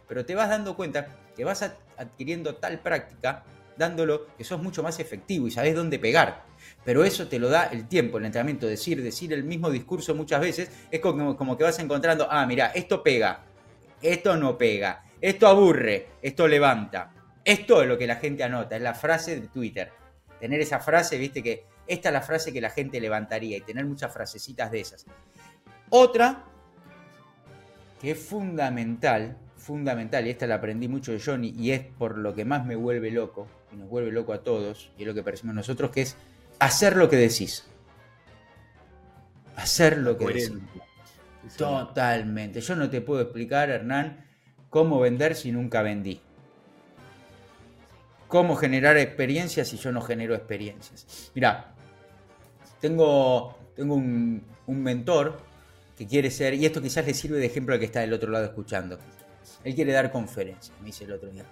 Pero 0.07 0.24
te 0.24 0.34
vas 0.34 0.49
dando 0.49 0.76
cuenta 0.76 1.09
que 1.36 1.44
vas 1.44 1.62
adquiriendo 1.96 2.57
tal 2.57 2.80
práctica, 2.80 3.44
dándolo, 3.76 4.26
que 4.36 4.44
sos 4.44 4.62
mucho 4.62 4.82
más 4.82 4.99
efectivo 4.99 5.46
y 5.46 5.51
sabes 5.51 5.74
dónde 5.74 5.99
pegar 5.99 6.49
pero 6.84 7.05
eso 7.05 7.28
te 7.28 7.38
lo 7.38 7.49
da 7.49 7.64
el 7.64 7.86
tiempo, 7.86 8.18
el 8.18 8.24
entrenamiento, 8.24 8.66
decir, 8.66 9.03
decir 9.03 9.32
el 9.32 9.44
mismo 9.44 9.70
discurso 9.70 10.14
muchas 10.14 10.40
veces, 10.40 10.70
es 10.90 11.01
como, 11.01 11.36
como 11.36 11.57
que 11.57 11.64
vas 11.64 11.78
encontrando, 11.78 12.26
ah, 12.30 12.46
mira, 12.46 12.68
esto 12.68 13.03
pega, 13.03 13.44
esto 14.01 14.36
no 14.36 14.57
pega, 14.57 15.05
esto 15.20 15.46
aburre, 15.46 16.09
esto 16.22 16.49
levanta, 16.49 17.12
Esto 17.44 17.82
es 17.82 17.88
lo 17.88 17.96
que 17.96 18.07
la 18.07 18.16
gente 18.16 18.44
anota, 18.44 18.76
es 18.76 18.82
la 18.82 18.94
frase 18.94 19.40
de 19.40 19.49
Twitter. 19.49 19.90
Tener 20.41 20.61
esa 20.61 20.80
frase, 20.80 21.18
viste 21.18 21.43
que 21.43 21.64
esta 21.86 22.11
es 22.11 22.12
la 22.12 22.22
frase 22.22 22.53
que 22.53 22.61
la 22.61 22.70
gente 22.70 23.01
levantaría 23.01 23.57
y 23.57 23.61
tener 23.61 23.84
muchas 23.84 24.12
frasecitas 24.12 24.70
de 24.70 24.80
esas. 24.80 25.07
Otra 25.91 26.45
que 28.01 28.12
es 28.12 28.18
fundamental, 28.18 29.36
fundamental, 29.57 30.26
y 30.26 30.30
esta 30.30 30.47
la 30.47 30.57
aprendí 30.57 30.86
mucho 30.86 31.12
de 31.12 31.20
Johnny 31.20 31.55
y 31.57 31.72
es 31.72 31.80
por 31.80 32.16
lo 32.18 32.34
que 32.34 32.45
más 32.45 32.64
me 32.64 32.76
vuelve 32.76 33.11
loco, 33.11 33.49
y 33.72 33.76
nos 33.76 33.89
vuelve 33.89 34.12
loco 34.12 34.32
a 34.32 34.43
todos, 34.43 34.93
y 34.97 35.03
es 35.03 35.09
lo 35.09 35.14
que 35.14 35.22
percibimos 35.22 35.57
nosotros, 35.57 35.91
que 35.91 36.03
es 36.03 36.16
hacer 36.59 36.97
lo 36.97 37.09
que 37.09 37.16
decís. 37.16 37.66
Hacer 39.57 39.99
lo 39.99 40.16
que 40.16 40.26
decís. 40.26 40.53
Totalmente. 41.57 42.61
Yo 42.61 42.76
no 42.76 42.89
te 42.89 43.01
puedo 43.01 43.22
explicar, 43.22 43.70
Hernán, 43.70 44.24
cómo 44.70 45.01
vender 45.01 45.34
si 45.34 45.51
nunca 45.51 45.82
vendí. 45.82 46.20
Cómo 48.29 48.57
generar 48.57 48.97
experiencias 48.99 49.68
si 49.68 49.79
yo 49.79 49.91
no 49.91 50.01
genero 50.03 50.35
experiencias. 50.35 51.31
Mira, 51.35 51.74
tengo, 52.81 53.59
tengo 53.74 53.95
un, 53.95 54.45
un 54.66 54.83
mentor 54.83 55.41
que 55.97 56.07
quiere 56.07 56.31
ser, 56.31 56.55
y 56.55 56.64
esto 56.64 56.81
quizás 56.81 57.05
le 57.07 57.14
sirve 57.14 57.39
de 57.39 57.47
ejemplo 57.47 57.74
al 57.74 57.81
que 57.81 57.87
está 57.87 58.01
del 58.01 58.12
otro 58.12 58.31
lado 58.31 58.45
escuchando. 58.45 58.99
Él 59.64 59.74
quiere 59.74 59.93
dar 59.93 60.12
conferencias, 60.12 60.79
me 60.81 60.87
dice 60.87 61.05
el 61.05 61.12
otro 61.12 61.31
día. 61.31 61.45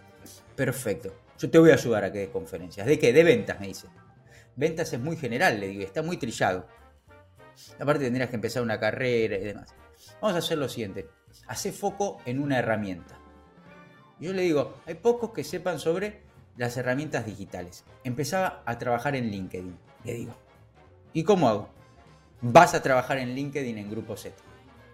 Perfecto, 0.54 1.12
yo 1.38 1.50
te 1.50 1.58
voy 1.58 1.70
a 1.70 1.74
ayudar 1.74 2.04
a 2.04 2.12
que 2.12 2.18
des 2.18 2.28
conferencias. 2.28 2.86
¿De 2.86 2.98
qué? 2.98 3.12
De 3.12 3.24
ventas, 3.24 3.58
me 3.58 3.68
dice. 3.68 3.88
Ventas 4.54 4.92
es 4.92 5.00
muy 5.00 5.16
general, 5.16 5.58
le 5.58 5.68
digo, 5.68 5.82
está 5.82 6.02
muy 6.02 6.16
trillado. 6.16 6.66
Aparte 7.80 8.04
tendrías 8.04 8.28
que 8.28 8.36
empezar 8.36 8.62
una 8.62 8.78
carrera 8.78 9.36
y 9.36 9.44
demás. 9.44 9.74
Vamos 10.20 10.36
a 10.36 10.38
hacer 10.38 10.58
lo 10.58 10.68
siguiente. 10.68 11.08
Hace 11.48 11.72
foco 11.72 12.18
en 12.26 12.38
una 12.38 12.58
herramienta. 12.58 13.18
Yo 14.20 14.32
le 14.32 14.42
digo, 14.42 14.76
hay 14.86 14.94
pocos 14.94 15.32
que 15.32 15.42
sepan 15.42 15.78
sobre 15.78 16.25
las 16.56 16.76
herramientas 16.76 17.26
digitales. 17.26 17.84
Empezaba 18.04 18.62
a 18.64 18.78
trabajar 18.78 19.16
en 19.16 19.30
LinkedIn, 19.30 19.76
le 20.04 20.14
digo. 20.14 20.34
¿Y 21.12 21.24
cómo 21.24 21.48
hago? 21.48 21.68
Vas 22.40 22.74
a 22.74 22.82
trabajar 22.82 23.18
en 23.18 23.34
LinkedIn 23.34 23.78
en 23.78 23.90
Grupo 23.90 24.16
Z. 24.16 24.36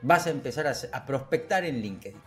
Vas 0.03 0.27
a 0.27 0.31
empezar 0.31 0.67
a, 0.67 1.07
prospectar 1.07 1.65
en 1.65 1.81
LinkedIn. 1.81 2.21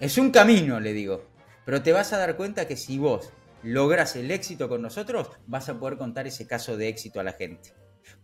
Es 0.00 0.18
un 0.18 0.30
camino, 0.30 0.80
le 0.80 0.92
digo. 0.92 1.24
Pero 1.64 1.82
te 1.82 1.92
vas 1.92 2.12
a 2.12 2.18
dar 2.18 2.36
cuenta 2.36 2.66
que 2.66 2.76
si 2.76 2.98
vos 2.98 3.32
logras 3.62 4.14
el 4.16 4.30
éxito 4.30 4.68
con 4.68 4.82
nosotros, 4.82 5.30
vas 5.46 5.68
a 5.68 5.78
poder 5.78 5.98
contar 5.98 6.26
ese 6.26 6.46
caso 6.46 6.76
de 6.76 6.88
éxito 6.88 7.18
a 7.18 7.24
la 7.24 7.32
gente. 7.32 7.72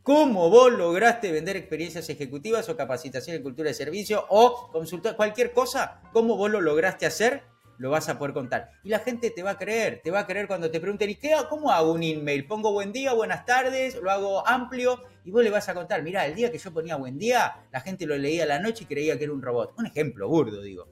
¿Cómo 0.02 0.48
vos 0.48 0.72
lograste 0.72 1.32
vender 1.32 1.56
experiencias 1.56 2.08
ejecutivas 2.08 2.68
o 2.68 2.76
capacitación 2.76 3.36
en 3.36 3.42
cultura 3.42 3.68
de 3.68 3.74
servicio 3.74 4.24
o 4.28 4.70
consultar 4.70 5.16
cualquier 5.16 5.52
cosa? 5.52 6.02
¿Cómo 6.12 6.36
vos 6.36 6.50
lo 6.50 6.60
lograste 6.60 7.06
hacer? 7.06 7.51
Lo 7.82 7.90
vas 7.90 8.08
a 8.08 8.16
poder 8.16 8.32
contar. 8.32 8.70
Y 8.84 8.90
la 8.90 9.00
gente 9.00 9.30
te 9.30 9.42
va 9.42 9.50
a 9.50 9.58
creer, 9.58 10.00
te 10.04 10.12
va 10.12 10.20
a 10.20 10.26
creer 10.26 10.46
cuando 10.46 10.70
te 10.70 10.78
pregunten, 10.78 11.10
¿y 11.10 11.16
qué, 11.16 11.34
cómo 11.50 11.72
hago 11.72 11.92
un 11.92 12.04
email? 12.04 12.46
¿Pongo 12.46 12.70
buen 12.70 12.92
día, 12.92 13.12
buenas 13.12 13.44
tardes? 13.44 13.96
¿Lo 14.00 14.08
hago 14.08 14.46
amplio? 14.46 15.02
Y 15.24 15.32
vos 15.32 15.42
le 15.42 15.50
vas 15.50 15.68
a 15.68 15.74
contar, 15.74 16.00
mirá, 16.00 16.24
el 16.24 16.36
día 16.36 16.52
que 16.52 16.58
yo 16.58 16.72
ponía 16.72 16.94
buen 16.94 17.18
día, 17.18 17.56
la 17.72 17.80
gente 17.80 18.06
lo 18.06 18.16
leía 18.16 18.44
a 18.44 18.46
la 18.46 18.60
noche 18.60 18.84
y 18.84 18.86
creía 18.86 19.18
que 19.18 19.24
era 19.24 19.32
un 19.32 19.42
robot. 19.42 19.74
Un 19.78 19.86
ejemplo 19.86 20.28
burdo, 20.28 20.62
digo. 20.62 20.90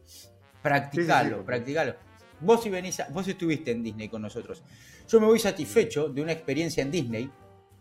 Practicalo, 0.61 1.45
practicalo. 1.45 1.95
Vos, 2.41 2.61
si 2.61 2.71
venís 2.71 3.01
vos 3.11 3.29
estuviste 3.29 3.71
en 3.71 3.85
Disney 3.85 4.09
con 4.09 4.23
nosotros. 4.23 4.65
Yo 5.09 5.21
me 5.21 5.27
voy 5.27 5.39
satisfecho 5.39 6.09
de 6.09 6.23
una 6.23 6.33
experiencia 6.33 6.83
en 6.83 6.91
Disney, 6.91 7.31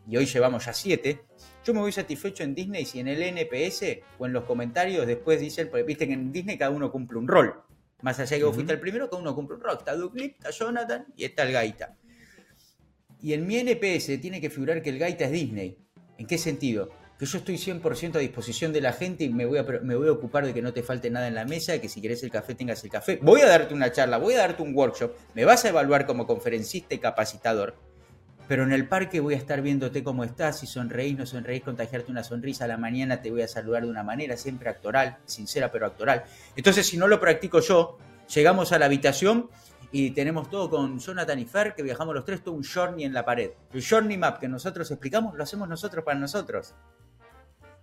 y 0.07 0.18
hoy 0.18 0.28
llevamos 0.28 0.66
ya 0.66 0.74
siete. 0.74 1.22
Yo 1.64 1.74
me 1.74 1.80
voy 1.80 1.91
satisfecho 1.91 2.43
en 2.43 2.53
Disney 2.53 2.86
si 2.86 2.99
en 2.99 3.07
el 3.07 3.22
NPS 3.24 4.01
o 4.20 4.28
en 4.28 4.34
los 4.34 4.43
comentarios 4.43 5.07
después 5.07 5.39
dicen, 5.39 5.68
porque 5.70 5.84
viste 5.84 6.07
que 6.07 6.14
en 6.14 6.32
Disney 6.32 6.60
cada 6.60 6.72
uno 6.72 6.91
cumple 6.91 7.18
un 7.18 7.28
rol. 7.28 7.64
Más 8.02 8.20
allá 8.20 8.32
de 8.32 8.38
que 8.38 8.43
vos 8.43 8.56
fuiste 8.56 8.74
el 8.74 8.80
primero, 8.80 9.10
cada 9.10 9.22
uno 9.22 9.36
cumple 9.36 9.58
un 9.58 9.62
rol. 9.62 9.78
Está 9.78 9.95
Duclip, 9.95 10.36
está 10.38 10.52
Jonathan 10.52 11.06
y 11.16 11.26
está 11.26 11.43
el 11.43 11.52
Gaita. 11.52 11.95
Y 13.22 13.34
en 13.34 13.45
mi 13.45 13.58
NPS 13.58 14.22
tiene 14.22 14.39
que 14.39 14.50
figurar 14.50 14.82
que 14.82 14.89
el 14.89 15.00
Gaita 15.00 15.26
es 15.26 15.32
Disney. 15.32 15.78
¿En 16.18 16.26
qué 16.26 16.38
sentido? 16.38 16.89
Que 17.18 17.26
yo 17.26 17.38
estoy 17.38 17.56
100% 17.56 18.16
a 18.16 18.20
disposición 18.20 18.72
de 18.72 18.80
la 18.80 18.93
gente 18.93 19.26
y 19.26 19.30
me 19.30 19.45
voy, 19.45 19.58
a, 19.58 19.64
me 19.64 19.95
voy 19.95 20.08
a 20.08 20.14
ocupar 20.14 20.45
de 20.45 20.54
que 20.54 20.62
no 20.62 20.72
te 20.72 20.84
falte 20.84 21.10
nada 21.10 21.28
en 21.28 21.36
la 21.36 21.43
mesa, 21.43 21.74
de 21.74 21.82
que 21.82 21.89
si 21.89 22.02
querés 22.02 22.24
el 22.24 22.32
café 22.32 22.56
tengas 22.56 22.82
el 22.86 22.89
café. 22.89 23.20
Voy 23.22 23.41
a 23.41 23.47
darte 23.47 23.74
una 23.74 23.91
charla, 23.91 24.18
voy 24.18 24.36
a 24.36 24.38
darte 24.38 24.64
un 24.64 24.74
workshop, 24.74 25.12
me 25.34 25.43
vas 25.43 25.66
a 25.66 25.70
evaluar 25.70 26.06
como 26.06 26.26
conferencista 26.26 26.95
y 26.95 27.00
capacitador, 27.00 27.76
pero 28.50 28.64
en 28.64 28.74
el 28.74 28.88
parque 28.88 29.20
voy 29.20 29.36
a 29.36 29.38
estar 29.38 29.62
viéndote 29.62 30.04
cómo 30.04 30.24
estás, 30.24 30.60
si 30.60 30.66
sonreís, 30.66 31.16
no 31.16 31.28
sonreís, 31.28 31.62
contagiarte 31.62 32.10
una 32.12 32.24
sonrisa 32.24 32.66
a 32.66 32.68
la 32.68 32.78
mañana, 32.78 33.22
te 33.22 33.30
voy 33.30 33.43
a 33.43 33.47
saludar 33.47 33.84
de 33.84 33.89
una 33.91 34.02
manera 34.02 34.36
siempre 34.38 34.70
actoral, 34.70 35.20
sincera 35.26 35.72
pero 35.72 35.86
actoral. 35.86 36.24
Entonces, 36.56 36.88
si 36.88 36.97
no 36.97 37.08
lo 37.08 37.20
practico 37.20 37.60
yo, 37.60 38.00
llegamos 38.34 38.72
a 38.72 38.80
la 38.80 38.88
habitación 38.88 39.52
y 39.91 40.10
tenemos 40.12 40.50
todo 40.50 40.68
con 40.68 40.97
Jonathan 40.97 41.38
y 41.38 41.45
Fer, 41.45 41.76
que 41.76 41.84
viajamos 41.84 42.16
los 42.16 42.26
tres, 42.26 42.41
todo 42.41 42.56
un 42.56 42.64
journey 42.64 43.06
en 43.06 43.14
la 43.14 43.24
pared. 43.24 43.52
El 43.72 43.88
journey 43.88 44.18
map 44.18 44.39
que 44.39 44.47
nosotros 44.47 44.89
explicamos 44.89 45.36
lo 45.36 45.43
hacemos 45.43 45.70
nosotros 45.70 46.04
para 46.04 46.18
nosotros. 46.18 46.74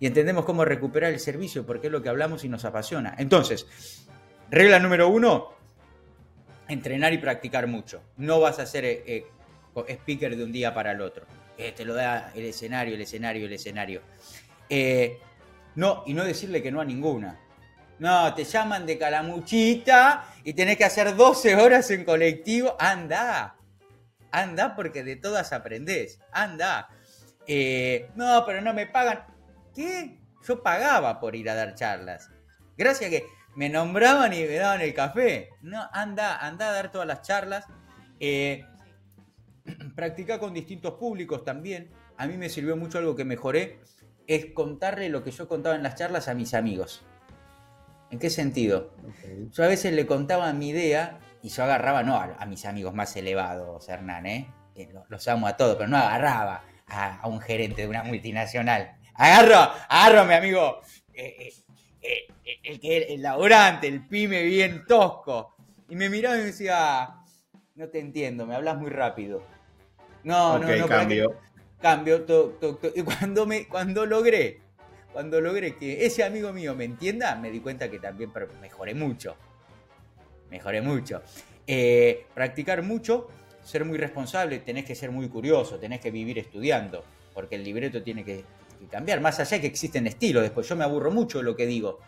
Y 0.00 0.08
entendemos 0.08 0.44
cómo 0.44 0.64
recuperar 0.64 1.12
el 1.12 1.20
servicio, 1.20 1.64
porque 1.64 1.86
es 1.86 1.92
lo 1.92 2.02
que 2.02 2.08
hablamos 2.08 2.44
y 2.44 2.48
nos 2.48 2.64
apasiona. 2.64 3.14
Entonces, 3.18 3.68
regla 4.50 4.80
número 4.80 5.10
uno, 5.10 5.50
entrenar 6.66 7.12
y 7.12 7.18
practicar 7.18 7.68
mucho. 7.68 8.02
No 8.16 8.40
vas 8.40 8.58
a 8.58 8.66
ser 8.66 8.84
eh, 8.84 9.04
eh, 9.06 9.26
speaker 9.88 10.36
de 10.36 10.44
un 10.44 10.52
día 10.52 10.72
para 10.72 10.92
el 10.92 11.00
otro. 11.00 11.26
Eh, 11.58 11.72
te 11.72 11.84
lo 11.84 11.94
da 11.94 12.32
el 12.34 12.44
escenario, 12.44 12.94
el 12.94 13.00
escenario, 13.00 13.46
el 13.46 13.52
escenario. 13.52 14.02
no, 15.74 16.02
y 16.06 16.14
no 16.14 16.24
decirle 16.24 16.62
que 16.62 16.70
no 16.70 16.80
a 16.80 16.84
ninguna. 16.84 17.40
No, 17.98 18.34
te 18.34 18.44
llaman 18.44 18.84
de 18.84 18.98
calamuchita 18.98 20.26
y 20.44 20.52
tenés 20.52 20.76
que 20.76 20.84
hacer 20.84 21.16
12 21.16 21.56
horas 21.56 21.90
en 21.90 22.04
colectivo. 22.04 22.76
Anda, 22.78 23.56
anda 24.30 24.76
porque 24.76 25.02
de 25.02 25.16
todas 25.16 25.52
aprendés. 25.52 26.20
Anda. 26.30 26.88
Eh, 27.46 28.10
no, 28.14 28.44
pero 28.44 28.60
no 28.60 28.74
me 28.74 28.86
pagan. 28.86 29.24
¿Qué? 29.74 30.18
Yo 30.46 30.62
pagaba 30.62 31.20
por 31.20 31.34
ir 31.34 31.48
a 31.48 31.54
dar 31.54 31.74
charlas. 31.74 32.30
Gracias 32.76 33.08
a 33.08 33.10
que 33.10 33.24
me 33.54 33.70
nombraban 33.70 34.32
y 34.34 34.42
me 34.42 34.56
daban 34.56 34.82
el 34.82 34.92
café. 34.92 35.50
No, 35.62 35.88
anda, 35.92 36.36
anda 36.36 36.68
a 36.68 36.72
dar 36.72 36.92
todas 36.92 37.06
las 37.06 37.22
charlas. 37.22 37.64
Eh, 38.20 38.64
practica 39.94 40.38
con 40.38 40.54
distintos 40.54 40.94
públicos 40.94 41.44
también. 41.44 41.90
A 42.16 42.26
mí 42.26 42.36
me 42.36 42.48
sirvió 42.48 42.76
mucho 42.76 42.98
algo 42.98 43.14
que 43.16 43.24
mejoré, 43.24 43.80
es 44.26 44.46
contarle 44.46 45.08
lo 45.08 45.22
que 45.22 45.30
yo 45.30 45.48
contaba 45.48 45.76
en 45.76 45.82
las 45.82 45.94
charlas 45.94 46.28
a 46.28 46.34
mis 46.34 46.54
amigos. 46.54 47.04
¿En 48.10 48.18
qué 48.18 48.30
sentido? 48.30 48.94
Yo 49.52 49.64
a 49.64 49.68
veces 49.68 49.92
le 49.92 50.06
contaba 50.06 50.52
mi 50.52 50.68
idea 50.68 51.18
y 51.42 51.48
yo 51.48 51.64
agarraba, 51.64 52.02
no 52.02 52.16
a, 52.16 52.46
mis 52.46 52.64
amigos 52.64 52.94
más 52.94 53.16
elevados, 53.16 53.88
Hernán, 53.88 54.26
¿eh? 54.26 54.48
Los, 55.08 55.26
amo 55.28 55.46
a 55.46 55.56
todos, 55.56 55.76
pero 55.76 55.88
no 55.88 55.96
agarraba 55.96 56.62
a, 56.86 57.26
un 57.26 57.40
gerente 57.40 57.82
de 57.82 57.88
una 57.88 58.04
multinacional. 58.04 58.96
Agarro, 59.14 59.72
agarro 59.88 60.20
a 60.20 60.24
mi 60.24 60.34
amigo, 60.34 60.80
eh, 61.14 61.52
eh, 62.02 62.26
eh, 62.44 62.58
el, 62.62 62.80
que 62.80 62.98
el 62.98 63.22
laborante, 63.22 63.88
el 63.88 64.06
pyme 64.06 64.42
bien 64.42 64.84
tosco. 64.86 65.56
Y 65.88 65.96
me 65.96 66.10
miraba 66.10 66.36
y 66.36 66.40
me 66.40 66.44
decía, 66.46 67.16
no 67.74 67.88
te 67.88 68.00
entiendo, 68.00 68.46
me 68.46 68.54
hablas 68.54 68.76
muy 68.76 68.90
rápido. 68.90 69.42
No, 70.26 70.58
no, 70.58 70.76
no, 70.76 70.86
cambio. 70.86 71.36
cambio, 71.80 72.26
y 72.94 73.02
cuando, 73.02 73.46
me, 73.46 73.66
cuando 73.66 74.04
logré 74.04 74.60
cuando 75.16 75.40
logré 75.40 75.76
que 75.76 76.04
ese 76.04 76.24
amigo 76.24 76.52
mío 76.52 76.74
me 76.74 76.84
entienda, 76.84 77.36
me 77.36 77.50
di 77.50 77.60
cuenta 77.60 77.90
que 77.90 77.98
también 77.98 78.30
mejoré 78.60 78.94
mucho. 78.94 79.34
Mejoré 80.50 80.82
mucho. 80.82 81.22
Eh, 81.66 82.26
practicar 82.34 82.82
mucho, 82.82 83.28
ser 83.64 83.86
muy 83.86 83.96
responsable, 83.96 84.58
tenés 84.58 84.84
que 84.84 84.94
ser 84.94 85.10
muy 85.10 85.30
curioso, 85.30 85.78
tenés 85.78 86.00
que 86.00 86.10
vivir 86.10 86.38
estudiando, 86.38 87.02
porque 87.32 87.54
el 87.54 87.64
libreto 87.64 88.02
tiene 88.02 88.26
que, 88.26 88.44
cambiar, 88.90 89.22
más 89.22 89.40
allá 89.40 89.56
de 89.56 89.62
que 89.62 89.66
existen 89.68 90.06
estilos, 90.06 90.42
después 90.42 90.68
yo 90.68 90.76
me 90.76 90.84
aburro 90.84 91.10
mucho 91.10 91.38
de 91.38 91.44
lo 91.44 91.56
que 91.56 91.64
digo, 91.64 91.98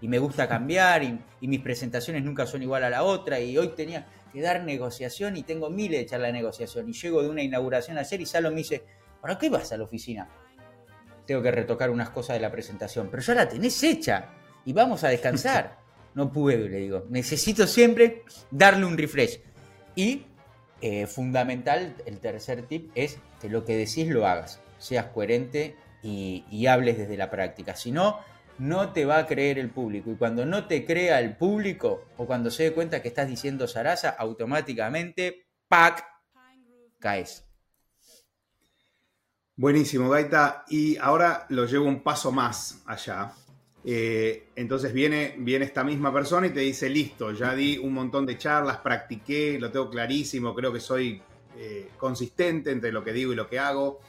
y 0.00 0.08
me 0.08 0.18
gusta 0.18 0.48
cambiar, 0.48 1.02
y, 1.02 1.20
mis 1.42 1.60
presentaciones 1.60 2.24
nunca 2.24 2.46
son 2.46 2.62
igual 2.62 2.84
a 2.84 2.88
la 2.88 3.02
otra, 3.02 3.40
y 3.40 3.58
hoy 3.58 3.68
tenía 3.76 4.06
que 4.34 4.42
dar 4.42 4.62
negociación 4.64 5.38
y 5.38 5.44
tengo 5.44 5.70
miles 5.70 6.00
de 6.00 6.06
charlas 6.06 6.28
de 6.28 6.34
negociación, 6.34 6.88
y 6.90 6.92
llego 6.92 7.22
de 7.22 7.30
una 7.30 7.42
inauguración 7.42 7.96
ayer 7.96 8.20
y 8.20 8.26
Salo 8.26 8.50
me 8.50 8.58
dice, 8.58 8.82
¿para 9.22 9.38
qué 9.38 9.48
vas 9.48 9.72
a 9.72 9.78
la 9.78 9.84
oficina? 9.84 10.28
tengo 11.26 11.42
que 11.42 11.50
retocar 11.50 11.90
unas 11.90 12.10
cosas 12.10 12.36
de 12.36 12.40
la 12.40 12.50
presentación, 12.50 13.08
pero 13.10 13.22
ya 13.22 13.34
la 13.34 13.48
tenés 13.48 13.82
hecha 13.82 14.30
y 14.64 14.72
vamos 14.72 15.04
a 15.04 15.08
descansar. 15.08 15.82
No 16.14 16.32
puedo, 16.32 16.68
le 16.68 16.76
digo. 16.76 17.06
Necesito 17.08 17.66
siempre 17.66 18.22
darle 18.52 18.84
un 18.84 18.96
refresh. 18.96 19.40
Y 19.96 20.22
eh, 20.80 21.08
fundamental, 21.08 21.96
el 22.06 22.20
tercer 22.20 22.68
tip 22.68 22.92
es 22.94 23.18
que 23.40 23.48
lo 23.48 23.64
que 23.64 23.76
decís 23.76 24.06
lo 24.06 24.24
hagas, 24.24 24.60
seas 24.78 25.06
coherente 25.06 25.74
y, 26.04 26.66
hables 26.68 26.98
desde 26.98 27.16
la 27.16 27.30
práctica. 27.30 27.74
Si 27.74 27.90
no, 27.90 28.20
no 28.58 28.92
te 28.92 29.04
va 29.04 29.18
a 29.18 29.26
creer 29.26 29.58
el 29.58 29.70
público. 29.70 30.10
Y 30.10 30.16
cuando 30.16 30.46
no 30.46 30.66
te 30.66 30.84
crea 30.84 31.20
el 31.20 31.36
público 31.36 32.04
o 32.16 32.26
cuando 32.26 32.50
se 32.50 32.64
dé 32.64 32.72
cuenta 32.72 33.02
que 33.02 33.08
estás 33.08 33.28
diciendo 33.28 33.66
zaraza, 33.66 34.10
automáticamente, 34.10 35.46
¡pac! 35.68 36.04
caes. 36.98 37.44
Buenísimo, 39.56 40.08
Gaita. 40.08 40.64
Y 40.68 40.96
ahora 40.96 41.46
lo 41.50 41.66
llevo 41.66 41.86
un 41.86 42.02
paso 42.02 42.32
más 42.32 42.82
allá. 42.86 43.32
Eh, 43.84 44.48
entonces 44.56 44.94
viene, 44.94 45.34
viene 45.38 45.66
esta 45.66 45.84
misma 45.84 46.12
persona 46.12 46.46
y 46.46 46.50
te 46.50 46.60
dice, 46.60 46.88
listo, 46.88 47.32
ya 47.32 47.54
di 47.54 47.76
un 47.76 47.92
montón 47.92 48.24
de 48.24 48.38
charlas, 48.38 48.78
practiqué, 48.78 49.58
lo 49.60 49.70
tengo 49.70 49.90
clarísimo, 49.90 50.54
creo 50.54 50.72
que 50.72 50.80
soy 50.80 51.20
eh, 51.58 51.90
consistente 51.98 52.70
entre 52.70 52.90
lo 52.90 53.04
que 53.04 53.12
digo 53.12 53.32
y 53.32 53.36
lo 53.36 53.48
que 53.48 53.58
hago. 53.58 54.00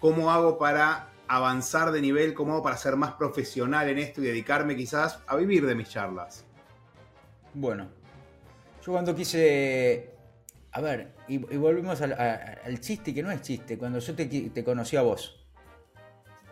¿Cómo 0.00 0.32
hago 0.32 0.58
para 0.58 1.12
avanzar 1.30 1.92
de 1.92 2.00
nivel? 2.00 2.34
¿Cómo 2.34 2.54
hago 2.54 2.62
para 2.62 2.76
ser 2.76 2.96
más 2.96 3.12
profesional 3.12 3.88
en 3.88 3.98
esto 3.98 4.20
y 4.20 4.26
dedicarme 4.26 4.76
quizás 4.76 5.20
a 5.28 5.36
vivir 5.36 5.64
de 5.64 5.76
mis 5.76 5.88
charlas? 5.88 6.44
Bueno, 7.54 7.88
yo 8.84 8.92
cuando 8.92 9.14
quise... 9.14 10.10
A 10.72 10.80
ver, 10.80 11.14
y, 11.28 11.38
volvemos 11.38 12.00
al, 12.00 12.80
chiste, 12.80 13.14
que 13.14 13.22
no 13.22 13.30
es 13.30 13.42
chiste, 13.42 13.78
cuando 13.78 13.98
yo 13.98 14.14
te, 14.14 14.64
conocí 14.64 14.96
a 14.96 15.02
vos, 15.02 15.44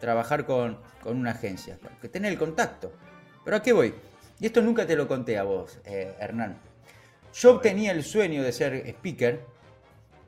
trabajar 0.00 0.44
con, 0.44 0.78
una 1.04 1.32
agencia, 1.32 1.78
que 2.00 2.08
tener 2.08 2.32
el 2.32 2.38
contacto. 2.38 2.92
Pero 3.44 3.56
¿a 3.56 3.62
qué 3.62 3.72
voy? 3.72 3.94
Y 4.40 4.46
esto 4.46 4.60
nunca 4.60 4.86
te 4.86 4.96
lo 4.96 5.06
conté 5.06 5.38
a 5.38 5.44
vos, 5.44 5.78
eh, 5.84 6.14
Hernán. 6.18 6.58
Yo 7.32 7.58
tenía 7.58 7.92
el 7.92 8.02
sueño 8.04 8.42
de 8.42 8.52
ser 8.52 8.86
speaker 8.88 9.40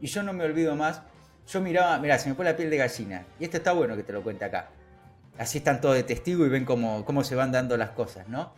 y 0.00 0.06
yo 0.06 0.22
no 0.22 0.32
me 0.32 0.44
olvido 0.44 0.76
más. 0.76 1.02
Yo 1.50 1.60
miraba, 1.60 1.98
mira, 1.98 2.16
se 2.16 2.28
me 2.28 2.36
pone 2.36 2.50
la 2.50 2.56
piel 2.56 2.70
de 2.70 2.76
gallina. 2.76 3.26
Y 3.40 3.44
esto 3.44 3.56
está 3.56 3.72
bueno 3.72 3.96
que 3.96 4.04
te 4.04 4.12
lo 4.12 4.22
cuente 4.22 4.44
acá. 4.44 4.68
Así 5.36 5.58
están 5.58 5.80
todos 5.80 5.96
de 5.96 6.04
testigo 6.04 6.46
y 6.46 6.48
ven 6.48 6.64
cómo, 6.64 7.04
cómo 7.04 7.24
se 7.24 7.34
van 7.34 7.50
dando 7.50 7.76
las 7.76 7.90
cosas, 7.90 8.28
¿no? 8.28 8.52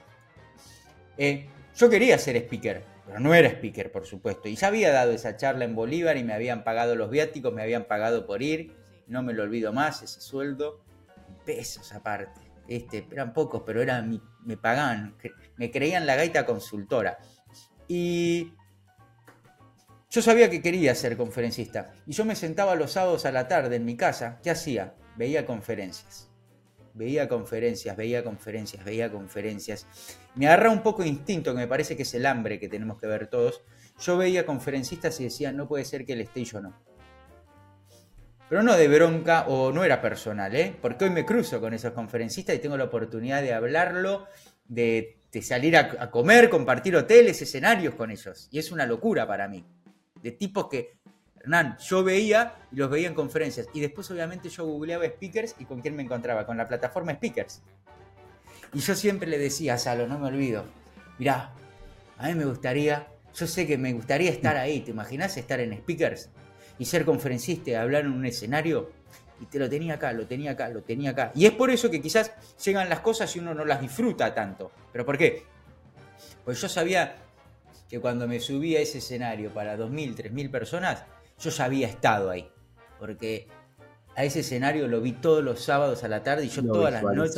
Eh, 1.17 1.49
yo 1.75 1.89
quería 1.89 2.19
ser 2.19 2.37
speaker, 2.37 2.83
pero 3.07 3.19
no 3.19 3.33
era 3.33 3.49
speaker, 3.49 3.91
por 3.91 4.05
supuesto. 4.05 4.49
Y 4.49 4.57
ya 4.57 4.67
había 4.67 4.93
dado 4.93 5.13
esa 5.13 5.37
charla 5.39 5.65
en 5.65 5.75
Bolívar 5.75 6.19
y 6.19 6.25
me 6.25 6.35
habían 6.35 6.65
pagado 6.65 6.95
los 6.95 7.11
viáticos, 7.11 7.53
me 7.55 7.63
habían 7.63 7.85
pagado 7.85 8.27
por 8.27 8.43
ir. 8.43 8.77
No 9.07 9.23
me 9.23 9.33
lo 9.33 9.45
olvido 9.45 9.73
más, 9.73 10.03
ese 10.03 10.21
sueldo. 10.21 10.85
Pesos 11.47 11.93
aparte. 11.95 12.41
Este, 12.69 13.07
eran 13.11 13.33
pocos, 13.33 13.63
pero 13.65 13.81
eran, 13.81 14.21
me 14.45 14.57
pagaban. 14.59 15.17
Me 15.57 15.71
creían 15.71 16.05
la 16.07 16.17
gaita 16.17 16.45
consultora. 16.45 17.19
Y 17.89 18.53
yo 20.13 20.21
sabía 20.21 20.51
que 20.51 20.61
quería 20.61 20.95
ser 20.95 21.17
conferencista 21.17 21.95
y 22.07 22.13
yo 22.13 22.27
me 22.27 22.37
sentaba 22.37 22.75
los 22.75 22.93
sábados 22.93 23.25
a 23.25 23.33
la 23.33 23.49
tarde 23.49 23.77
en 23.77 23.87
mi 23.87 23.97
casa. 23.97 24.41
¿Qué 24.43 24.51
hacía? 24.51 24.93
Veía 25.17 25.47
conferencias. 25.47 26.29
Veía 26.93 27.27
conferencias, 27.31 27.97
veía 27.97 28.23
conferencias, 28.23 28.85
veía 28.85 29.11
conferencias. 29.11 29.87
Me 30.35 30.49
agarra 30.49 30.69
un 30.69 30.83
poco 30.83 31.03
instinto, 31.03 31.53
que 31.53 31.61
me 31.61 31.67
parece 31.67 31.97
que 31.97 32.03
es 32.03 32.13
el 32.13 32.27
hambre 32.27 32.61
que 32.61 32.69
tenemos 32.69 33.01
que 33.01 33.07
ver 33.07 33.29
todos. 33.29 33.63
Yo 34.01 34.19
veía 34.19 34.45
conferencistas 34.45 35.19
y 35.19 35.25
decía, 35.25 35.51
no 35.51 35.67
puede 35.67 35.87
ser 35.87 36.05
que 36.05 36.13
él 36.13 36.21
esté 36.21 36.41
y 36.41 36.45
yo 36.45 36.61
no. 36.61 36.79
Pero 38.51 38.63
no 38.63 38.77
de 38.77 38.89
bronca 38.89 39.47
o 39.49 39.73
no 39.73 39.83
era 39.83 40.03
personal, 40.03 40.55
¿eh? 40.55 40.77
Porque 40.83 41.07
hoy 41.07 41.11
me 41.11 41.25
cruzo 41.25 41.59
con 41.59 41.73
esos 41.73 41.93
conferencistas 41.93 42.55
y 42.55 42.59
tengo 42.59 42.77
la 42.77 42.85
oportunidad 42.85 43.41
de 43.41 43.55
hablarlo, 43.55 44.27
de, 44.69 45.17
salir 45.41 45.75
a 45.75 46.11
comer, 46.11 46.51
compartir 46.51 46.95
hoteles, 46.97 47.41
escenarios 47.41 47.95
con 47.95 48.11
ellos. 48.11 48.49
Y 48.51 48.59
es 48.59 48.71
una 48.71 48.85
locura 48.85 49.27
para 49.27 49.49
mí 49.49 49.65
de 50.23 50.33
tipos 50.33 50.69
que, 50.69 50.97
Hernán, 51.41 51.77
yo 51.79 52.05
veía 52.05 52.55
y 52.71 52.77
los 52.77 52.89
veía 52.89 53.09
en 53.09 53.15
conferencias. 53.15 53.67
Y 53.75 53.81
después, 53.81 54.11
obviamente, 54.11 54.49
yo 54.49 54.65
googleaba 54.65 55.05
speakers 55.07 55.57
y 55.59 55.65
con 55.65 55.81
quién 55.81 55.97
me 55.97 56.03
encontraba, 56.03 56.47
con 56.47 56.57
la 56.57 56.69
plataforma 56.69 57.13
Speakers. 57.13 57.63
Y 58.73 58.79
yo 58.79 58.95
siempre 58.95 59.29
le 59.29 59.39
decía 59.39 59.75
a 59.75 59.79
Salo, 59.79 60.07
no 60.07 60.19
me 60.19 60.29
olvido, 60.29 60.65
mirá, 61.19 61.53
a 62.17 62.29
mí 62.29 62.35
me 62.35 62.45
gustaría, 62.45 63.09
yo 63.35 63.47
sé 63.47 63.67
que 63.67 63.77
me 63.77 63.93
gustaría 63.93 64.31
estar 64.31 64.57
ahí, 64.57 64.81
¿te 64.81 64.93
imaginas 64.93 65.37
estar 65.37 65.61
en 65.61 65.77
Speakers? 65.77 66.31
Y 66.79 66.87
ser 66.87 67.05
conferencista 67.05 67.71
y 67.71 67.75
hablar 67.75 68.05
en 68.05 68.13
un 68.13 68.25
escenario. 68.25 68.91
Y 69.41 69.47
te 69.47 69.59
lo 69.59 69.69
tenía 69.69 69.95
acá, 69.95 70.13
lo 70.13 70.27
tenía 70.27 70.53
acá, 70.53 70.69
lo 70.69 70.83
tenía 70.83 71.11
acá. 71.11 71.33
Y 71.35 71.45
es 71.47 71.53
por 71.53 71.71
eso 71.71 71.91
que 71.91 72.01
quizás 72.01 72.33
llegan 72.65 72.89
las 72.89 73.01
cosas 73.01 73.35
y 73.35 73.41
uno 73.41 73.53
no 73.53 73.65
las 73.65 73.81
disfruta 73.81 74.33
tanto. 74.33 74.71
¿Pero 74.93 75.05
por 75.05 75.19
qué? 75.19 75.45
Pues 76.45 76.61
yo 76.61 76.69
sabía 76.69 77.17
que 77.93 78.01
cuando 78.01 78.27
me 78.27 78.41
subí 78.41 78.75
a 78.75 78.81
ese 78.81 78.99
escenario 78.99 79.53
para 79.53 79.77
2.000, 79.77 80.17
3.000 80.17 80.51
personas, 80.51 81.05
yo 81.39 81.51
ya 81.51 81.67
había 81.67 81.87
estado 81.87 82.31
ahí. 82.31 82.49
Porque 82.99 83.49
a 84.17 84.25
ese 84.25 84.41
escenario 84.41 84.89
lo 84.89 85.03
vi 85.03 85.13
todos 85.13 85.45
los 85.45 85.63
sábados 85.63 86.03
a 86.03 86.09
la 86.09 86.23
tarde 86.23 86.47
y 86.47 86.49
yo 86.49 86.65
todas 86.65 86.91
las 86.91 87.03
noches. 87.03 87.37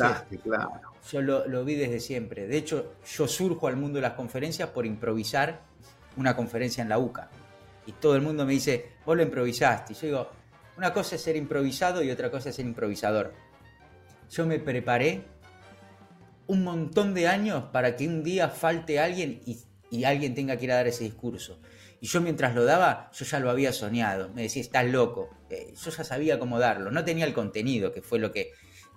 Yo 1.11 1.21
lo, 1.21 1.65
vi 1.65 1.75
desde 1.75 1.99
siempre. 1.99 2.47
De 2.47 2.55
hecho, 2.55 2.93
yo 3.05 3.27
surjo 3.27 3.67
al 3.67 3.75
mundo 3.75 3.97
de 3.97 4.03
las 4.03 4.13
conferencias 4.13 4.69
por 4.69 4.85
improvisar 4.85 5.59
una 6.15 6.37
conferencia 6.37 6.81
en 6.81 6.87
la 6.87 6.99
UCA. 6.99 7.29
Y 7.85 7.91
todo 7.91 8.15
el 8.15 8.21
mundo 8.21 8.45
me 8.45 8.53
dice, 8.53 8.93
vos 9.05 9.17
lo 9.17 9.23
improvisaste. 9.23 9.91
Y 9.91 9.95
yo 9.97 10.07
digo, 10.07 10.29
una 10.77 10.93
cosa 10.93 11.15
es 11.15 11.21
ser 11.21 11.35
improvisado 11.35 12.01
y 12.01 12.11
otra 12.11 12.31
cosa 12.31 12.47
es 12.47 12.55
ser 12.55 12.65
improvisador. 12.65 13.33
Yo 14.31 14.45
me 14.45 14.59
preparé 14.59 15.25
un 16.47 16.63
montón 16.63 17.13
de 17.13 17.27
años 17.27 17.65
para 17.73 17.97
que 17.97 18.07
un 18.07 18.23
día 18.23 18.47
falte 18.47 19.01
alguien 19.01 19.41
y 19.45 19.59
y 19.95 20.05
alguien 20.05 20.35
tenga 20.35 20.57
que 20.57 20.65
ir 20.65 20.71
a 20.71 20.75
dar 20.75 20.87
ese 20.87 21.03
discurso. 21.03 21.59
Y 22.01 22.07
yo 22.07 22.21
mientras 22.21 22.53
lo 22.53 22.65
daba, 22.65 23.09
yo 23.13 23.25
ya 23.25 23.39
lo 23.39 23.49
había 23.49 23.71
soñado. 23.71 24.29
Me 24.29 24.43
decía, 24.43 24.61
estás 24.61 24.85
loco. 24.85 25.29
Eh, 25.49 25.73
yo 25.81 25.91
ya 25.91 26.03
sabía 26.03 26.37
cómo 26.37 26.59
darlo. 26.59 26.91
No 26.91 27.03
tenía 27.03 27.25
el 27.25 27.33
contenido, 27.33 27.91
que 27.91 28.01
fue 28.01 28.19
lo 28.19 28.31
que, 28.31 28.51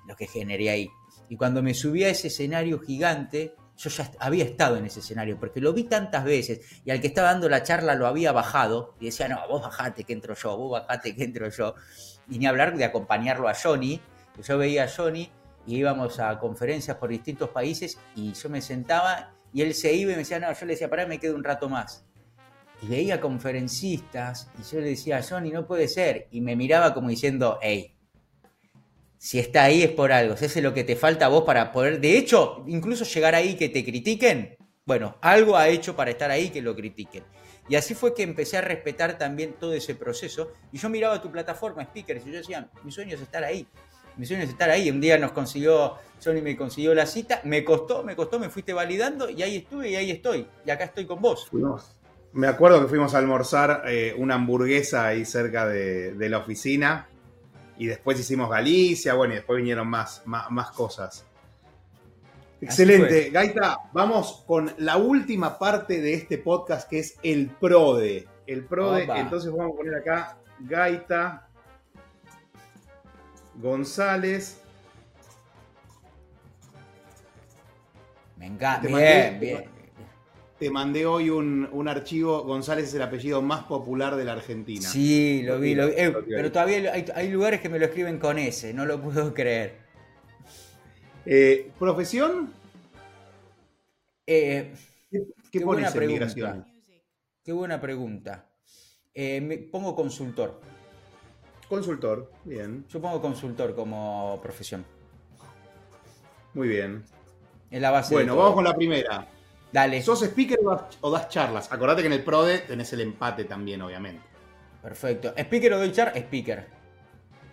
lo 0.07 0.16
que 0.16 0.26
generé 0.26 0.70
ahí. 0.70 0.90
Y 1.28 1.36
cuando 1.36 1.62
me 1.62 1.74
subí 1.74 2.05
a 2.05 2.09
ese 2.09 2.28
escenario 2.28 2.80
gigante, 2.80 3.55
yo 3.76 3.90
ya 3.90 4.11
había 4.18 4.44
estado 4.44 4.76
en 4.76 4.86
ese 4.86 5.01
escenario, 5.01 5.38
porque 5.38 5.61
lo 5.61 5.72
vi 5.72 5.84
tantas 5.84 6.24
veces, 6.24 6.61
y 6.84 6.90
al 6.90 7.01
que 7.01 7.07
estaba 7.07 7.28
dando 7.28 7.49
la 7.49 7.62
charla 7.62 7.94
lo 7.94 8.07
había 8.07 8.32
bajado, 8.32 8.94
y 8.99 9.07
decía, 9.07 9.28
no, 9.28 9.38
vos 9.49 9.62
bajate 9.62 10.05
que 10.05 10.12
entro 10.12 10.34
yo, 10.34 10.57
vos 10.57 10.72
bajate 10.72 11.14
que 11.14 11.24
entro 11.24 11.49
yo. 11.49 11.74
Y 12.28 12.38
ni 12.38 12.46
hablar 12.46 12.76
de 12.76 12.84
acompañarlo 12.84 13.49
a 13.49 13.55
Johnny, 13.55 14.01
yo 14.42 14.59
veía 14.59 14.84
a 14.84 14.88
Johnny, 14.88 15.30
y 15.66 15.76
íbamos 15.76 16.18
a 16.18 16.38
conferencias 16.38 16.96
por 16.96 17.11
distintos 17.11 17.51
países, 17.51 17.99
y 18.16 18.32
yo 18.32 18.49
me 18.49 18.61
sentaba 18.61 19.34
y 19.53 19.62
él 19.62 19.74
se 19.74 19.92
iba 19.92 20.12
y 20.12 20.14
me 20.14 20.20
decía, 20.20 20.38
no, 20.38 20.53
yo 20.53 20.66
le 20.66 20.74
decía, 20.74 20.90
pará, 20.90 21.07
me 21.07 21.18
quedo 21.18 21.34
un 21.34 21.44
rato 21.44 21.68
más. 21.68 22.05
Y 22.82 22.86
veía 22.86 23.20
conferencistas 23.20 24.51
y 24.59 24.70
yo 24.70 24.80
le 24.80 24.90
decía, 24.90 25.22
Johnny, 25.28 25.51
no 25.51 25.66
puede 25.66 25.88
ser. 25.88 26.28
Y 26.30 26.40
me 26.40 26.55
miraba 26.55 26.94
como 26.94 27.09
diciendo, 27.09 27.59
hey, 27.61 27.96
si 29.16 29.38
está 29.38 29.64
ahí 29.64 29.82
es 29.82 29.90
por 29.90 30.12
algo, 30.12 30.36
si 30.36 30.44
es 30.44 30.57
lo 30.62 30.72
que 30.72 30.84
te 30.84 30.94
falta 30.94 31.26
a 31.26 31.28
vos 31.28 31.42
para 31.44 31.72
poder, 31.72 32.01
de 32.01 32.16
hecho, 32.16 32.64
incluso 32.68 33.05
llegar 33.05 33.34
ahí 33.34 33.57
que 33.57 33.68
te 33.68 33.84
critiquen, 33.84 34.57
bueno, 34.84 35.18
algo 35.20 35.57
ha 35.57 35.68
hecho 35.68 35.96
para 35.96 36.11
estar 36.11 36.30
ahí 36.30 36.51
que 36.51 36.62
lo 36.62 36.76
critiquen. 36.76 37.24
Y 37.68 37.76
así 37.76 37.94
fue 37.94 38.14
que 38.14 38.22
empecé 38.22 38.57
a 38.57 38.62
respetar 38.62 39.18
también 39.18 39.55
todo 39.59 39.74
ese 39.74 39.94
proceso. 39.94 40.53
Y 40.72 40.78
yo 40.78 40.88
miraba 40.88 41.20
tu 41.20 41.30
plataforma, 41.30 41.84
Speakers, 41.84 42.26
y 42.26 42.30
yo 42.30 42.38
decía, 42.38 42.70
mi 42.82 42.90
sueño 42.90 43.14
es 43.14 43.20
estar 43.20 43.44
ahí 43.44 43.66
mi 44.18 44.26
sueño 44.26 44.42
es 44.42 44.50
estar 44.50 44.68
ahí. 44.68 44.90
Un 44.90 45.00
día 45.00 45.16
nos 45.16 45.32
consiguió, 45.32 45.94
Johnny 46.22 46.42
me 46.42 46.56
consiguió 46.56 46.92
la 46.94 47.06
cita, 47.06 47.40
me 47.44 47.64
costó, 47.64 48.02
me 48.02 48.14
costó, 48.14 48.38
me 48.38 48.50
fuiste 48.50 48.72
validando 48.72 49.30
y 49.30 49.42
ahí 49.42 49.56
estuve 49.56 49.90
y 49.90 49.96
ahí 49.96 50.10
estoy. 50.10 50.46
Y 50.66 50.70
acá 50.70 50.84
estoy 50.84 51.06
con 51.06 51.22
vos. 51.22 51.48
Me 52.32 52.48
acuerdo 52.48 52.82
que 52.82 52.88
fuimos 52.88 53.14
a 53.14 53.18
almorzar 53.18 53.84
eh, 53.86 54.14
una 54.18 54.34
hamburguesa 54.34 55.06
ahí 55.06 55.24
cerca 55.24 55.66
de, 55.66 56.28
la 56.28 56.38
oficina 56.38 57.08
y 57.78 57.86
después 57.86 58.18
hicimos 58.18 58.50
Galicia, 58.50 59.14
bueno, 59.14 59.34
y 59.34 59.36
después 59.36 59.56
vinieron 59.56 59.88
más, 59.88 60.22
más, 60.26 60.70
cosas. 60.72 61.24
Excelente. 62.60 63.30
Gaita, 63.30 63.78
vamos 63.92 64.42
con 64.48 64.72
la 64.78 64.96
última 64.96 65.58
parte 65.58 66.02
de 66.02 66.14
este 66.14 66.38
podcast 66.38 66.90
que 66.90 66.98
es 66.98 67.16
el 67.22 67.50
PRODE. 67.50 68.26
El 68.48 68.64
PRODE, 68.64 69.04
entonces 69.16 69.52
vamos 69.52 69.74
a 69.74 69.76
poner 69.76 69.94
acá 69.94 70.38
Gaita 70.58 71.47
González. 73.61 74.61
Me 78.36 78.46
encanta. 78.46 78.86
Bien, 78.86 79.40
bien. 79.40 79.64
Te 80.59 80.70
mandé 80.70 81.06
hoy 81.06 81.30
un, 81.30 81.88
archivo. 81.88 82.42
González 82.42 82.88
es 82.88 82.94
el 82.94 83.02
apellido 83.02 83.42
más 83.42 83.64
popular 83.64 84.16
de 84.16 84.24
la 84.24 84.32
Argentina. 84.32 84.88
Sí, 84.88 85.42
lo 85.44 85.61
vi, 85.61 85.74
lo 85.74 85.88
vi. 85.88 85.94
Eh, 85.96 86.12
pero 86.28 86.50
todavía 86.50 86.92
hay, 87.14 87.28
lugares 87.30 87.61
que 87.61 87.68
me 87.68 87.78
lo 87.78 87.86
escriben 87.86 88.18
con 88.18 88.38
ese, 88.38 88.74
no 88.74 88.84
lo 88.84 89.00
puedo 89.00 89.32
creer. 89.34 89.76
Eh, 91.24 91.70
¿Profesión? 91.78 92.52
Eh, 94.26 94.72
¿Qué, 95.11 95.26
qué, 95.52 95.64
buena 95.64 95.92
pregunta. 95.92 96.66
Qué 97.44 97.52
buena 97.52 97.80
pregunta. 97.80 98.46
me 99.14 99.59
pongo 99.59 99.94
consultor. 99.94 100.61
Consultor, 101.68 102.30
bien. 102.44 102.86
Yo 102.88 103.00
pongo 103.00 103.20
consultor 103.20 103.74
como 103.74 104.40
profesión. 104.42 104.84
Muy 106.54 106.68
bien. 106.68 107.04
Es 107.70 107.80
la 107.80 107.90
base. 107.90 108.14
Bueno, 108.14 108.36
vamos 108.36 108.54
con 108.54 108.64
la 108.64 108.74
primera. 108.74 109.28
Dale. 109.70 110.00
¿Sos 110.00 110.22
speaker 110.22 110.58
o 111.00 111.10
das 111.10 111.28
charlas? 111.28 111.70
Acordate 111.70 112.00
que 112.00 112.06
en 112.06 112.14
el 112.14 112.24
PRODE 112.24 112.60
tenés 112.60 112.92
el 112.94 113.02
empate 113.02 113.44
también, 113.44 113.82
obviamente. 113.82 114.22
Perfecto. 114.82 115.34
¿Speaker 115.36 115.74
o 115.74 115.78
doy 115.78 115.92
char? 115.92 116.16
Speaker. 116.16 116.66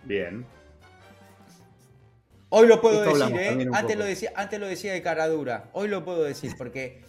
Bien. 0.04 0.46
Hoy 2.48 2.68
lo 2.68 2.80
puedo 2.80 3.02
decir, 3.02 3.36
¿eh? 3.36 3.68
Antes 3.72 3.98
lo, 3.98 4.04
decía, 4.04 4.32
antes 4.34 4.58
lo 4.58 4.66
decía 4.66 4.92
de 4.92 5.02
cara 5.02 5.28
dura. 5.28 5.68
Hoy 5.72 5.88
lo 5.88 6.04
puedo 6.04 6.22
decir 6.22 6.52
porque 6.56 7.02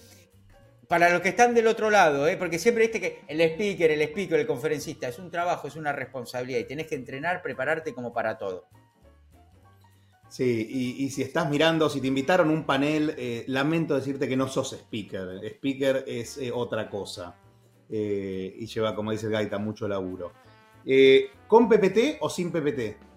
para 0.87 1.09
los 1.09 1.21
que 1.21 1.29
están 1.29 1.53
del 1.53 1.67
otro 1.67 1.89
lado, 1.89 2.27
¿eh? 2.27 2.37
porque 2.37 2.59
siempre 2.59 2.83
viste 2.83 3.01
que 3.01 3.21
el 3.27 3.41
speaker, 3.41 3.91
el 3.91 4.01
speaker, 4.01 4.39
el 4.39 4.47
conferencista, 4.47 5.07
es 5.07 5.19
un 5.19 5.29
trabajo, 5.29 5.67
es 5.67 5.75
una 5.75 5.91
responsabilidad 5.91 6.59
y 6.59 6.65
tenés 6.65 6.87
que 6.87 6.95
entrenar, 6.95 7.41
prepararte 7.41 7.93
como 7.93 8.13
para 8.13 8.37
todo. 8.37 8.67
Sí, 10.29 10.95
y, 10.99 11.09
si 11.09 11.21
estás 11.21 11.49
mirando, 11.49 11.89
si 11.89 12.01
te 12.01 12.07
invitaron 12.07 12.49
a 12.49 12.51
un 12.51 12.65
panel, 12.65 13.15
eh, 13.17 13.45
lamento 13.47 13.95
decirte 13.95 14.27
que 14.27 14.35
no 14.35 14.47
sos 14.49 14.73
speaker. 14.73 15.39
Speaker 15.41 16.03
es 16.05 16.37
eh, 16.37 16.51
otra 16.53 16.89
cosa. 16.89 17.35
Eh, 17.89 18.53
y 18.57 18.65
lleva, 18.65 18.93
como 18.93 19.11
dice 19.11 19.29
Gaita, 19.29 19.57
mucho 19.57 19.87
laburo. 19.87 20.33
¿Con 21.47 21.69
PPT 21.69 22.17
o 22.19 22.29
sin 22.29 22.51
PPT? 22.51 23.07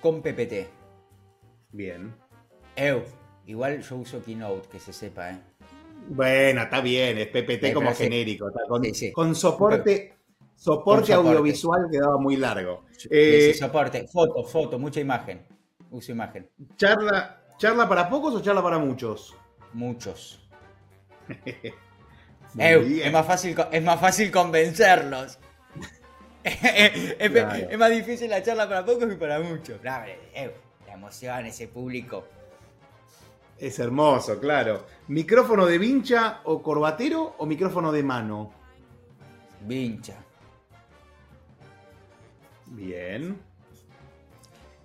con 0.00 0.22
PPT. 0.22 0.68
Bien. 1.72 2.14
Eu, 2.76 3.02
igual 3.46 3.80
yo 3.80 3.96
uso 3.96 4.22
Keynote, 4.22 4.68
que 4.68 4.78
se 4.78 4.92
sepa, 4.92 5.30
¿eh? 5.30 5.38
Bueno, 6.08 6.62
está 6.62 6.80
bien, 6.80 7.18
es 7.18 7.28
PPT 7.28 7.72
como 7.72 7.92
genérico. 7.92 8.50
con, 9.12 9.34
soporte, 9.34 10.14
soporte 10.54 11.12
audiovisual 11.12 11.88
quedaba 11.90 12.18
muy 12.18 12.36
largo. 12.36 12.84
Eh, 13.10 13.54
soporte, 13.54 14.06
foto, 14.06 14.44
foto, 14.44 14.78
mucha 14.78 15.00
imagen. 15.00 15.44
Uso 15.90 16.12
imagen. 16.12 16.48
¿Charla, 16.76 17.40
¿Charla 17.58 17.88
para 17.88 18.08
pocos 18.08 18.34
o 18.34 18.42
charla 18.42 18.62
para 18.62 18.78
muchos? 18.78 19.34
Muchos. 19.72 20.46
es, 22.58 23.12
más 23.12 23.26
fácil, 23.26 23.56
es 23.72 23.82
más 23.82 24.00
fácil 24.00 24.30
convencerlos. 24.30 25.38
es, 26.44 27.78
más 27.78 27.90
difícil 27.90 28.30
la 28.30 28.42
charla 28.42 28.68
para 28.68 28.84
pocos 28.84 29.08
que 29.08 29.16
para 29.16 29.40
muchos. 29.40 29.82
la 29.82 30.06
emoción, 30.92 31.46
ese 31.46 31.66
público. 31.66 32.24
Es 33.58 33.78
hermoso, 33.78 34.38
claro. 34.38 34.86
¿Micrófono 35.08 35.64
de 35.66 35.78
vincha 35.78 36.40
o 36.44 36.62
corbatero 36.62 37.36
o 37.38 37.46
micrófono 37.46 37.90
de 37.90 38.02
mano? 38.02 38.52
Vincha. 39.62 40.16
Bien. 42.66 43.40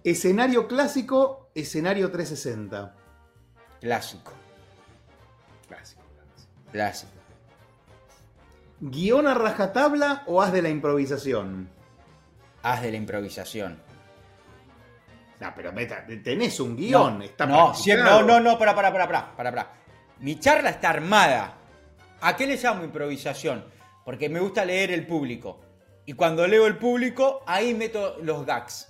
Escenario 0.03 0.67
clásico, 0.67 1.49
escenario 1.53 2.09
360. 2.11 2.95
Clásico. 3.81 4.31
Clásico. 5.67 6.01
Clásico. 6.71 7.11
¿Guión 8.79 9.27
a 9.27 9.33
rajatabla 9.33 10.23
o 10.27 10.41
haz 10.41 10.53
de 10.53 10.61
la 10.61 10.69
improvisación? 10.69 11.69
Haz 12.63 12.81
de 12.81 12.91
la 12.91 12.97
improvisación. 12.97 13.90
No, 15.41 15.51
pero 15.55 15.73
tenés 16.23 16.59
un 16.59 16.77
guion. 16.77 17.17
No, 17.17 17.23
está 17.23 17.47
no, 17.47 17.73
no, 17.73 18.21
no, 18.21 18.39
no, 18.39 18.59
para, 18.59 18.75
para, 18.75 18.91
para, 18.93 19.07
para, 19.07 19.35
para, 19.35 19.49
para. 19.49 19.71
Mi 20.19 20.39
charla 20.39 20.69
está 20.69 20.91
armada. 20.91 21.57
¿A 22.21 22.35
qué 22.35 22.45
le 22.45 22.57
llamo 22.57 22.83
improvisación? 22.83 23.65
Porque 24.05 24.29
me 24.29 24.39
gusta 24.39 24.63
leer 24.63 24.91
el 24.91 25.07
público. 25.07 25.59
Y 26.05 26.13
cuando 26.13 26.45
leo 26.45 26.67
el 26.67 26.77
público, 26.77 27.41
ahí 27.47 27.73
meto 27.73 28.17
los 28.21 28.45
gags. 28.45 28.87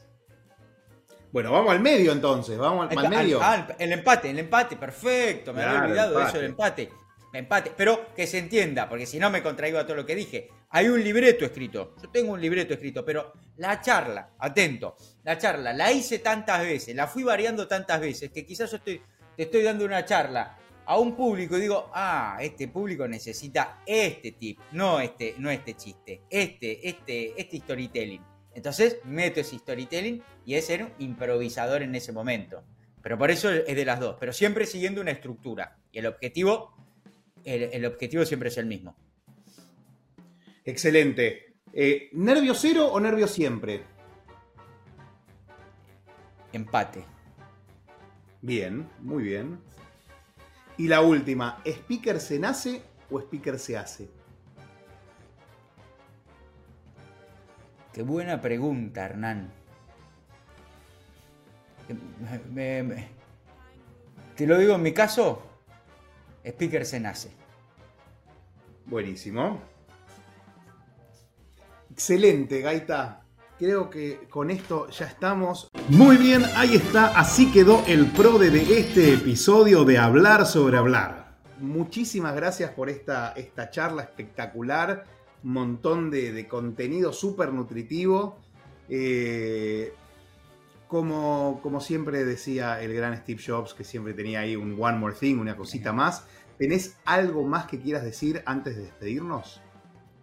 Bueno, 1.31 1.53
vamos 1.53 1.71
al 1.71 1.79
medio 1.79 2.11
entonces, 2.11 2.57
vamos 2.57 2.89
al, 2.91 3.09
medio. 3.09 3.39
el 3.79 3.93
empate, 3.93 4.31
el 4.31 4.39
empate, 4.39 4.75
perfecto, 4.75 5.53
me 5.53 5.63
había 5.63 5.83
olvidado 5.83 6.19
de 6.19 6.25
eso 6.25 6.33
del 6.33 6.47
empate. 6.47 6.89
Empate, 7.33 7.71
pero 7.75 8.13
que 8.13 8.27
se 8.27 8.39
entienda, 8.39 8.89
porque 8.89 9.05
si 9.05 9.17
no 9.17 9.29
me 9.29 9.41
contraigo 9.41 9.79
a 9.79 9.85
todo 9.85 9.95
lo 9.95 10.05
que 10.05 10.15
dije. 10.15 10.49
Hay 10.73 10.87
un 10.87 11.03
libreto 11.03 11.43
escrito, 11.43 11.95
yo 12.01 12.09
tengo 12.09 12.31
un 12.31 12.39
libreto 12.39 12.73
escrito, 12.73 13.03
pero 13.03 13.33
la 13.57 13.81
charla, 13.81 14.31
atento, 14.39 14.95
la 15.23 15.37
charla 15.37 15.73
la 15.73 15.91
hice 15.91 16.19
tantas 16.19 16.61
veces, 16.61 16.95
la 16.95 17.07
fui 17.07 17.23
variando 17.23 17.67
tantas 17.67 17.99
veces, 17.99 18.31
que 18.31 18.45
quizás 18.45 18.71
yo 18.71 18.77
estoy, 18.77 19.01
te 19.35 19.43
estoy 19.43 19.63
dando 19.63 19.83
una 19.83 20.05
charla 20.05 20.57
a 20.85 20.97
un 20.97 21.15
público 21.15 21.57
y 21.57 21.61
digo, 21.61 21.89
ah, 21.93 22.37
este 22.41 22.67
público 22.67 23.07
necesita 23.07 23.81
este 23.85 24.31
tip, 24.33 24.59
no 24.71 24.99
este, 24.99 25.35
no 25.37 25.49
este 25.49 25.75
chiste, 25.75 26.23
este, 26.29 26.87
este, 26.87 27.33
este 27.39 27.57
storytelling. 27.57 28.21
Entonces 28.53 28.99
meto 29.05 29.39
ese 29.39 29.57
storytelling 29.57 30.21
y 30.45 30.55
es 30.55 30.65
ser 30.65 30.83
un 30.83 30.93
improvisador 30.99 31.81
en 31.81 31.95
ese 31.95 32.11
momento. 32.11 32.63
Pero 33.01 33.17
por 33.17 33.31
eso 33.31 33.49
es 33.49 33.75
de 33.75 33.85
las 33.85 33.99
dos, 33.99 34.17
pero 34.19 34.33
siempre 34.33 34.65
siguiendo 34.65 35.01
una 35.01 35.11
estructura. 35.11 35.77
Y 35.91 35.99
el 35.99 36.05
objetivo, 36.05 36.73
el, 37.45 37.85
objetivo 37.85 38.25
siempre 38.25 38.49
es 38.49 38.57
el 38.57 38.65
mismo. 38.65 38.95
Excelente. 40.63 41.55
Eh, 41.73 42.09
¿Nervio 42.13 42.53
cero 42.53 42.87
o 42.91 42.99
nervio 42.99 43.27
siempre? 43.27 43.83
Empate. 46.53 47.05
Bien, 48.41 48.89
muy 48.99 49.23
bien. 49.23 49.59
Y 50.77 50.87
la 50.87 51.01
última, 51.01 51.61
¿speaker 51.65 52.19
se 52.19 52.39
nace 52.39 52.81
o 53.09 53.19
speaker 53.19 53.59
se 53.59 53.77
hace? 53.77 54.09
Qué 57.93 58.03
buena 58.03 58.39
pregunta, 58.39 59.05
Hernán. 59.05 59.51
te 64.35 64.47
lo 64.47 64.57
digo 64.57 64.75
en 64.75 64.81
mi 64.81 64.93
caso, 64.93 65.50
speaker 66.45 66.85
se 66.85 66.99
nace. 66.99 67.31
Buenísimo. 68.85 69.61
Excelente, 71.91 72.61
Gaita 72.61 73.21
creo 73.61 73.91
que 73.91 74.27
con 74.27 74.49
esto 74.49 74.89
ya 74.89 75.05
estamos. 75.05 75.69
Muy 75.89 76.17
bien, 76.17 76.41
ahí 76.55 76.75
está, 76.75 77.19
así 77.19 77.51
quedó 77.51 77.83
el 77.85 78.07
pro 78.07 78.39
de 78.39 78.79
este 78.79 79.13
episodio 79.13 79.85
de 79.85 79.99
Hablar 79.99 80.47
sobre 80.47 80.77
Hablar. 80.77 81.37
Muchísimas 81.59 82.35
gracias 82.35 82.71
por 82.71 82.89
esta, 82.89 83.33
esta 83.33 83.69
charla 83.69 84.01
espectacular, 84.01 85.03
un 85.43 85.53
montón 85.53 86.09
de, 86.09 86.47
contenido 86.47 87.13
súper 87.13 87.53
nutritivo. 87.53 88.39
Eh, 88.89 89.93
como, 90.91 91.61
como 91.63 91.79
siempre 91.79 92.25
decía 92.25 92.81
el 92.81 92.93
gran 92.93 93.15
Steve 93.15 93.41
Jobs, 93.41 93.73
que 93.73 93.85
siempre 93.85 94.13
tenía 94.13 94.41
ahí 94.41 94.57
un 94.57 94.75
one 94.77 94.97
more 94.97 95.15
thing, 95.15 95.37
una 95.37 95.55
cosita 95.55 95.93
más. 95.93 96.25
¿Tenés 96.57 96.97
algo 97.05 97.45
más 97.45 97.65
que 97.65 97.79
quieras 97.79 98.03
decir 98.03 98.43
antes 98.45 98.75
de 98.75 98.81
despedirnos? 98.81 99.61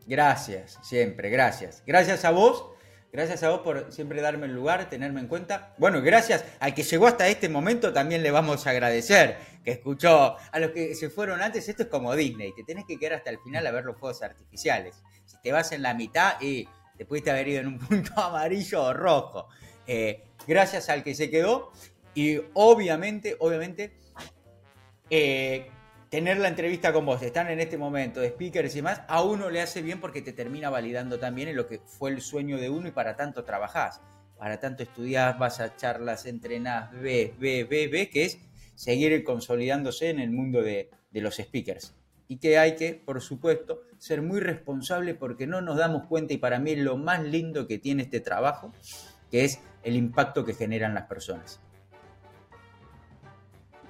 Gracias, 0.07 0.79
siempre, 0.83 1.31
gracias. 1.31 1.83
Gracias 1.87 2.27
a 2.27 2.33
vos 2.33 2.67
Gracias 3.11 3.43
a 3.43 3.49
vos 3.49 3.61
por 3.61 3.91
siempre 3.91 4.21
darme 4.21 4.45
el 4.45 4.55
lugar, 4.55 4.91
tenerme 4.91 5.21
en 5.21 5.29
cuenta. 5.29 5.75
Bueno, 5.79 6.03
gracias 6.03 6.45
al 6.61 6.75
que 6.75 6.83
llegó 6.83 7.07
hasta 7.07 7.27
este 7.27 7.49
momento 7.49 7.91
también 7.91 8.23
le 8.23 8.31
vamos 8.31 8.67
a 8.67 8.71
agradecer, 8.71 9.39
que 9.65 9.71
escuchó 9.71 10.37
a 10.37 10.59
los 10.59 10.73
que 10.73 10.95
se 10.95 11.09
fueron 11.09 11.41
antes. 11.41 11.67
Esto 11.71 11.85
es 11.85 11.89
como 11.89 12.15
Disney, 12.15 12.53
te 12.55 12.65
tenés 12.65 12.85
que 12.85 12.99
quedar 12.99 13.15
hasta 13.15 13.31
el 13.31 13.39
final 13.39 13.67
a 13.67 13.71
ver 13.71 13.87
los 13.87 13.97
fuegos 13.97 14.23
artificiales. 14.23 15.03
Si 15.25 15.41
te 15.41 15.51
vas 15.51 15.73
en 15.73 15.81
la 15.81 15.95
mitad, 15.95 16.39
y 16.43 16.69
te 16.99 17.07
pudiste 17.07 17.31
haber 17.31 17.49
ido 17.49 17.61
en 17.61 17.69
un 17.69 17.79
punto 17.89 18.13
amarillo 18.21 18.83
o 18.83 18.93
rojo. 18.93 19.49
Eh, 19.87 20.28
gracias 20.49 20.89
al 20.89 21.05
que 21.05 21.15
se 21.15 21.31
quedó 21.31 21.71
y 22.15 22.41
obviamente, 22.55 23.37
obviamente, 23.39 23.93
eh, 25.11 25.69
tener 26.09 26.39
la 26.39 26.49
entrevista 26.49 26.93
con 26.93 27.05
vos, 27.05 27.23
están 27.23 27.49
en 27.49 27.61
este 27.61 27.77
momento 27.77 28.21
de 28.21 28.31
speakers 28.31 28.73
y 28.73 28.77
demás, 28.77 29.03
a 29.09 29.23
uno 29.23 29.51
le 29.51 29.61
hace 29.61 29.83
bien 29.83 30.01
porque 30.01 30.23
te 30.23 30.33
termina 30.33 30.71
validando 30.71 31.19
también 31.19 31.55
lo 31.55 31.67
que 31.67 31.81
fue 31.85 32.11
el 32.11 32.23
sueño 32.23 32.57
de 32.57 32.71
uno 32.71 32.89
y 32.89 32.93
para 32.93 33.15
tanto 33.15 33.45
trabajás, 33.45 34.01
para 34.39 34.59
tanto 34.59 34.83
estudiás, 34.83 35.39
vas 35.39 35.61
a 35.61 35.77
charlas, 35.77 36.25
entrenás, 36.25 36.91
ves, 36.93 37.39
ves, 37.39 37.69
ves, 37.69 37.91
ves, 37.91 38.09
que 38.09 38.25
es 38.25 38.39
seguir 38.75 39.23
consolidándose 39.25 40.09
en 40.09 40.19
el 40.19 40.31
mundo 40.31 40.63
de, 40.63 40.91
de 41.11 41.21
los 41.21 41.37
speakers. 41.37 41.95
Y 42.27 42.39
que 42.39 42.59
hay 42.59 42.75
que, 42.75 42.95
por 42.95 43.21
supuesto, 43.21 43.83
ser 43.99 44.23
muy 44.23 44.41
responsable 44.41 45.15
porque 45.15 45.47
no 45.47 45.61
nos 45.61 45.77
damos 45.77 46.07
cuenta 46.07 46.35
y 46.35 46.39
para 46.39 46.59
mí 46.59 46.77
lo 46.77 46.97
más 46.97 47.23
lindo 47.23 47.67
que 47.67 47.79
tiene 47.79 48.03
este 48.03 48.21
trabajo, 48.21 48.73
que 49.31 49.45
es 49.45 49.61
el 49.83 49.97
impacto 49.97 50.45
que 50.45 50.55
generan 50.55 50.95
las 50.95 51.05
personas. 51.05 51.61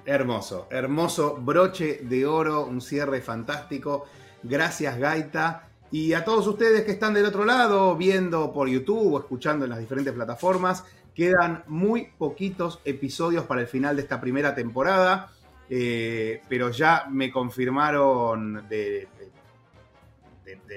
Hermoso, 0.05 0.67
hermoso 0.71 1.35
broche 1.35 1.99
de 2.03 2.25
oro, 2.25 2.65
un 2.65 2.81
cierre 2.81 3.21
fantástico. 3.21 4.05
Gracias 4.43 4.97
Gaita. 4.97 5.69
Y 5.91 6.13
a 6.13 6.23
todos 6.23 6.45
ustedes 6.47 6.83
que 6.83 6.91
están 6.91 7.13
del 7.13 7.25
otro 7.25 7.45
lado, 7.45 7.95
viendo 7.95 8.53
por 8.53 8.69
YouTube 8.69 9.13
o 9.13 9.19
escuchando 9.19 9.65
en 9.65 9.71
las 9.71 9.79
diferentes 9.79 10.13
plataformas, 10.13 10.83
quedan 11.19 11.63
muy 11.67 12.11
poquitos 12.17 12.79
episodios 12.85 13.43
para 13.45 13.61
el 13.61 13.67
final 13.67 13.95
de 13.95 14.03
esta 14.03 14.21
primera 14.21 14.55
temporada, 14.55 15.31
eh, 15.69 16.41
pero 16.47 16.69
ya 16.69 17.07
me 17.09 17.31
confirmaron 17.31 18.67
de, 18.69 19.07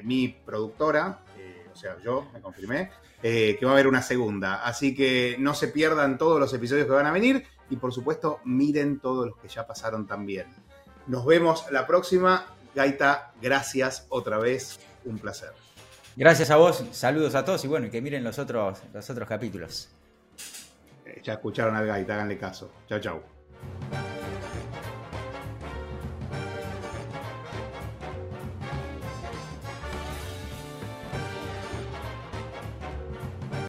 mi 0.02 0.28
productora, 0.28 1.20
eh, 1.38 1.68
o 1.72 1.76
sea, 1.76 1.96
yo 2.02 2.26
me 2.32 2.40
confirmé, 2.40 2.90
eh, 3.22 3.56
que 3.58 3.64
va 3.64 3.72
a 3.72 3.74
haber 3.74 3.86
una 3.86 4.02
segunda. 4.02 4.64
Así 4.64 4.94
que 4.94 5.36
no 5.38 5.54
se 5.54 5.68
pierdan 5.68 6.18
todos 6.18 6.40
los 6.40 6.52
episodios 6.52 6.86
que 6.86 6.92
van 6.92 7.06
a 7.06 7.12
venir 7.12 7.44
y 7.70 7.76
por 7.76 7.92
supuesto 7.92 8.40
miren 8.44 9.00
todos 9.00 9.26
los 9.26 9.36
que 9.38 9.48
ya 9.48 9.66
pasaron 9.66 10.06
también. 10.06 10.46
Nos 11.06 11.24
vemos 11.24 11.66
la 11.70 11.86
próxima. 11.86 12.46
Gaita, 12.74 13.32
gracias 13.40 14.06
otra 14.08 14.38
vez. 14.38 14.80
Un 15.04 15.18
placer. 15.18 15.50
Gracias 16.14 16.50
a 16.50 16.56
vos, 16.56 16.84
saludos 16.92 17.34
a 17.34 17.44
todos 17.44 17.64
y 17.64 17.68
bueno, 17.68 17.90
que 17.90 18.02
miren 18.02 18.22
los 18.22 18.38
otros, 18.38 18.78
los 18.92 19.08
otros 19.08 19.28
capítulos. 19.28 19.88
Eh, 21.06 21.20
ya 21.24 21.34
escucharon 21.34 21.74
al 21.74 21.86
Gaita, 21.86 22.14
háganle 22.14 22.38
caso. 22.38 22.70
Chao, 22.88 23.00
chao. 23.00 24.01